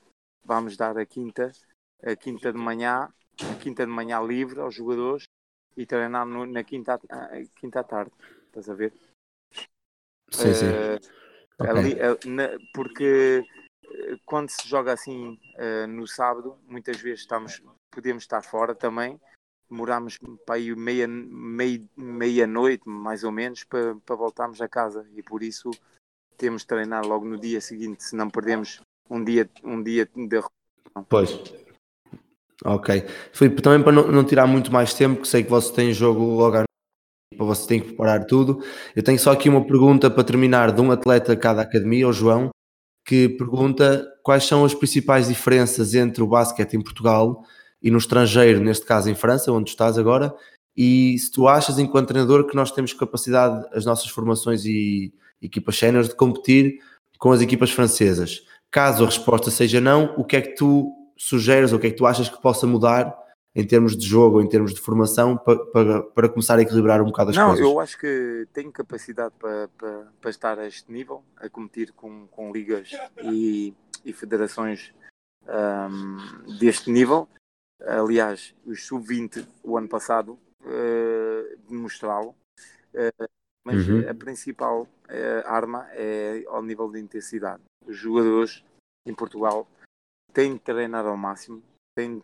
vamos 0.43 0.75
dar 0.75 0.97
a 0.97 1.05
quinta 1.05 1.51
a 2.03 2.15
quinta 2.15 2.51
de 2.51 2.57
manhã, 2.57 3.11
a 3.41 3.55
quinta 3.59 3.85
de 3.85 3.91
manhã 3.91 4.21
livre 4.21 4.59
aos 4.59 4.75
jogadores 4.75 5.23
e 5.75 5.85
treinar 5.85 6.25
no, 6.25 6.45
na 6.45 6.63
quinta, 6.63 6.99
quinta 7.55 7.79
à 7.79 7.83
tarde. 7.83 8.11
Estás 8.47 8.69
a 8.69 8.73
ver? 8.73 8.93
Sim, 10.31 10.53
sim. 10.53 10.65
Uh, 10.67 11.69
ali, 11.69 11.93
uh, 11.93 12.29
na, 12.29 12.49
porque 12.73 13.43
uh, 13.85 14.19
quando 14.25 14.49
se 14.49 14.67
joga 14.67 14.93
assim 14.93 15.39
no 15.87 16.07
sábado, 16.07 16.57
muitas 16.67 16.97
vezes 16.97 17.21
estamos, 17.21 17.61
podemos 17.91 18.23
estar 18.23 18.41
fora 18.41 18.75
também. 18.75 19.19
Demoramos 19.69 20.19
para 20.45 20.55
aí 20.55 20.75
meia, 20.75 21.07
meia, 21.07 21.81
meia 21.97 22.45
noite, 22.45 22.87
mais 22.87 23.23
ou 23.23 23.31
menos, 23.31 23.63
para, 23.63 23.95
para 24.05 24.15
voltarmos 24.15 24.61
a 24.61 24.67
casa. 24.67 25.07
E 25.15 25.23
por 25.23 25.41
isso 25.41 25.71
temos 26.37 26.61
de 26.61 26.67
treinar 26.67 27.05
logo 27.05 27.25
no 27.25 27.39
dia 27.39 27.61
seguinte, 27.61 28.03
se 28.03 28.15
não 28.15 28.29
perdemos 28.29 28.81
um 29.09 29.23
dia, 29.23 29.49
um 29.63 29.81
dia 29.81 30.05
de 30.05 30.41
Pois, 31.09 31.31
Ok. 32.63 33.03
Filipe, 33.33 33.61
também 33.61 33.83
para 33.83 33.91
não, 33.91 34.11
não, 34.11 34.23
tirar 34.23 34.47
muito 34.47 34.71
mais 34.71 34.93
tempo, 34.93 35.21
que 35.21 35.27
sei 35.27 35.43
que 35.43 35.49
você 35.49 35.73
tem 35.73 35.91
jogo 35.91 36.23
logo 36.23 36.57
à 36.57 36.63
para 37.35 37.45
você 37.45 37.67
tem 37.67 37.81
que 37.81 37.87
preparar 37.87 38.25
tudo. 38.25 38.63
Eu 38.95 39.03
tenho 39.03 39.19
só 39.19 39.33
aqui 39.33 39.49
uma 39.49 39.65
pergunta 39.65 40.09
para 40.09 40.23
terminar 40.23 40.71
de 40.71 40.81
um 40.81 40.89
atleta 40.89 41.35
de 41.35 41.41
cada 41.41 41.61
academia, 41.61 42.07
o 42.07 42.13
João, 42.13 42.49
que 43.05 43.27
pergunta 43.27 44.07
quais 44.25 44.45
são 44.45 44.65
as 44.65 44.73
principais 44.73 45.27
diferenças 45.27 45.93
entre 45.93 46.23
o 46.23 46.27
basquete 46.27 46.73
em 46.73 46.81
Portugal 46.81 47.43
e 47.79 47.91
no 47.91 47.99
estrangeiro, 47.99 48.59
neste 48.59 48.83
caso 48.83 49.07
em 49.07 49.13
França, 49.13 49.51
onde 49.51 49.69
estás 49.69 49.99
agora, 49.99 50.33
e 50.75 51.15
se 51.19 51.29
tu 51.29 51.47
achas, 51.47 51.77
enquanto 51.77 52.07
treinador, 52.07 52.47
que 52.47 52.55
nós 52.55 52.71
temos 52.71 52.91
capacidade, 52.91 53.63
as 53.71 53.85
nossas 53.85 54.09
formações 54.09 54.65
e 54.65 55.13
equipas 55.39 55.77
séniores, 55.77 56.09
de 56.09 56.15
competir 56.15 56.79
com 57.19 57.31
as 57.31 57.39
equipas 57.39 57.69
francesas. 57.69 58.41
Caso 58.71 59.03
a 59.03 59.05
resposta 59.05 59.51
seja 59.51 59.79
não, 59.79 60.15
o 60.17 60.25
que 60.25 60.37
é 60.37 60.41
que 60.41 60.55
tu 60.55 60.91
sugeres 61.15 61.71
ou 61.71 61.77
o 61.77 61.81
que 61.81 61.85
é 61.85 61.91
que 61.91 61.95
tu 61.95 62.07
achas 62.07 62.27
que 62.27 62.41
possa 62.41 62.65
mudar 62.65 63.15
em 63.55 63.65
termos 63.65 63.95
de 63.95 64.05
jogo 64.05 64.37
ou 64.37 64.43
em 64.43 64.49
termos 64.49 64.73
de 64.73 64.81
formação 64.81 65.37
para, 65.37 65.65
para, 65.67 66.01
para 66.01 66.29
começar 66.29 66.59
a 66.59 66.61
equilibrar 66.61 67.01
um 67.01 67.05
bocado 67.05 67.29
as 67.29 67.37
não, 67.37 67.47
coisas? 67.47 67.63
Não, 67.63 67.71
eu 67.71 67.79
acho 67.79 67.97
que 67.97 68.47
tenho 68.51 68.71
capacidade 68.71 69.33
para, 69.39 69.69
para, 69.77 70.07
para, 70.19 70.29
estar 70.29 70.59
a 70.59 70.67
este 70.67 70.91
nível, 70.91 71.23
a 71.37 71.47
competir 71.47 71.93
com, 71.93 72.27
com 72.27 72.51
ligas 72.51 72.89
e, 73.23 73.73
e 74.05 74.13
federações 74.13 74.93
um, 75.47 76.57
deste 76.57 76.89
nível. 76.89 77.27
Aliás, 77.81 78.55
os 78.65 78.85
sub-20 78.85 79.45
o 79.63 79.77
ano 79.77 79.89
passado 79.89 80.39
uh, 80.61 81.57
demonstrá-lo. 81.67 82.35
Uh, 82.93 83.27
mas 83.65 83.87
uhum. 83.87 84.07
a 84.07 84.13
principal 84.13 84.83
uh, 84.83 85.47
arma 85.47 85.87
é 85.91 86.43
ao 86.47 86.61
nível 86.61 86.89
de 86.91 86.99
intensidade. 86.99 87.63
Os 87.85 87.97
jogadores 87.97 88.63
em 89.05 89.13
Portugal 89.13 89.67
têm 90.33 90.53
de 90.53 90.59
treinar 90.59 91.05
ao 91.05 91.17
máximo, 91.17 91.63
têm, 91.97 92.21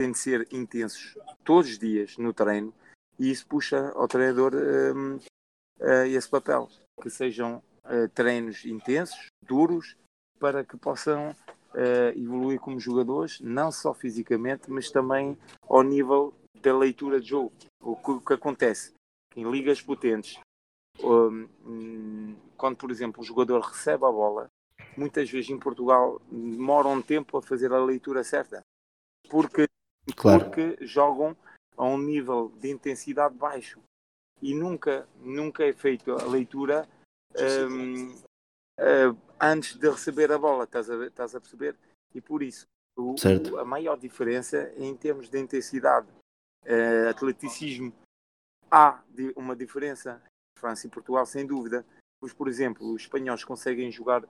têm 0.00 0.12
de 0.12 0.18
ser 0.18 0.48
intensos 0.52 1.16
todos 1.44 1.70
os 1.70 1.78
dias 1.78 2.16
no 2.16 2.32
treino 2.32 2.72
e 3.18 3.30
isso 3.30 3.46
puxa 3.46 3.90
ao 3.90 4.08
treinador 4.08 4.54
um, 4.54 5.18
esse 6.06 6.28
papel. 6.28 6.68
Que 7.00 7.10
sejam 7.10 7.62
treinos 8.14 8.64
intensos, 8.64 9.26
duros, 9.44 9.96
para 10.38 10.64
que 10.64 10.76
possam 10.76 11.30
uh, 11.30 12.18
evoluir 12.18 12.60
como 12.60 12.80
jogadores, 12.80 13.40
não 13.40 13.70
só 13.70 13.94
fisicamente, 13.94 14.70
mas 14.70 14.90
também 14.90 15.36
ao 15.62 15.82
nível 15.82 16.34
da 16.60 16.76
leitura 16.76 17.20
de 17.20 17.28
jogo. 17.28 17.52
O 17.80 17.96
que, 17.96 18.10
o 18.10 18.20
que 18.20 18.32
acontece 18.32 18.94
em 19.36 19.50
ligas 19.50 19.82
potentes, 19.82 20.38
um, 21.02 22.36
quando, 22.56 22.76
por 22.76 22.90
exemplo, 22.90 23.20
o 23.20 23.24
jogador 23.24 23.60
recebe 23.60 24.04
a 24.04 24.10
bola, 24.10 24.48
muitas 24.96 25.28
vezes 25.30 25.50
em 25.50 25.58
Portugal 25.58 26.20
demoram 26.30 26.94
um 26.94 27.02
tempo 27.02 27.36
a 27.36 27.42
fazer 27.42 27.72
a 27.72 27.84
leitura 27.84 28.22
certa, 28.24 28.60
porque, 29.28 29.66
claro. 30.16 30.44
porque 30.44 30.76
jogam 30.86 31.36
a 31.76 31.84
um 31.84 31.98
nível 31.98 32.52
de 32.60 32.70
intensidade 32.70 33.34
baixo 33.34 33.80
e 34.40 34.54
nunca, 34.54 35.08
nunca 35.20 35.64
é 35.64 35.72
feita 35.72 36.12
a 36.12 36.26
leitura 36.26 36.88
um, 37.36 38.12
uh, 38.12 38.24
eh, 38.78 39.14
antes 39.40 39.76
de 39.76 39.88
receber 39.88 40.30
a 40.32 40.38
bola, 40.38 40.64
estás 40.64 40.90
a, 40.90 41.06
estás 41.06 41.34
a 41.34 41.40
perceber? 41.40 41.76
E 42.14 42.20
por 42.20 42.42
isso 42.42 42.66
o, 42.96 43.14
o, 43.14 43.58
a 43.58 43.64
maior 43.64 43.96
diferença 43.96 44.72
em 44.76 44.94
termos 44.96 45.28
de 45.28 45.38
intensidade, 45.38 46.06
uh, 46.64 47.08
atleticismo, 47.10 47.92
há 48.70 49.02
uma 49.36 49.54
diferença 49.56 50.22
França 50.58 50.86
e 50.86 50.90
Portugal, 50.90 51.26
sem 51.26 51.46
dúvida. 51.46 51.84
Pois, 52.20 52.32
por 52.32 52.48
exemplo, 52.48 52.92
os 52.92 53.02
espanhóis 53.02 53.44
conseguem 53.44 53.90
jogar 53.90 54.24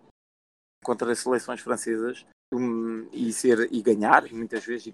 contra 0.83 1.13
as 1.13 1.21
seleções 1.21 1.61
francesas 1.61 2.27
um, 2.53 3.09
e, 3.13 3.33
ser, 3.33 3.73
e 3.73 3.81
ganhar, 3.81 4.31
muitas 4.33 4.65
vezes. 4.65 4.93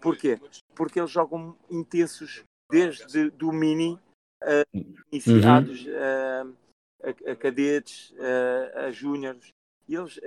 Porquê? 0.00 0.38
Porque 0.74 1.00
eles 1.00 1.10
jogam 1.10 1.56
intensos 1.70 2.44
desde 2.70 3.30
do 3.30 3.52
mini 3.52 3.98
a 4.42 4.64
iniciados, 5.10 5.86
uhum. 5.86 6.56
A, 7.04 7.32
a, 7.32 7.36
cadetes, 7.36 8.14
a, 8.18 8.86
a 8.86 8.90
júniores. 8.90 9.48
E 9.86 9.94
eles, 9.94 10.18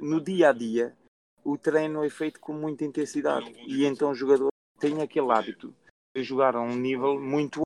no 0.00 0.20
dia 0.20 0.50
a 0.50 0.52
dia, 0.52 0.94
o 1.42 1.58
treino 1.58 2.04
é 2.04 2.08
feito 2.08 2.38
com 2.38 2.52
muita 2.52 2.84
intensidade. 2.84 3.52
E 3.66 3.84
então 3.84 4.12
o 4.12 4.14
jogador 4.14 4.50
tem 4.78 5.02
aquele 5.02 5.32
hábito 5.32 5.74
de 6.14 6.22
jogar 6.22 6.54
a 6.54 6.60
um 6.60 6.76
nível 6.76 7.20
muito 7.20 7.64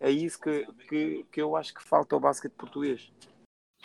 é 0.00 0.10
isso 0.10 0.40
que, 0.40 0.66
que, 0.88 1.26
que 1.30 1.42
eu 1.42 1.54
acho 1.54 1.74
que 1.74 1.82
falta 1.84 2.14
ao 2.14 2.20
basquete 2.20 2.52
português. 2.52 3.12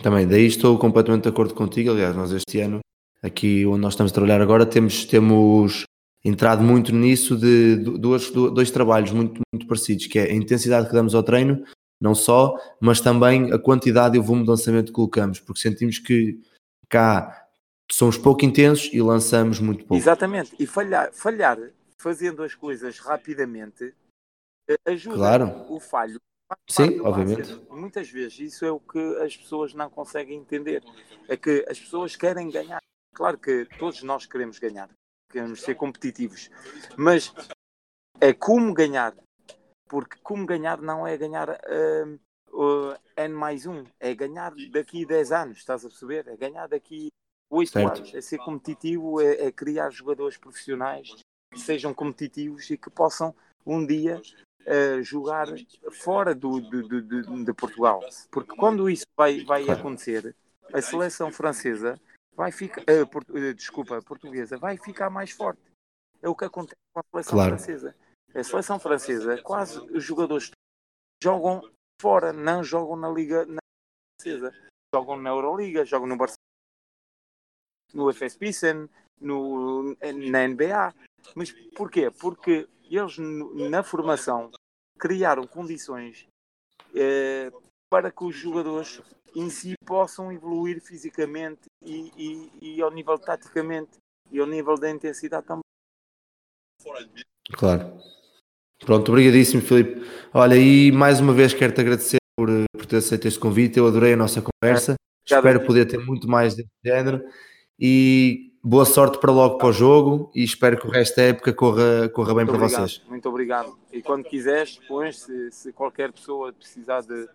Também, 0.01 0.25
daí 0.25 0.45
estou 0.45 0.79
completamente 0.79 1.23
de 1.23 1.29
acordo 1.29 1.53
contigo. 1.53 1.91
Aliás, 1.91 2.15
nós 2.15 2.31
este 2.31 2.61
ano, 2.61 2.79
aqui 3.21 3.65
onde 3.65 3.81
nós 3.81 3.93
estamos 3.93 4.13
a 4.13 4.15
trabalhar 4.15 4.41
agora, 4.41 4.65
temos, 4.65 5.03
temos 5.05 5.83
entrado 6.23 6.63
muito 6.63 6.93
nisso 6.93 7.35
de, 7.35 7.75
de 7.75 7.97
dois, 7.97 8.31
dois 8.31 8.71
trabalhos 8.71 9.11
muito, 9.11 9.41
muito 9.53 9.67
parecidos, 9.67 10.07
que 10.07 10.17
é 10.17 10.31
a 10.31 10.33
intensidade 10.33 10.87
que 10.87 10.93
damos 10.93 11.13
ao 11.13 11.21
treino, 11.21 11.65
não 11.99 12.13
só, 12.13 12.55
mas 12.79 12.99
também 13.01 13.51
a 13.51 13.59
quantidade 13.59 14.15
e 14.15 14.19
o 14.19 14.23
volume 14.23 14.43
de 14.43 14.49
lançamento 14.49 14.87
que 14.87 14.93
colocamos, 14.93 15.39
porque 15.39 15.61
sentimos 15.61 15.99
que 15.99 16.39
cá 16.89 17.47
somos 17.91 18.17
pouco 18.17 18.43
intensos 18.43 18.89
e 18.93 19.01
lançamos 19.01 19.59
muito 19.59 19.85
pouco. 19.85 19.95
Exatamente, 19.95 20.55
e 20.59 20.65
falhar, 20.65 21.11
falhar 21.13 21.57
fazendo 21.97 22.43
as 22.43 22.53
coisas 22.53 22.99
rapidamente 22.99 23.93
eh, 24.67 24.77
ajuda 24.85 25.15
claro. 25.15 25.65
o 25.69 25.79
falho 25.79 26.19
Sim, 26.69 26.99
obviamente. 26.99 27.55
Muitas 27.69 28.09
vezes 28.09 28.39
isso 28.39 28.65
é 28.65 28.71
o 28.71 28.79
que 28.79 28.99
as 29.17 29.35
pessoas 29.35 29.73
não 29.73 29.89
conseguem 29.89 30.37
entender. 30.37 30.83
É 31.27 31.35
que 31.35 31.65
as 31.67 31.79
pessoas 31.79 32.15
querem 32.15 32.49
ganhar. 32.49 32.81
Claro 33.13 33.37
que 33.37 33.65
todos 33.79 34.03
nós 34.03 34.25
queremos 34.25 34.59
ganhar, 34.59 34.89
queremos 35.31 35.61
ser 35.61 35.75
competitivos, 35.75 36.49
mas 36.97 37.33
é 38.19 38.33
como 38.33 38.73
ganhar. 38.73 39.15
Porque 39.87 40.17
como 40.23 40.45
ganhar 40.45 40.81
não 40.81 41.05
é 41.05 41.15
ganhar 41.17 41.49
uh, 41.49 42.19
uh, 42.51 42.97
N 43.17 43.33
mais 43.33 43.65
um, 43.65 43.83
é 43.99 44.13
ganhar 44.15 44.53
daqui 44.71 45.05
10 45.05 45.31
anos, 45.31 45.57
estás 45.57 45.85
a 45.85 45.89
perceber? 45.89 46.27
É 46.27 46.35
ganhar 46.35 46.67
daqui 46.67 47.11
8 47.49 47.71
certo. 47.71 47.97
anos. 47.97 48.15
É 48.15 48.21
ser 48.21 48.37
competitivo, 48.39 49.21
é, 49.21 49.47
é 49.47 49.51
criar 49.51 49.89
jogadores 49.91 50.37
profissionais 50.37 51.15
que 51.51 51.59
sejam 51.59 51.93
competitivos 51.93 52.69
e 52.69 52.77
que 52.77 52.89
possam 52.89 53.33
um 53.65 53.85
dia 53.85 54.21
uh, 54.65 55.01
jogar 55.03 55.47
fora 55.91 56.35
do, 56.35 56.59
do, 56.59 57.01
do, 57.01 57.45
de 57.45 57.53
Portugal. 57.53 58.01
Porque 58.31 58.55
quando 58.55 58.89
isso 58.89 59.05
vai, 59.15 59.43
vai 59.43 59.69
acontecer, 59.69 60.35
a 60.73 60.81
seleção 60.81 61.31
francesa 61.31 61.99
vai 62.35 62.51
ficar, 62.51 62.81
uh, 62.81 63.07
port, 63.07 63.29
uh, 63.29 63.53
desculpa, 63.53 64.01
portuguesa, 64.01 64.57
vai 64.57 64.77
ficar 64.77 65.09
mais 65.09 65.31
forte. 65.31 65.61
É 66.21 66.29
o 66.29 66.35
que 66.35 66.45
acontece 66.45 66.75
com 66.93 66.99
a 66.99 67.03
seleção 67.03 67.33
claro. 67.33 67.49
francesa. 67.51 67.95
A 68.35 68.43
seleção 68.43 68.77
francesa, 68.77 69.41
quase 69.41 69.79
os 69.91 70.03
jogadores 70.03 70.51
jogam 71.23 71.61
fora, 72.01 72.33
não 72.33 72.61
jogam 72.61 72.97
na 72.97 73.09
Liga 73.09 73.45
na 73.45 73.59
francesa. 74.19 74.53
Jogam 74.93 75.17
na 75.17 75.29
Euroliga, 75.29 75.85
jogam 75.85 76.07
no 76.07 76.17
Barcelona, 76.17 76.37
no 77.93 78.11
FS 78.11 78.35
Pilsen, 78.35 78.89
no, 79.19 79.95
na 80.29 80.47
NBA. 80.47 80.93
Mas 81.33 81.51
porquê? 81.75 82.11
Porque 82.11 82.67
eles 82.83 83.17
na 83.17 83.83
formação 83.83 84.51
criaram 84.99 85.47
condições 85.47 86.27
eh, 86.93 87.51
para 87.89 88.11
que 88.11 88.23
os 88.23 88.35
jogadores 88.35 89.01
em 89.35 89.49
si 89.49 89.75
possam 89.85 90.31
evoluir 90.31 90.81
fisicamente 90.81 91.65
e, 91.81 92.11
e, 92.17 92.75
e, 92.77 92.81
ao 92.81 92.91
nível 92.91 93.17
taticamente 93.19 93.97
e 94.31 94.39
ao 94.39 94.47
nível 94.47 94.75
da 94.75 94.89
intensidade 94.89 95.45
também. 95.45 95.63
Claro. 97.53 97.99
Pronto, 98.79 99.09
obrigadíssimo, 99.09 99.61
Filipe. 99.61 100.05
Olha, 100.33 100.55
e 100.55 100.91
mais 100.91 101.19
uma 101.19 101.33
vez 101.33 101.53
quero-te 101.53 101.81
agradecer 101.81 102.17
por, 102.37 102.49
por 102.73 102.85
ter 102.85 102.97
aceito 102.97 103.27
este 103.27 103.39
convite. 103.39 103.77
Eu 103.77 103.87
adorei 103.87 104.13
a 104.13 104.17
nossa 104.17 104.41
conversa. 104.41 104.93
É, 104.93 104.95
Espero 105.25 105.65
poder 105.65 105.85
ter 105.85 105.97
muito 105.99 106.27
mais 106.27 106.55
desse 106.55 106.69
género. 106.83 107.23
E 107.79 108.53
boa 108.63 108.85
sorte 108.85 109.19
para 109.19 109.31
logo 109.31 109.57
para 109.57 109.67
o 109.67 109.73
jogo 109.73 110.31
e 110.33 110.43
espero 110.43 110.79
que 110.79 110.87
o 110.87 110.89
resto 110.89 111.15
da 111.17 111.23
época 111.23 111.53
corra, 111.53 112.09
corra 112.09 112.33
bem 112.33 112.45
muito 112.45 112.49
para 112.49 112.65
obrigado, 112.65 112.81
vocês. 112.81 113.03
Muito 113.07 113.29
obrigado. 113.29 113.79
E 113.91 114.01
quando 114.01 114.23
quiseres, 114.23 114.79
pões, 114.87 115.19
se, 115.19 115.51
se 115.51 115.73
qualquer 115.73 116.11
pessoa 116.11 116.51
precisar 116.51 117.01
de, 117.01 117.27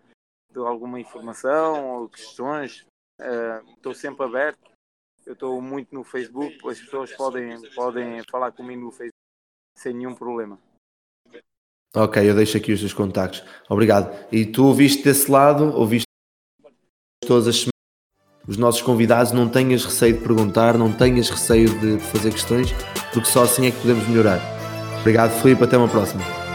de 0.51 0.59
alguma 0.59 0.99
informação 0.99 1.95
ou 1.95 2.09
questões, 2.09 2.85
uh, 3.19 3.71
estou 3.75 3.93
sempre 3.93 4.25
aberto. 4.25 4.71
Eu 5.25 5.33
estou 5.33 5.61
muito 5.61 5.93
no 5.93 6.03
Facebook, 6.03 6.57
as 6.67 6.79
pessoas 6.81 7.11
podem, 7.13 7.61
podem 7.75 8.23
falar 8.29 8.51
comigo 8.51 8.81
no 8.81 8.91
Facebook 8.91 9.11
sem 9.77 9.93
nenhum 9.93 10.15
problema. 10.15 10.59
Ok, 11.95 12.29
eu 12.29 12.35
deixo 12.35 12.57
aqui 12.57 12.71
os 12.71 12.79
teus 12.79 12.93
contactos. 12.93 13.43
Obrigado. 13.69 14.13
E 14.31 14.45
tu 14.45 14.65
ouviste 14.65 15.03
desse 15.03 15.29
lado, 15.29 15.75
ouviste 15.75 16.05
todas 17.27 17.47
as 17.47 17.55
semanas 17.55 17.71
os 18.47 18.57
nossos 18.57 18.81
convidados, 18.81 19.31
não 19.31 19.47
tenhas 19.47 19.85
receio 19.85 20.13
de 20.13 20.19
perguntar, 20.19 20.77
não 20.77 20.91
tenhas 20.91 21.29
receio 21.29 21.69
de 21.79 21.99
fazer 21.99 22.31
questões, 22.31 22.73
porque 23.13 23.29
só 23.29 23.43
assim 23.43 23.67
é 23.67 23.71
que 23.71 23.79
podemos 23.79 24.07
melhorar. 24.07 24.41
Obrigado, 24.99 25.31
Filipe, 25.41 25.63
até 25.63 25.77
uma 25.77 25.87
próxima. 25.87 26.50